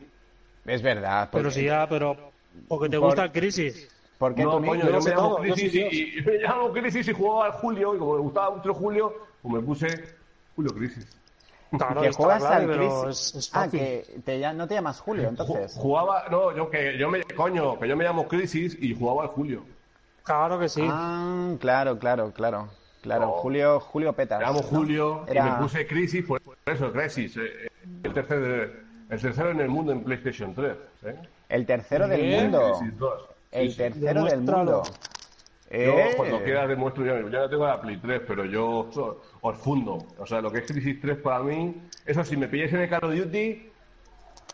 [0.65, 1.29] Es verdad.
[1.31, 2.15] Pero porque- si ya, pero...
[2.67, 3.87] Porque te Por- gusta el Crisis.
[4.17, 5.81] ¿Por qué No, coño, Yo yo, me llamo todo, yo Crisis soy
[6.15, 9.13] y, y me llamo Crisis y jugaba al Julio y como me gustaba mucho Julio,
[9.41, 9.87] pues me puse
[10.55, 11.07] Julio Crisis.
[11.77, 13.27] Claro, que juegas claro, al pero Crisis.
[13.29, 15.73] es, es ah, que te ya, no te llamas Julio, Ju- entonces.
[15.77, 19.29] Jugaba, no, yo que yo me coño, que yo me llamo Crisis y jugaba al
[19.29, 19.63] Julio.
[20.23, 20.85] Claro que sí.
[20.85, 22.67] Ah, claro, claro, claro.
[23.01, 23.31] Claro, No.
[23.31, 24.39] Julio, Julio Petas.
[24.39, 24.67] Me llamo ¿no?
[24.67, 27.35] Julio Era- y me puse Crisis por eso, Crisis.
[27.37, 27.67] eh,
[28.03, 30.73] el, tercer, el tercero en el mundo en PlayStation 3.
[31.05, 31.15] ¿eh?
[31.49, 32.77] El tercero del mundo.
[32.77, 33.21] Crisis 2.
[33.51, 34.83] El tercero del Demuéstralo.
[35.71, 35.85] Mundo.
[35.85, 38.97] Yo Eh, cuando quiera demuestro, yo, yo no tengo la Play 3, pero yo os,
[39.41, 40.05] os fundo.
[40.17, 42.89] O sea, lo que es Crisis 3 para mí, eso sí, me pilláis en el
[42.89, 43.71] Call of Duty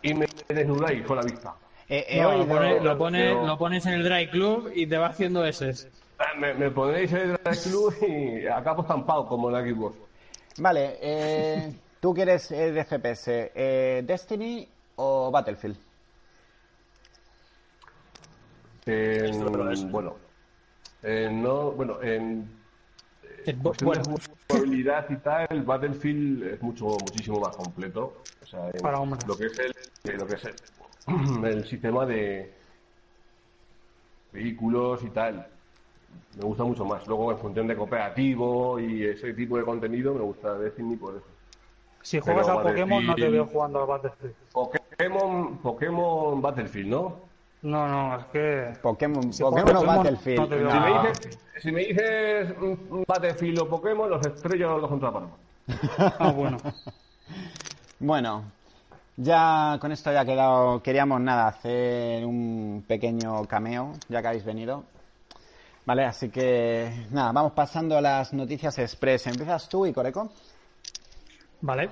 [0.03, 1.55] y me desnudáis con la vista.
[1.89, 4.85] eh, No, oído- lo, pone- lo, pone- pero- lo pones en el dry club y
[4.87, 5.73] te va haciendo ese.
[6.19, 9.95] Ah, Me, me ponéis en el Drive Club y acabo estampado como en la Xbox.
[10.57, 13.51] Vale, eh, ¿tú quieres eh, de FPS?
[13.53, 15.77] Eh, ¿Destiny o Battlefield?
[18.87, 20.15] En- bueno,
[21.03, 22.49] en no, bueno, en
[23.61, 28.13] cuestión bueno, de jugabilidad y tal, el Battlefield es mucho, muchísimo más completo.
[28.41, 29.25] O sea, Para hombres.
[29.27, 29.71] lo que es el,
[30.03, 30.55] eh, lo que es el,
[31.45, 32.51] el sistema de
[34.31, 35.47] vehículos y tal.
[36.37, 37.05] Me gusta mucho más.
[37.07, 41.25] Luego, en función de cooperativo y ese tipo de contenido, me gusta Destiny por eso.
[42.01, 44.33] Si juegas pero a Pokémon, no te veo jugando a Battlefield.
[44.53, 47.26] Pokémon, Pokémon Battlefield, ¿no?
[47.63, 48.73] No, no, es que...
[48.81, 50.39] Pokémon, Si Pokémon o Battlefield.
[50.39, 50.71] no te veo.
[50.71, 51.01] Si me No.
[51.03, 52.55] dices, si me dices
[53.07, 55.27] Battlefield o Pokémon, los estrellos los dos contra la pared.
[56.19, 56.57] Ah, bueno.
[57.99, 58.43] Bueno,
[59.17, 60.81] ya con esto ya ha quedado.
[60.83, 64.83] Queríamos nada, hacer un pequeño cameo, ya que habéis venido.
[65.85, 69.27] Vale, así que nada, vamos pasando a las noticias express.
[69.27, 70.29] ¿Empiezas tú y Coreco?
[71.61, 71.89] Vale.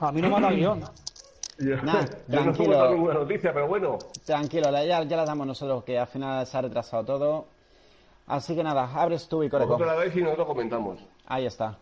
[0.00, 0.84] A mí no me ha dado guion.
[1.58, 2.54] Yo, Nah, yo no tranquilo.
[2.74, 3.98] suelto ninguna noticia, pero bueno.
[4.26, 7.46] Tranquilo, la- ya, ya la damos nosotros, que al final se ha retrasado todo.
[8.26, 9.68] Así que nada, abres tú y Coreco.
[9.72, 10.98] Vosotros la veis y nosotros comentamos.
[11.26, 11.78] Ahí está.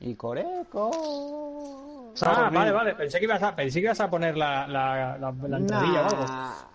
[0.00, 0.90] Y Coreco.
[2.22, 2.94] Ah, vale, vale.
[2.94, 6.06] Pensé que ibas a, pensé que ibas a poner la, la, la, la entradilla o
[6.10, 6.26] algo.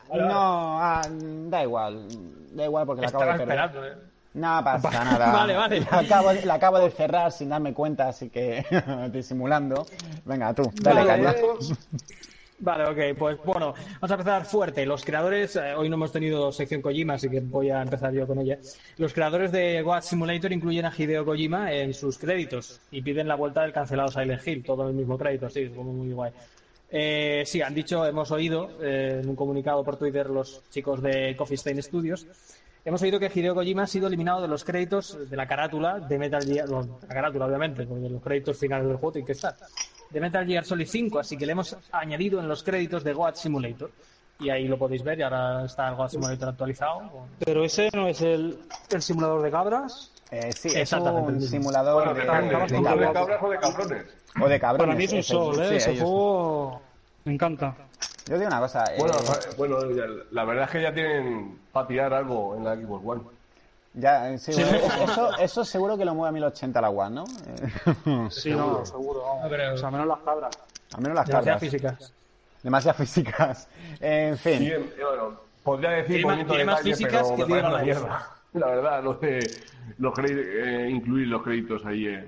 [0.10, 2.08] Vale, no, ah, da igual.
[2.56, 3.66] Da igual porque la acabo Estaba de perder.
[3.66, 4.13] esperando, eh.
[4.34, 5.32] No pasa nada.
[5.32, 5.80] Vale, vale.
[5.80, 8.66] La acabo, la acabo de cerrar sin darme cuenta, así que
[9.12, 9.86] disimulando.
[10.26, 11.36] Venga, tú, dale, Vale, caña.
[12.60, 14.86] Vale, ok, pues bueno, vamos a empezar fuerte.
[14.86, 18.26] Los creadores, eh, hoy no hemos tenido sección Kojima, así que voy a empezar yo
[18.26, 18.58] con ella.
[18.98, 23.36] Los creadores de Goat Simulator incluyen a Hideo Kojima en sus créditos y piden la
[23.36, 26.32] vuelta del cancelado Silent Hill, todo en el mismo crédito, sí, es como muy guay.
[26.90, 31.36] Eh, sí, han dicho, hemos oído eh, en un comunicado por Twitter los chicos de
[31.36, 32.26] Coffee Stain Studios,
[32.86, 36.18] hemos oído que Hideo Kojima ha sido eliminado de los créditos de la carátula de
[36.18, 39.56] Metal Gear, bueno, la carátula obviamente, porque los créditos finales del juego tienen que estar,
[40.10, 43.36] de Metal Gear Solid 5, así que le hemos añadido en los créditos de Goat
[43.36, 43.92] Simulator.
[44.40, 47.02] Y ahí lo podéis ver, y ahora está el Goat Simulator actualizado.
[47.46, 48.58] Pero ese no es el,
[48.92, 50.12] el simulador de cabras.
[50.32, 53.14] Eh, sí, es Exactamente, el un simulador Bueno, de, depende, de estamos ¿son de cabras.
[53.14, 54.06] cabras o de cabrones?
[54.42, 54.86] o de cabrones.
[54.88, 55.70] Para mí es un sol, ¿eh?
[55.70, 56.82] sí, Ese juego
[57.26, 57.76] me encanta.
[58.28, 58.94] Yo digo una cosa.
[58.94, 59.16] eh, Bueno,
[59.58, 63.22] bueno, ya- la verdad es que ya tienen para tirar algo en la Xbox One.
[63.96, 64.78] ya, eh, sí, bueno,
[65.12, 67.24] eso, eso seguro que lo mueve a 1080 la One, ¿no?
[67.26, 69.22] Eh, Sí, no, seguro.
[69.24, 69.44] vamos.
[69.44, 69.74] No creo.
[69.74, 70.58] O sea, menos las cabras.
[70.96, 71.60] al menos las Demasiadas cabras.
[71.60, 72.14] físicas.
[72.64, 73.68] Demasiadas físicas.
[74.00, 74.58] En fin.
[74.60, 77.78] Sí, eh, bueno, podría decir Tiene más- tiene más detalle, físicas pero que tiene la
[77.80, 78.28] mierda.
[78.54, 79.40] La verdad, no sé
[79.98, 82.24] los eh, incluir los créditos ahí eh,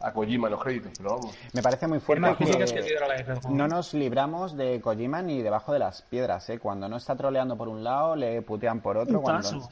[0.00, 1.34] a Kojima en los créditos, pero vamos.
[1.52, 6.02] Me parece muy fuerte que que no nos libramos de Kojima ni debajo de las
[6.02, 6.58] piedras, ¿eh?
[6.58, 9.20] Cuando no está troleando por un lado, le putean por otro.
[9.20, 9.68] Cuando...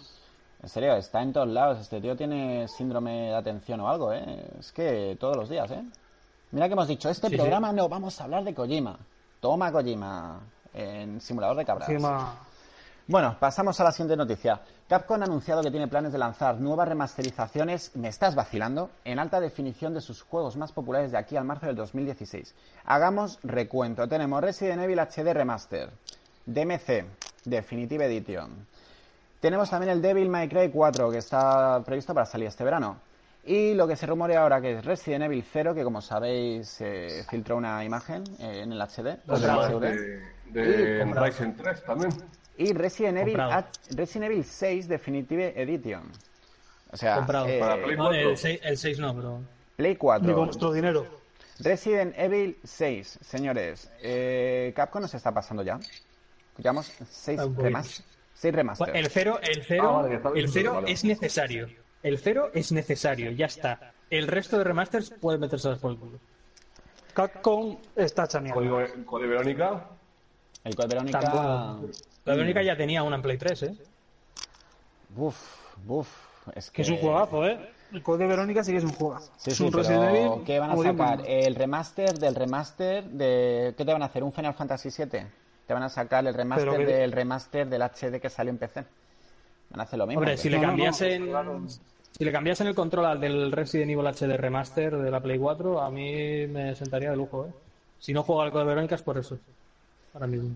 [0.62, 1.80] En serio, está en todos lados.
[1.80, 4.44] Este tío tiene síndrome de atención o algo, ¿eh?
[4.60, 5.82] Es que todos los días, ¿eh?
[6.52, 8.96] Mira que hemos dicho, este Sí, programa no vamos a hablar de Kojima.
[9.40, 10.40] Toma Kojima
[10.72, 11.88] en simulador de cabras.
[11.88, 12.36] Encima,
[13.08, 14.60] Bueno, pasamos a la siguiente noticia.
[14.88, 19.40] Capcom ha anunciado que tiene planes de lanzar nuevas remasterizaciones, me estás vacilando, en alta
[19.40, 22.54] definición de sus juegos más populares de aquí al marzo del 2016.
[22.84, 24.06] Hagamos recuento.
[24.08, 25.90] Tenemos Resident Evil HD Remaster,
[26.46, 27.04] DMC,
[27.44, 28.66] Definitive Edition.
[29.40, 32.98] Tenemos también el Devil May Cry 4, que está previsto para salir este verano.
[33.44, 37.24] Y lo que se rumorea ahora que es Resident Evil 0, que como sabéis se
[37.28, 39.18] filtró una imagen eh, en el HD.
[39.26, 40.22] Además de
[40.52, 41.04] de, de.
[41.04, 42.12] Ryzen 3 también.
[42.58, 43.38] Y Resident Evil,
[43.96, 46.02] Resident Evil 6 Definitive Edition.
[46.90, 47.46] O sea, Comprado.
[47.48, 48.30] eh, Para Play No, 4.
[48.30, 49.40] el 6, el 6 no, pero...
[49.76, 50.44] Play ni con 4.
[50.44, 51.06] nuestro dinero.
[51.60, 53.90] Resident Evil 6, señores.
[54.02, 55.78] Eh, Capcom nos está pasando ya.
[56.58, 57.64] Llevamos 6 Ah, voy.
[57.64, 58.04] remaster.
[58.34, 58.96] 6 remaster.
[58.96, 60.92] El 0, el 0, Ah, vale, que está bien, el 0 vale.
[60.92, 61.68] es necesario.
[62.02, 63.92] El 0 es necesario, ya está.
[64.10, 66.18] El resto de remasters pueden meterse por el culo.
[67.14, 68.58] Capcom está chaneando.
[68.60, 69.86] Código, código Verónica.
[70.64, 71.20] El Code Verónica.
[71.20, 71.88] Tampoco.
[72.24, 73.76] La Verónica ya tenía una en Play 3, ¿eh?
[75.10, 75.36] Buf,
[75.84, 76.08] buf.
[76.54, 76.76] Es que.
[76.76, 77.58] Que es un juegazo, ¿eh?
[77.92, 79.30] El Code de Verónica sí que es un juegazo.
[79.36, 80.44] Sí, es sí, un pero Resident Evil.
[80.46, 81.22] ¿qué van a sacar?
[81.26, 83.74] ¿El remaster del remaster de...
[83.76, 84.24] ¿Qué te van a hacer?
[84.24, 85.26] ¿Un Final Fantasy VII?
[85.66, 88.84] Te van a sacar el remaster que- del remaster del HD que salió en PC.
[89.70, 90.20] Van a hacer lo mismo.
[90.20, 91.68] Hombre, si le No, no, no, cambiasen...
[92.16, 95.80] Si le cambiasen el control al del Resident Evil HD Remaster de la Play 4,
[95.80, 97.52] a mí me sentaría de lujo, ¿eh?
[97.98, 99.38] Si no juego al Code Verónica es por eso.
[100.14, 100.50] Ahora mismo.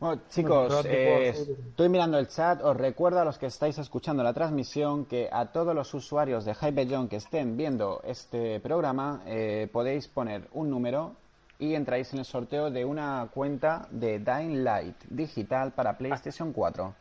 [0.00, 2.62] Bueno, chicos, eh, estoy mirando el chat.
[2.62, 6.54] Os recuerdo a los que estáis escuchando la transmisión que a todos los usuarios de
[6.54, 11.16] Hypejon que estén viendo este programa eh, podéis poner un número
[11.58, 16.94] y entráis en el sorteo de una cuenta de Dying Light digital para PlayStation 4.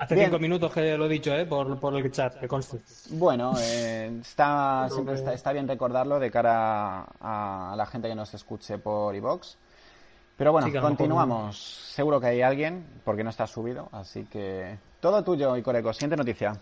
[0.00, 0.26] Hace Bien.
[0.26, 1.46] cinco minutos que lo he dicho, ¿eh?
[1.46, 2.80] Por, por el chat, que conste.
[3.10, 8.14] Bueno, eh, está, siempre está, está bien recordarlo de cara a, a la gente que
[8.16, 9.56] nos escuche por iVox.
[10.38, 11.58] Pero bueno, Sí, mejor continuamos.
[11.58, 15.92] Seguro que hay alguien, porque no está subido, así que todo tuyo, Icoreco.
[15.92, 16.56] Siguiente noticia.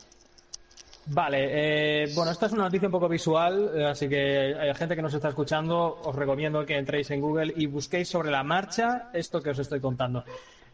[1.08, 4.96] Vale, eh, bueno, esta es una noticia un poco visual, eh, así que hay gente
[4.96, 9.10] que nos está escuchando, os recomiendo que entréis en Google y busquéis sobre la marcha
[9.12, 10.24] esto que os estoy contando.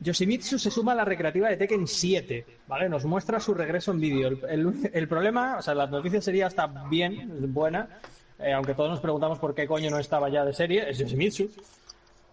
[0.00, 2.88] Yoshimitsu se suma a la recreativa de Tekken 7, ¿vale?
[2.88, 4.28] Nos muestra su regreso en vídeo.
[4.28, 7.88] El, el- el problema, o sea, la noticia sería hasta bien, buena,
[8.38, 11.50] eh, aunque todos nos preguntamos por qué coño no estaba ya de serie, es Yoshimitsu.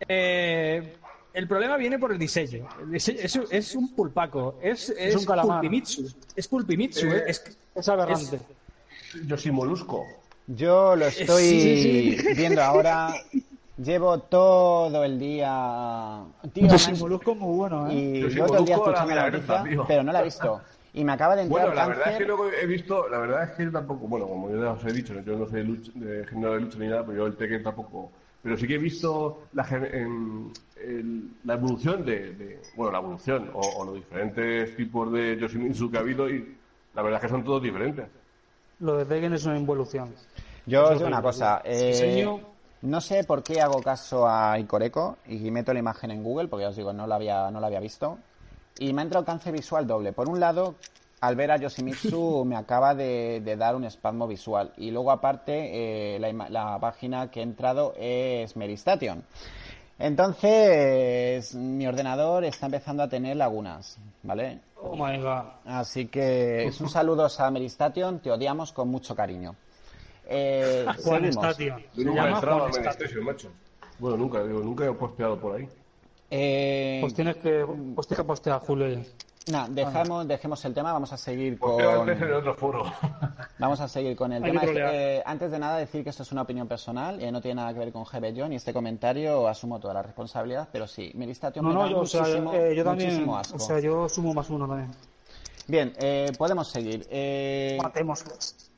[0.07, 0.95] Eh,
[1.33, 2.67] el problema viene por el diseño.
[2.81, 5.59] El diseño- es, es un pulpaco, es, es, un calamar.
[5.59, 6.07] Pulpimitsu.
[6.35, 8.39] Es Pulpimitsu, Eh, eh, es, Es aberrante.
[9.25, 10.05] Yo soy molusco.
[10.47, 13.13] Yo lo estoy Sí, viendo ahora.
[13.77, 16.21] Llevo todo el día.
[16.51, 17.93] Tío, Yo soy molusco muy bueno, ¿eh?
[17.93, 19.85] y Yo yo todo el día la escuchando la milagrosa, noticia, tío.
[19.87, 20.61] pero no la he visto.
[20.91, 23.43] Y me acaba de entrar Bueno, la verdad es que luego he visto, la verdad
[23.43, 25.91] es que yo tampoco, bueno, como ya os he dicho, yo no soy de, lucha,
[25.95, 28.11] de género de lucha ni nada, pero yo el Tekken tampoco.
[28.41, 29.85] Pero sí que he visto la, gen-
[30.75, 35.91] el- la evolución de, de- bueno, la evolución o, o los diferentes tipos de Yoshimitsu
[35.91, 36.57] que ha habido y
[36.93, 38.07] la verdad es que son todos diferentes.
[38.79, 40.15] Lo de Tekken es una involución.
[40.65, 41.61] Yo os digo una cosa.
[41.65, 42.25] eh,
[42.81, 46.63] no sé por qué hago caso a Icoreco y meto la imagen en Google, porque
[46.63, 48.17] ya os digo, no la había, no la había visto.
[48.79, 50.13] Y me ha entrado cáncer visual doble.
[50.13, 50.75] Por un lado,
[51.21, 54.71] al ver a Yoshimitsu me acaba de, de dar un espasmo visual.
[54.77, 59.23] Y luego, aparte, eh, la, página que he entrado es Meristation.
[59.97, 64.59] Entonces, mi ordenador está empezando a tener lagunas, ¿vale?
[64.81, 65.43] Oh my god.
[65.65, 69.55] Así que es un saludo a Meristation, te odiamos con mucho cariño.
[70.25, 71.29] Eh, Juan seguimos.
[71.29, 71.75] está, tío.
[71.95, 72.69] Yo nunca he entrado a.
[72.69, 73.49] Medistation, macho.
[73.97, 75.67] Bueno, nunca, digo, nunca he posteado por ahí.
[76.31, 77.65] Eh, Pues tienes que,
[77.95, 78.81] pues tienes que postear full
[79.51, 82.83] Nah, dejamos, dejemos el tema, vamos a seguir con, en otro foro.
[83.59, 84.63] vamos a seguir con el Hay tema.
[84.93, 87.73] Eh, antes de nada decir que esto es una opinión personal, eh, no tiene nada
[87.73, 91.19] que ver con GB John y este comentario asumo toda la responsabilidad, pero sí, No,
[91.19, 93.55] me no, da yo, o sea, muchísimo, eh, yo también, muchísimo asco.
[93.55, 94.91] o sea, yo sumo más uno también.
[95.67, 97.07] Bien, eh, podemos seguir.
[97.09, 98.68] Eh, Matémoslos.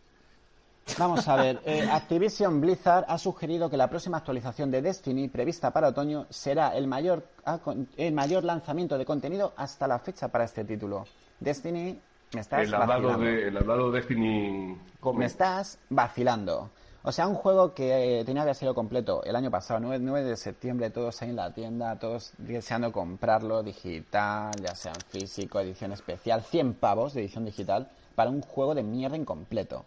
[0.98, 5.72] Vamos a ver, eh, Activision Blizzard ha sugerido que la próxima actualización de Destiny prevista
[5.72, 7.60] para otoño será el mayor, ah,
[7.98, 11.06] el mayor lanzamiento de contenido hasta la fecha para este título.
[11.40, 12.00] Destiny,
[12.34, 13.18] me estás El vacilando.
[13.18, 14.78] de, el hablado de Destiny
[15.16, 16.70] Me estás vacilando.
[17.04, 20.04] O sea, un juego que eh, tenía que haber sido completo el año pasado, 9,
[20.06, 25.02] 9 de septiembre, todos ahí en la tienda, todos deseando comprarlo digital, ya sea en
[25.10, 29.86] físico, edición especial, 100 pavos de edición digital para un juego de mierda incompleto.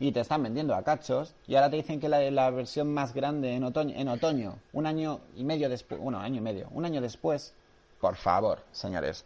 [0.00, 3.12] Y te están vendiendo a cachos y ahora te dicen que la, la versión más
[3.12, 6.84] grande en otoño, en otoño, un año y medio después, bueno, año y medio, un
[6.84, 7.52] año después,
[8.00, 9.24] por favor, señores.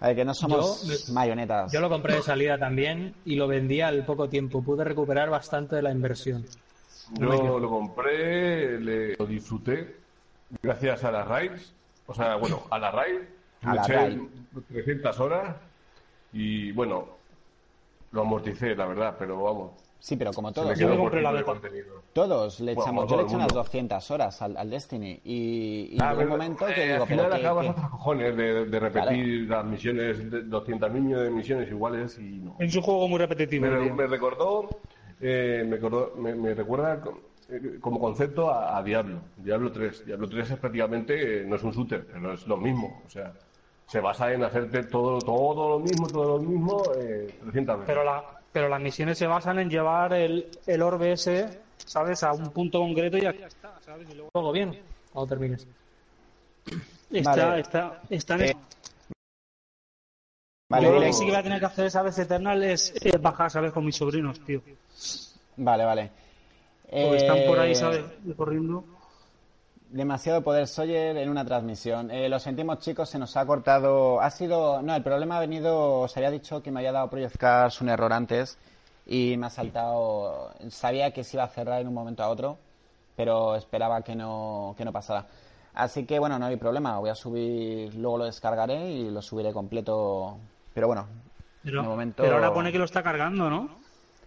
[0.00, 1.70] A ver, que no somos Yo- marionetas.
[1.72, 4.60] Yo lo compré de salida también y lo vendí al poco tiempo.
[4.60, 6.44] Pude recuperar bastante de la inversión.
[7.12, 9.96] Yo lo compré, le, lo disfruté
[10.62, 11.72] gracias a las raids.
[12.06, 13.20] O sea, bueno, a la raid.
[13.62, 14.18] A la eché raid.
[14.68, 15.56] 300 horas
[16.32, 17.13] y bueno,
[18.14, 19.72] lo amorticé, la verdad, pero vamos.
[19.98, 20.78] Sí, pero como todos.
[20.78, 21.44] Yo me compré la beta.
[21.46, 22.02] contenido.
[22.12, 23.62] Todos le Bueno, echamos, yo le eché unas mundo.
[23.64, 27.24] 200 horas al, al Destiny y, y Ah, un momento eh, que digo, al final
[27.30, 31.70] pero acabas que- hasta cojones de, de repetir las misiones, de 200 millones de misiones
[31.70, 32.54] iguales y no.
[32.60, 33.66] Es un juego muy repetitivo.
[33.66, 34.68] Me, me recordó,
[35.20, 37.00] eh, me, acordó- me- me recuerda
[37.48, 40.04] eh, como concepto a, a Diablo, Diablo 3.
[40.04, 43.02] Diablo 3 es prácticamente, eh, no es un shooter, pero es lo mismo.
[43.06, 43.32] O sea,
[43.86, 47.86] se basa en hacerte todo, todo lo mismo, todo lo mismo, eh, 300 veces.
[47.86, 52.22] Pero, la, pero las misiones se basan en llevar el, el orbe ese, ¿sabes?
[52.22, 54.08] A un punto concreto y ya está, ¿sabes?
[54.10, 54.80] Y luego Juego bien,
[55.12, 55.66] cuando termines.
[57.10, 57.60] está, Vale.
[57.60, 58.58] está, está en Eh, eso.
[60.70, 63.20] Vale, lo que sí que voy a tener que hacer esa vez Eternal es, es
[63.20, 63.70] bajar, ¿sabes?
[63.72, 64.62] Con mis sobrinos, tío.
[65.58, 66.10] vale, vale.
[66.90, 68.04] Porque están por ahí, Eh, ¿sabes?
[68.36, 68.84] Corriendo.
[69.90, 72.10] Demasiado poder Sawyer en una transmisión.
[72.10, 74.20] Eh, lo sentimos, chicos, se nos ha cortado.
[74.20, 74.82] Ha sido.
[74.82, 76.00] No, el problema ha venido.
[76.00, 78.58] Os había dicho que me había dado Project Cars un error antes
[79.06, 80.50] y me ha saltado.
[80.70, 82.58] Sabía que se iba a cerrar en un momento a otro,
[83.14, 85.26] pero esperaba que no, que no pasara.
[85.74, 86.98] Así que bueno, no hay problema.
[86.98, 90.38] Voy a subir, luego lo descargaré y lo subiré completo.
[90.72, 91.06] Pero bueno,
[91.62, 93.68] Pero, de momento- pero ahora pone que lo está cargando, ¿no?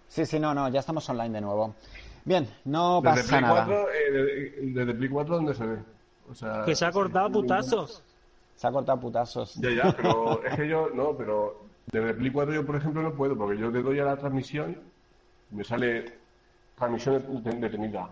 [0.08, 1.74] sí, sí, no, no, ya estamos online de nuevo.
[2.28, 3.66] Bien, no desde pasa Play nada.
[3.66, 5.78] 4, eh, desde- desde Play 4, ¿dónde se ve?
[6.30, 8.04] O sea, Que se ha cortado putazos.
[8.56, 9.56] Se ha cortado putazos.
[9.56, 13.14] Ya, ya, pero es que yo, no, pero desde Play 4 yo, por ejemplo, no
[13.14, 14.78] puedo, porque yo le doy a la transmisión,
[15.52, 16.18] me sale
[16.76, 18.10] transmisión det- detenida.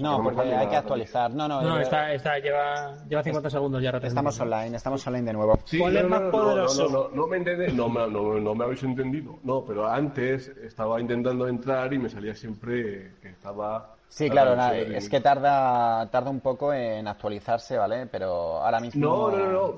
[0.00, 1.30] No, porque hay que actualizar.
[1.32, 5.32] No, no, No, está, está, lleva, lleva 50 segundos ya Estamos online, estamos online de
[5.32, 5.58] nuevo.
[5.64, 6.82] Sí, ¿Cuál es no, más no, no, poderoso?
[6.84, 9.38] No, no, no, no me entendé, no, me- no, no me habéis entendido.
[9.42, 13.94] No, pero antes estaba intentando entrar y me salía siempre que estaba.
[14.08, 18.06] Sí, la claro, na- es que tarda, tarda un poco en actualizarse, ¿vale?
[18.06, 19.00] Pero ahora mismo...
[19.06, 19.74] No, no, no, no.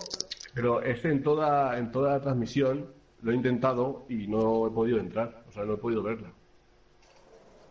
[0.54, 2.86] Pero es en toda, en toda la transmisión,
[3.22, 6.30] lo he intentado y no he podido entrar, o sea, no he podido verla.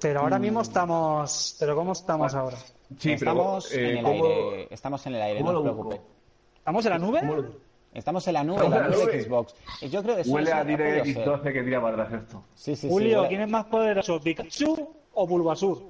[0.01, 1.55] Pero ahora mismo estamos.
[1.59, 2.57] ¿Pero cómo estamos ahora?
[2.97, 5.61] Sí, estamos, pero eh, en el ¿cómo, aire, estamos en el aire, no os lo
[5.63, 5.95] preocupe.
[5.95, 6.11] busco?
[6.57, 7.19] ¿Estamos en la nube?
[7.21, 9.53] ¿Cómo lo- Estamos en la nube, en la nube Xbox.
[9.81, 10.63] Y Yo creo que Huele a.
[10.63, 12.43] DirectX 12 que tira para atrás esto.
[12.55, 12.89] Sí, sí, sí.
[12.89, 15.81] Julio, huele- ¿quién es más poderoso, Pikachu o Bulbasur?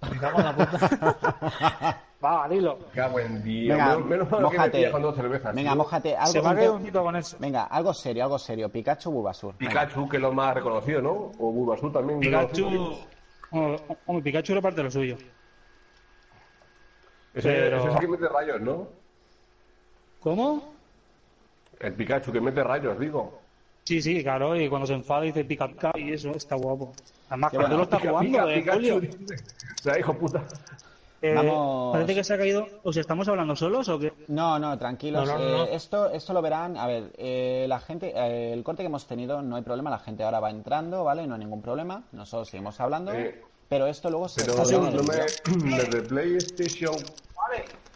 [0.12, 2.02] Me cago en la puta.
[2.22, 2.78] Va, dilo.
[2.94, 3.74] Cago en día.
[3.74, 4.78] Venga, menos, menos mal que me mójate.
[4.78, 5.54] pilla con dos cervezas.
[5.54, 6.18] Venga, tío.
[6.18, 7.36] Algo Se va a con caer que- un poquito con eso.
[7.40, 8.68] Venga, algo serio, algo serio.
[8.70, 9.54] Pikachu, Bulbasur.
[9.58, 9.70] Venga.
[9.82, 11.10] Pikachu, que es lo más reconocido, ¿no?
[11.38, 12.20] O Bulbasaur también.
[12.20, 12.96] Pikachu.
[13.50, 15.16] Hombre, hombre, Pikachu reparte lo suyo.
[17.34, 18.88] Ese, Pero- ese es el que mete rayos, ¿no?
[20.20, 20.74] ¿Cómo?
[21.78, 23.40] El Pikachu que mete rayos, digo.
[23.84, 26.92] Sí, sí, claro, y cuando se enfada dice pica pica y eso, está guapo.
[27.28, 29.24] Además, cuando lo está Pica, jugando, pica, eh, Pikachu.
[29.78, 30.42] O sea, hijo puta.
[31.22, 31.92] Eh, Vamos.
[31.94, 32.68] Parece que se ha caído.
[32.82, 34.12] ¿O sea, estamos hablando solos o qué?
[34.28, 35.26] No, no, tranquilos.
[35.26, 35.68] No, no, eh.
[35.74, 36.76] Esto, esto lo verán.
[36.76, 39.88] A ver, eh, la gente, eh, el corte que hemos tenido no hay problema.
[39.90, 41.26] La gente ahora va entrando, ¿vale?
[41.26, 42.04] No hay ningún problema.
[42.12, 43.12] Nosotros seguimos hablando.
[43.12, 45.02] Eh, Pero esto luego se Pero no vídeo.
[45.02, 46.94] me, desde PlayStation,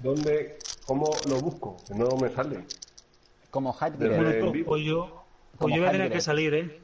[0.02, 1.76] ¿dónde, ¿cómo lo busco?
[1.86, 2.64] Que no me sale.
[3.50, 4.42] como hype direct.
[4.42, 5.22] Bueno, pues yo,
[5.58, 6.80] pues yo voy a tener que salir, ¿eh?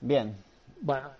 [0.00, 0.36] Bien,
[0.80, 1.10] Bueno,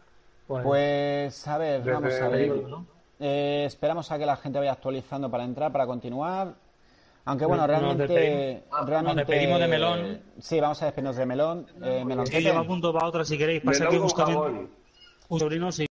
[0.47, 2.96] pues, pues a ver, Desde vamos a ver.
[3.19, 6.55] Eh, esperamos a que la gente vaya actualizando para entrar, para continuar.
[7.25, 8.87] Aunque bueno, Nos realmente, despedimos.
[8.89, 10.21] realmente Nos despedimos de Melón.
[10.39, 11.67] Sí, vamos a despedirnos de Melón.
[11.83, 13.63] Eh, Melón, Que lleva punto para otra si queréis.
[13.63, 14.71] Pasa Melón que jabón.
[15.29, 15.87] un sobrino y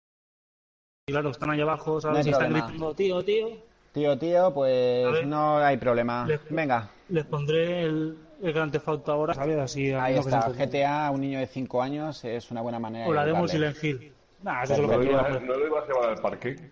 [1.08, 2.26] y claro, están ahí abajo, ¿sabes?
[2.26, 3.50] No están gritando, tío, tío.
[3.92, 5.28] tío, tío, pues ver.
[5.28, 6.26] no hay problema.
[6.26, 9.58] Le- Venga, Les pondré el, el Gran Theft ahora, ¿sabes?
[9.60, 10.50] Así, ahí está.
[10.50, 13.48] GTA, un niño de 5 años, es una buena manera O la de demo.
[13.48, 14.14] Silent Hill.
[14.42, 15.42] Nah, eso es lo ¿No que pues.
[15.44, 16.72] ¿No lo ibas a llevar al parque?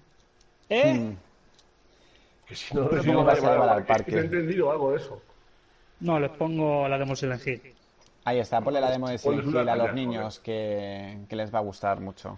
[0.69, 0.93] ¿Eh?
[0.93, 1.17] Mm.
[2.47, 4.15] Que si no lo ¿Cómo ibas vas a llevar al parque?
[4.15, 5.21] he entendido algo de eso.
[6.01, 7.61] No, les pongo la demo Silent Hill.
[8.25, 11.35] Ahí está, ponle la demo de Silent Ponles una Hill a los niños que, que
[11.35, 12.37] les va a gustar mucho.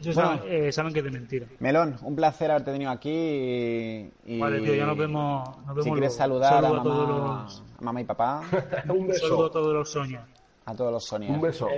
[0.00, 0.38] Ellos Bueno.
[0.38, 1.46] saben, eh, saben que es de mentira.
[1.60, 5.48] Melón, un placer haberte tenido aquí y, y Vale, tío, ya nos vemos.
[5.58, 6.40] Nos vemos si quieres luego.
[6.42, 8.40] saludar a a todos mamá, los, a mamá y papá,
[8.88, 9.50] un saludo a beso.
[9.50, 10.26] todos los Sonia.
[10.64, 11.30] a todos los Sonia.
[11.30, 11.68] Un beso.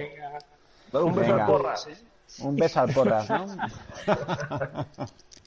[0.92, 1.44] Dale un beso Venga.
[1.44, 1.88] al porras.
[2.40, 3.46] Un beso al porras, ¿no?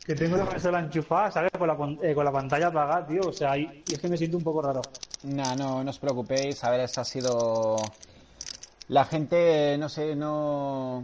[0.06, 1.52] Que tengo la consola enchufada, ¿sabes?
[1.58, 3.24] Con la, eh, con la pantalla apagada, tío.
[3.28, 4.82] O sea, y, y es que me siento un poco raro.
[5.24, 6.64] No, no, no os preocupéis.
[6.64, 7.76] A ver, esta ha sido.
[8.88, 11.04] La gente, no sé, no.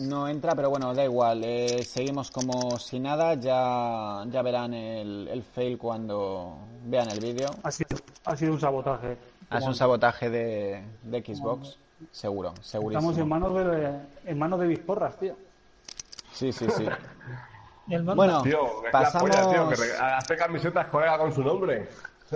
[0.00, 1.42] No entra, pero bueno, da igual.
[1.44, 3.34] eh, seguimos como si nada.
[3.34, 7.48] Ya, ya verán el, el fail cuando vean el vídeo.
[7.62, 9.16] Ha sido, ha sido un sabotaje.
[9.50, 11.78] Ah, Es un sabotaje de, de Xbox.
[12.10, 13.26] Seguro, Estamos en segurísimo.
[13.26, 15.34] manos de, en manos de Bisporras, tío.
[16.32, 16.86] Sí, sí, sí.
[17.88, 19.28] Bueno, Tío, es pasamos.
[19.30, 21.88] la polla, tío, que hace camisetas colega con su nombre.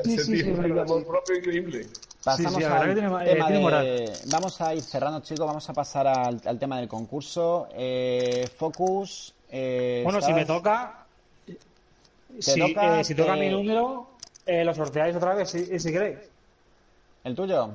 [0.05, 1.05] Sí, Ese sí, tío sí, es tiene un verdad, amor sí.
[1.09, 1.87] propio increíble.
[2.23, 4.13] Pasamos Sí, sí, al eh, de...
[4.31, 5.45] Vamos a ir cerrando, chicos.
[5.45, 7.67] Vamos a pasar al, al tema del concurso.
[7.73, 9.35] Eh, Focus.
[9.51, 11.05] eh, Bueno, si me toca.
[12.39, 14.07] Si, toca, eh, si toca mi número,
[14.47, 16.19] eh, lo sorteáis otra vez, si, si queréis.
[17.25, 17.71] ¿El tuyo?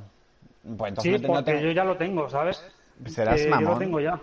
[0.77, 2.63] Pues entonces Sí, no te- no porque te- yo ya lo tengo, ¿sabes?
[3.07, 4.19] Serás Que yo lo tengo ya.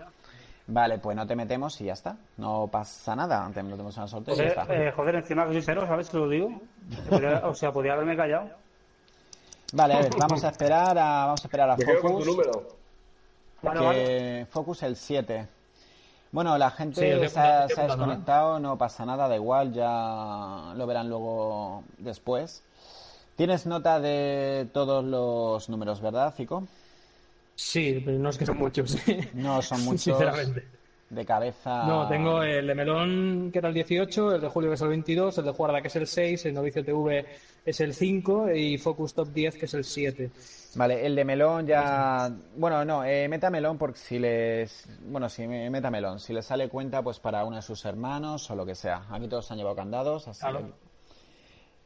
[0.67, 2.17] Vale, pues no te metemos y ya está.
[2.37, 3.51] No pasa nada.
[3.53, 4.75] Te metemos en el sorteo y ya Joder, está.
[4.75, 6.09] eh, joder, encima que soy cero, ¿sabes?
[6.09, 6.49] Te lo digo.
[7.45, 8.49] O sea, podría haberme callado.
[9.75, 12.27] Vale, a ver, vamos a esperar a, vamos a, esperar a con tu Focus.
[12.27, 12.69] número.
[13.63, 14.47] Vale, que vale.
[14.47, 15.47] Focus el 7.
[16.33, 20.73] Bueno, la gente Sí, se, ha, se ha desconectado, no pasa nada, da igual, ya
[20.75, 22.63] lo verán luego después.
[23.37, 26.67] Tienes nota de todos los números, ¿verdad, Fico?
[27.55, 28.97] Sí, pero no es que son muchos.
[29.35, 30.03] No son muchos.
[30.03, 30.67] Sinceramente.
[31.11, 31.85] De cabeza.
[31.85, 34.89] No, tengo el de Melón, que era el 18, el de Julio, que es el
[34.89, 37.27] 22, el de Guarda, que es el 6, el Novicio TV
[37.65, 40.31] es el 5 y Focus Top 10, que es el 7.
[40.75, 42.33] Vale, el de melón ya.
[42.57, 44.89] Bueno, no, eh, meta melón porque si les.
[45.05, 48.51] Bueno, si me meta melón, si le sale cuenta, pues para uno de sus hermanos
[48.51, 49.05] o lo que sea.
[49.11, 50.41] Aquí todos han llevado candados, así.
[50.41, 50.73] Claro.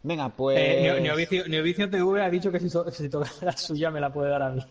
[0.07, 0.57] Venga, pues.
[0.57, 4.01] Eh, Neo- Neovicio, Neovicio TV ha dicho que si, to- si toca la suya me
[4.01, 4.62] la puede dar a mí,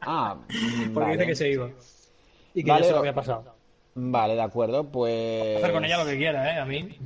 [0.00, 1.12] Ah, porque vale.
[1.12, 1.68] dice que se iba.
[2.54, 3.54] Y que Vale, ya se lo había pasado.
[3.94, 5.58] Vale, de acuerdo, pues.
[5.58, 6.58] Hacer con ella lo que quiera, ¿eh?
[6.58, 6.98] A mí.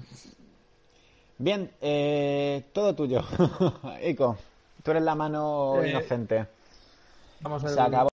[1.38, 3.22] Bien, eh, todo tuyo.
[4.06, 4.38] Ico,
[4.84, 6.46] tú eres la mano Eh, inocente.
[7.40, 7.74] Vamos a ver.
[7.74, 8.08] Se acabó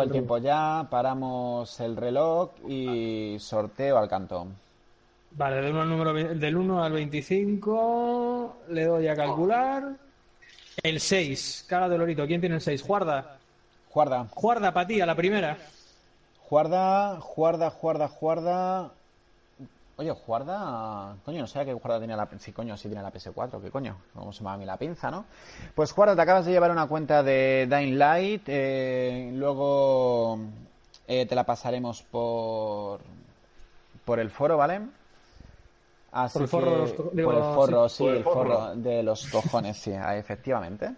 [0.00, 4.54] el tiempo ya, paramos el reloj y sorteo al cantón.
[5.38, 9.84] Vale, del 1 al, número, del 1 al 25 le doy a calcular.
[10.82, 12.26] El 6, cara de lorito.
[12.26, 12.84] ¿Quién tiene el 6?
[12.84, 13.38] Guarda.
[13.94, 15.56] Guarda, Guarda para ti, a la primera.
[16.50, 18.90] guarda, guarda, guarda, guarda.
[19.96, 21.14] Oye, guarda.
[21.24, 22.28] Coño, no sabía que guarda tenía la.
[22.40, 23.62] Sí, coño, sí tiene la PS4.
[23.62, 23.96] ¿Qué coño?
[24.14, 25.24] ¿Cómo se llama a mí la pinza, no?
[25.72, 28.42] Pues guarda, te acabas de llevar una cuenta de Dying Light.
[28.48, 30.38] eh, luego
[31.06, 33.00] eh, te la pasaremos por.
[34.04, 34.80] Por el foro, ¿vale?
[36.10, 37.96] Así Por el forro que- de los digo, por el forro, sí.
[37.96, 38.56] sí, Por el el forro.
[38.58, 40.90] forro de los cojones, sí, efectivamente.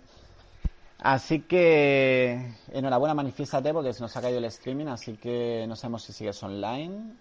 [1.02, 6.02] Así que enhorabuena, manifiéstate porque se nos ha caído el streaming, así que no sabemos
[6.02, 7.14] si sigues online.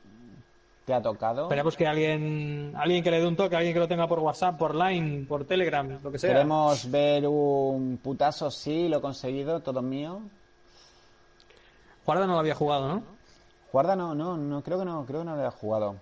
[0.86, 1.44] ¿Te ha tocado?
[1.44, 4.58] Esperemos que alguien, alguien que le dé un toque, alguien que lo tenga por WhatsApp,
[4.58, 6.32] por Line, por Telegram, lo que sea.
[6.34, 10.20] Queremos ver un putazo, sí, lo he conseguido, todo mío.
[12.06, 13.04] Guarda no lo había jugado, ¿no?
[13.72, 15.96] Guarda, no, no, no, creo que no, creo que no lo he jugado.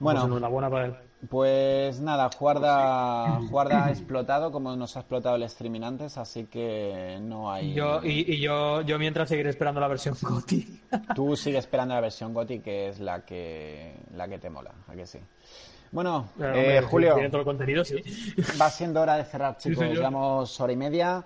[0.00, 0.94] Pues Bueno, enhorabuena para él.
[1.28, 7.18] pues nada, Guarda, Guarda ha explotado como nos ha explotado el streaming antes, así que
[7.20, 7.74] no hay...
[7.74, 10.80] Yo, y, y yo, yo mientras seguiré esperando la versión GOTY.
[11.14, 14.94] Tú sigue esperando la versión GOTY, que es la que, la que te mola, ¿a
[14.94, 15.18] que sí?
[15.92, 17.96] Bueno, Claro, eh, hombre, Julio, Tiene todo el contenido, sí.
[18.58, 19.78] va siendo hora de cerrar, chicos.
[19.80, 19.96] señor.
[19.96, 21.22] Llevamos hora y media.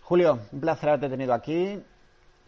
[0.00, 1.78] Julio, un placer haberte tenido aquí.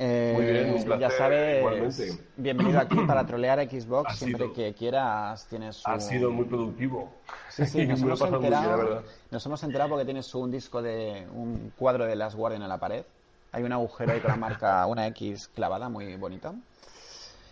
[0.01, 2.19] Eh, Muy bien, un placer, ya sabes, igualmente.
[2.37, 5.45] bienvenido aquí para trolear a Xbox Ha siempre sido- que quieras.
[5.49, 7.12] Tienes Ha un- sido muy productivo.
[7.49, 9.03] Sí, sí, nos hemos, bien, la enterado,
[9.33, 12.79] nos hemos enterado porque tienes un disco de un cuadro de Las Guardian en la
[12.79, 13.03] pared.
[13.51, 16.55] Hay un agujero ahí con la marca, una X clavada, muy bonito.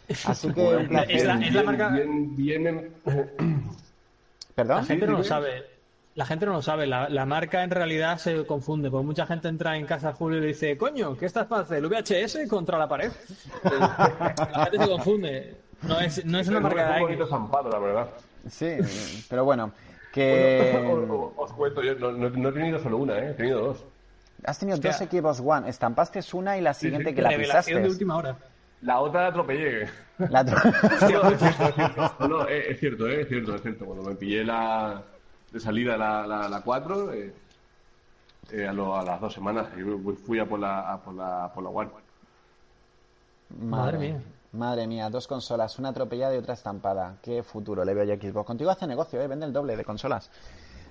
[0.27, 1.11] Así que un placer.
[1.17, 2.93] Es la- es la marca- Bien, bien,
[4.55, 4.77] ¿Perdón?
[4.79, 5.65] La gente no lo sabe.
[6.17, 6.87] La gente no lo sabe.
[6.87, 8.91] La, la marca en realidad se confunde.
[8.91, 11.63] Porque mucha gente entra en casa de Julio y le dice, coño, ¿qué estás para
[11.63, 11.79] hacer?
[11.79, 13.13] ¿El VHS contra la pared?
[13.63, 15.57] la gente se confunde.
[15.83, 17.31] No es, no es una es marca un de bonito X.
[17.31, 18.09] zampado, la verdad.
[18.49, 18.77] Sí,
[19.29, 19.73] pero bueno,
[20.13, 23.31] que Bueno, os, os cuento, yo no, no- no he tenido solo una, ¿eh?
[23.31, 23.85] he tenido dos.
[24.45, 27.15] has tenido dos equipos One, estampaste una y la siguiente sí.
[27.17, 27.93] que la Revelación de pisaste.
[28.05, 28.37] última hora.
[28.83, 29.89] La otra la atropellé.
[30.19, 33.85] La tro- No, no, eh, es cierto, eh, es cierto, es cierto.
[33.85, 35.03] Cuando me pillé la
[35.53, 37.35] de salida la, la, la 4, eh,
[38.53, 41.51] eh, a, lo- a las dos semanas y fui a por la, a por la,
[41.55, 41.91] por la One.
[43.61, 44.21] Madre mía.
[44.53, 47.17] Madre mía, dos consolas, una atropellada y otra estampada.
[47.23, 48.47] Qué futuro le veo yo a Xbox.
[48.47, 49.27] Contigo hace negocio, ¿eh?
[49.27, 50.31] vende el doble de consolas.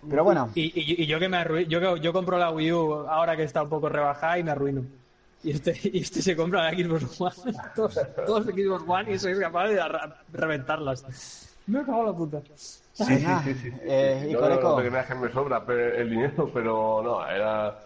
[0.07, 2.93] Pero bueno, Y, y- y yo que me arruino, yo, yo compro la Wii U
[3.09, 4.83] ahora que está un poco rebajada y me arruino.
[5.43, 9.39] Y este, y este se compra la Xbox One, todos, todos Xbox One y soy
[9.39, 9.81] capaz de
[10.31, 11.55] reventarlas.
[11.65, 12.41] Me he cagado la puta.
[12.99, 13.43] Venga,
[13.83, 17.01] eh, y No, no, Coreco, no te creas que me sobra pe- el dinero, pero
[17.03, 17.79] no, era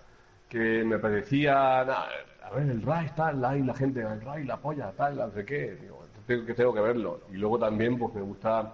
[0.50, 2.08] que me parecía, nada,
[2.44, 5.46] a ver, el RAI tal, ahí la gente, el RAI, la polla, tal, no sé
[5.46, 7.22] qué, digo, tengo que, tengo que verlo.
[7.32, 8.74] Y luego también, pues me gusta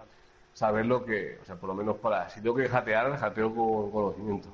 [0.53, 3.91] saber lo que, o sea, por lo menos para, si tengo que jatear, jateo con
[3.91, 4.49] conocimiento.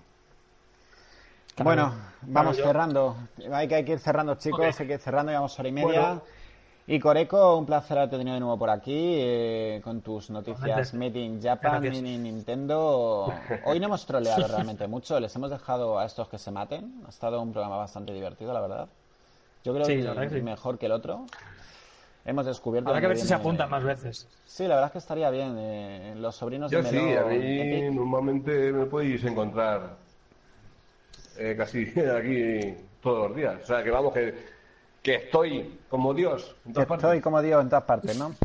[1.64, 3.16] bueno, vamos yo- cerrando.
[3.52, 6.02] Hay que, hay que ir cerrando, chicos, hay que ir cerrando, llevamos hora y media.
[6.02, 6.22] Bueno.
[6.88, 10.94] Y Coreco, un placer haberte tenido de nuevo por aquí eh, con tus noticias.
[10.94, 12.02] Made in Japan, Gracias.
[12.02, 13.34] Made in Nintendo.
[13.66, 17.04] Hoy no hemos troleado realmente mucho, les hemos dejado a estos que se maten.
[17.06, 18.88] Ha estado un programa bastante divertido, la verdad.
[19.64, 20.42] Yo creo Sí, que verdad sí.
[20.42, 21.26] mejor que el otro.
[22.26, 22.90] Hemos descubierto.
[22.90, 24.28] Habrá que ver si se apuntan más veces.
[24.46, 25.56] Sí, la verdad es que estaría bien.
[25.58, 29.98] eh, los sobrinos Yo de sí, Melo a mí normalmente me podéis encontrar
[31.38, 31.84] eh, casi
[32.18, 33.56] aquí todos los días.
[33.64, 34.36] O sea, que vamos, que,
[35.02, 37.04] que estoy como Dios en Que todas partes.
[37.06, 38.36] estoy como Dios en todas partes, ¿no?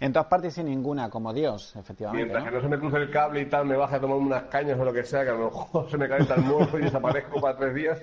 [0.00, 2.24] En todas partes y ninguna, como Dios, efectivamente.
[2.24, 2.50] Mientras ¿no?
[2.50, 4.78] que no se me cruce el cable y tal, me baje a tomar unas cañas
[4.80, 7.40] o lo que sea, que a lo mejor se me calienta el morro y desaparezco
[7.40, 8.02] para tres días.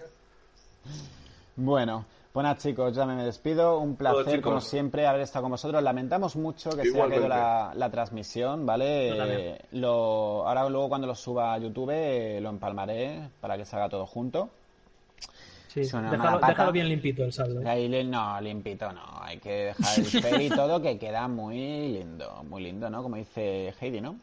[1.56, 2.06] Bueno,
[2.36, 3.80] buenas chicos, ya me despido.
[3.80, 5.82] Un placer, como siempre, haber estado con vosotros.
[5.82, 9.54] Lamentamos mucho que se haya caído la, la transmisión, ¿vale?
[9.54, 13.90] Eh, lo, ahora luego cuando lo suba a YouTube eh, lo empalmaré para que salga
[13.90, 14.50] todo junto.
[15.86, 17.62] Sí, déjalo, déjalo bien limpito el saldo.
[17.62, 17.70] ¿eh?
[17.70, 22.44] Ahí, no, limpito no, hay que dejar el pelo y todo que queda muy lindo,
[22.50, 23.04] muy lindo, ¿no?
[23.04, 24.18] Como dice Heidi, ¿no?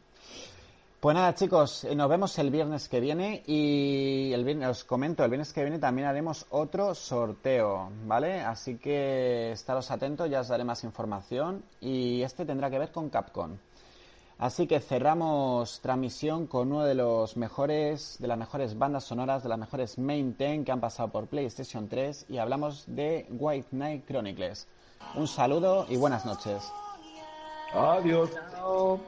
[1.04, 5.22] Pues nada, chicos, eh, nos vemos el viernes que viene y el viernes, os comento,
[5.22, 8.40] el viernes que viene también haremos otro sorteo, ¿vale?
[8.40, 13.10] Así que estaros atentos, ya os daré más información y este tendrá que ver con
[13.10, 13.50] Capcom.
[14.38, 19.48] Así que cerramos transmisión con uno de los mejores, de las mejores bandas sonoras, de
[19.48, 24.06] las mejores main ten que han pasado por PlayStation 3 y hablamos de White Knight
[24.06, 24.66] Chronicles.
[25.14, 26.72] Un saludo y buenas noches.
[27.72, 28.30] Adiós.
[28.52, 29.00] Chao.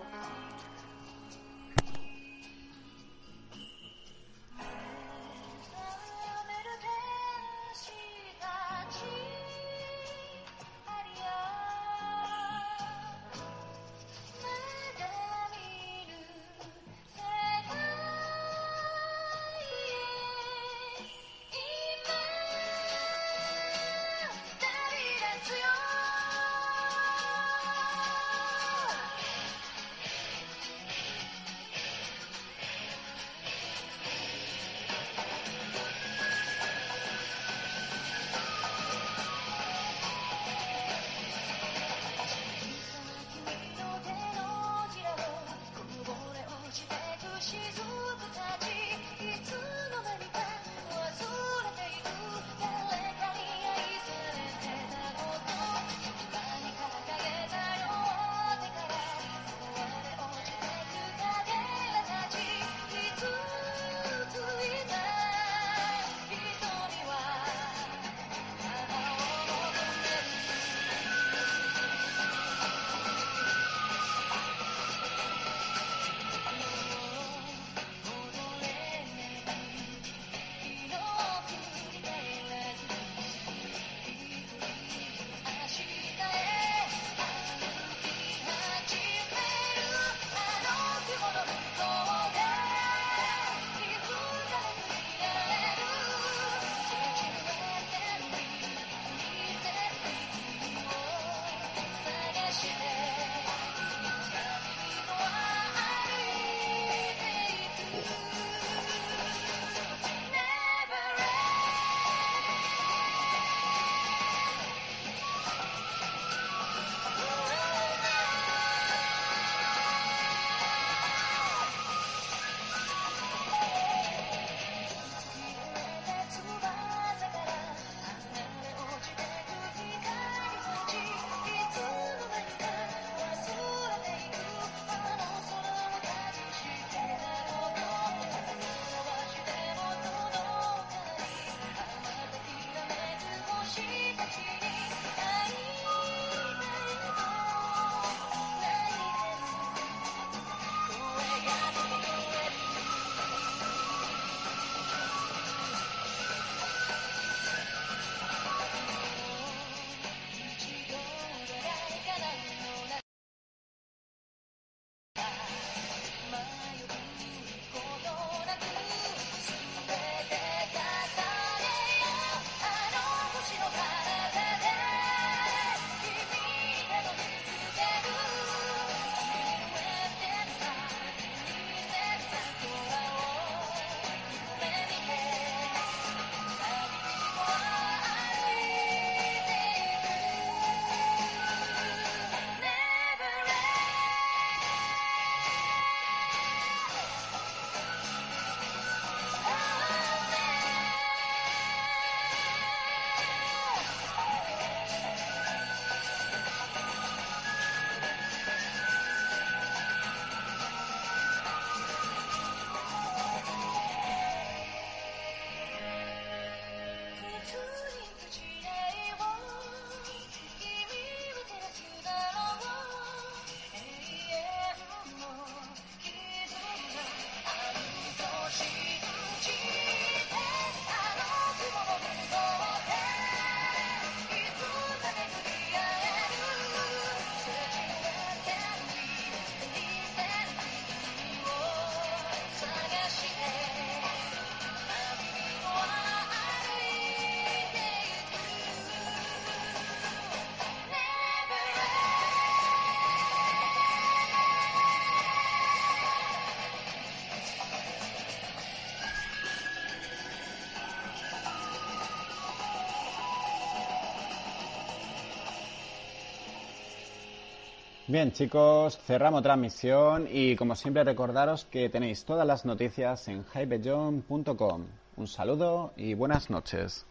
[268.09, 274.87] Bien, chicos, cerramos transmisión y como siempre recordaros que tenéis todas las noticias en hypejohn.com.
[275.17, 277.05] Un saludo y buenas noches.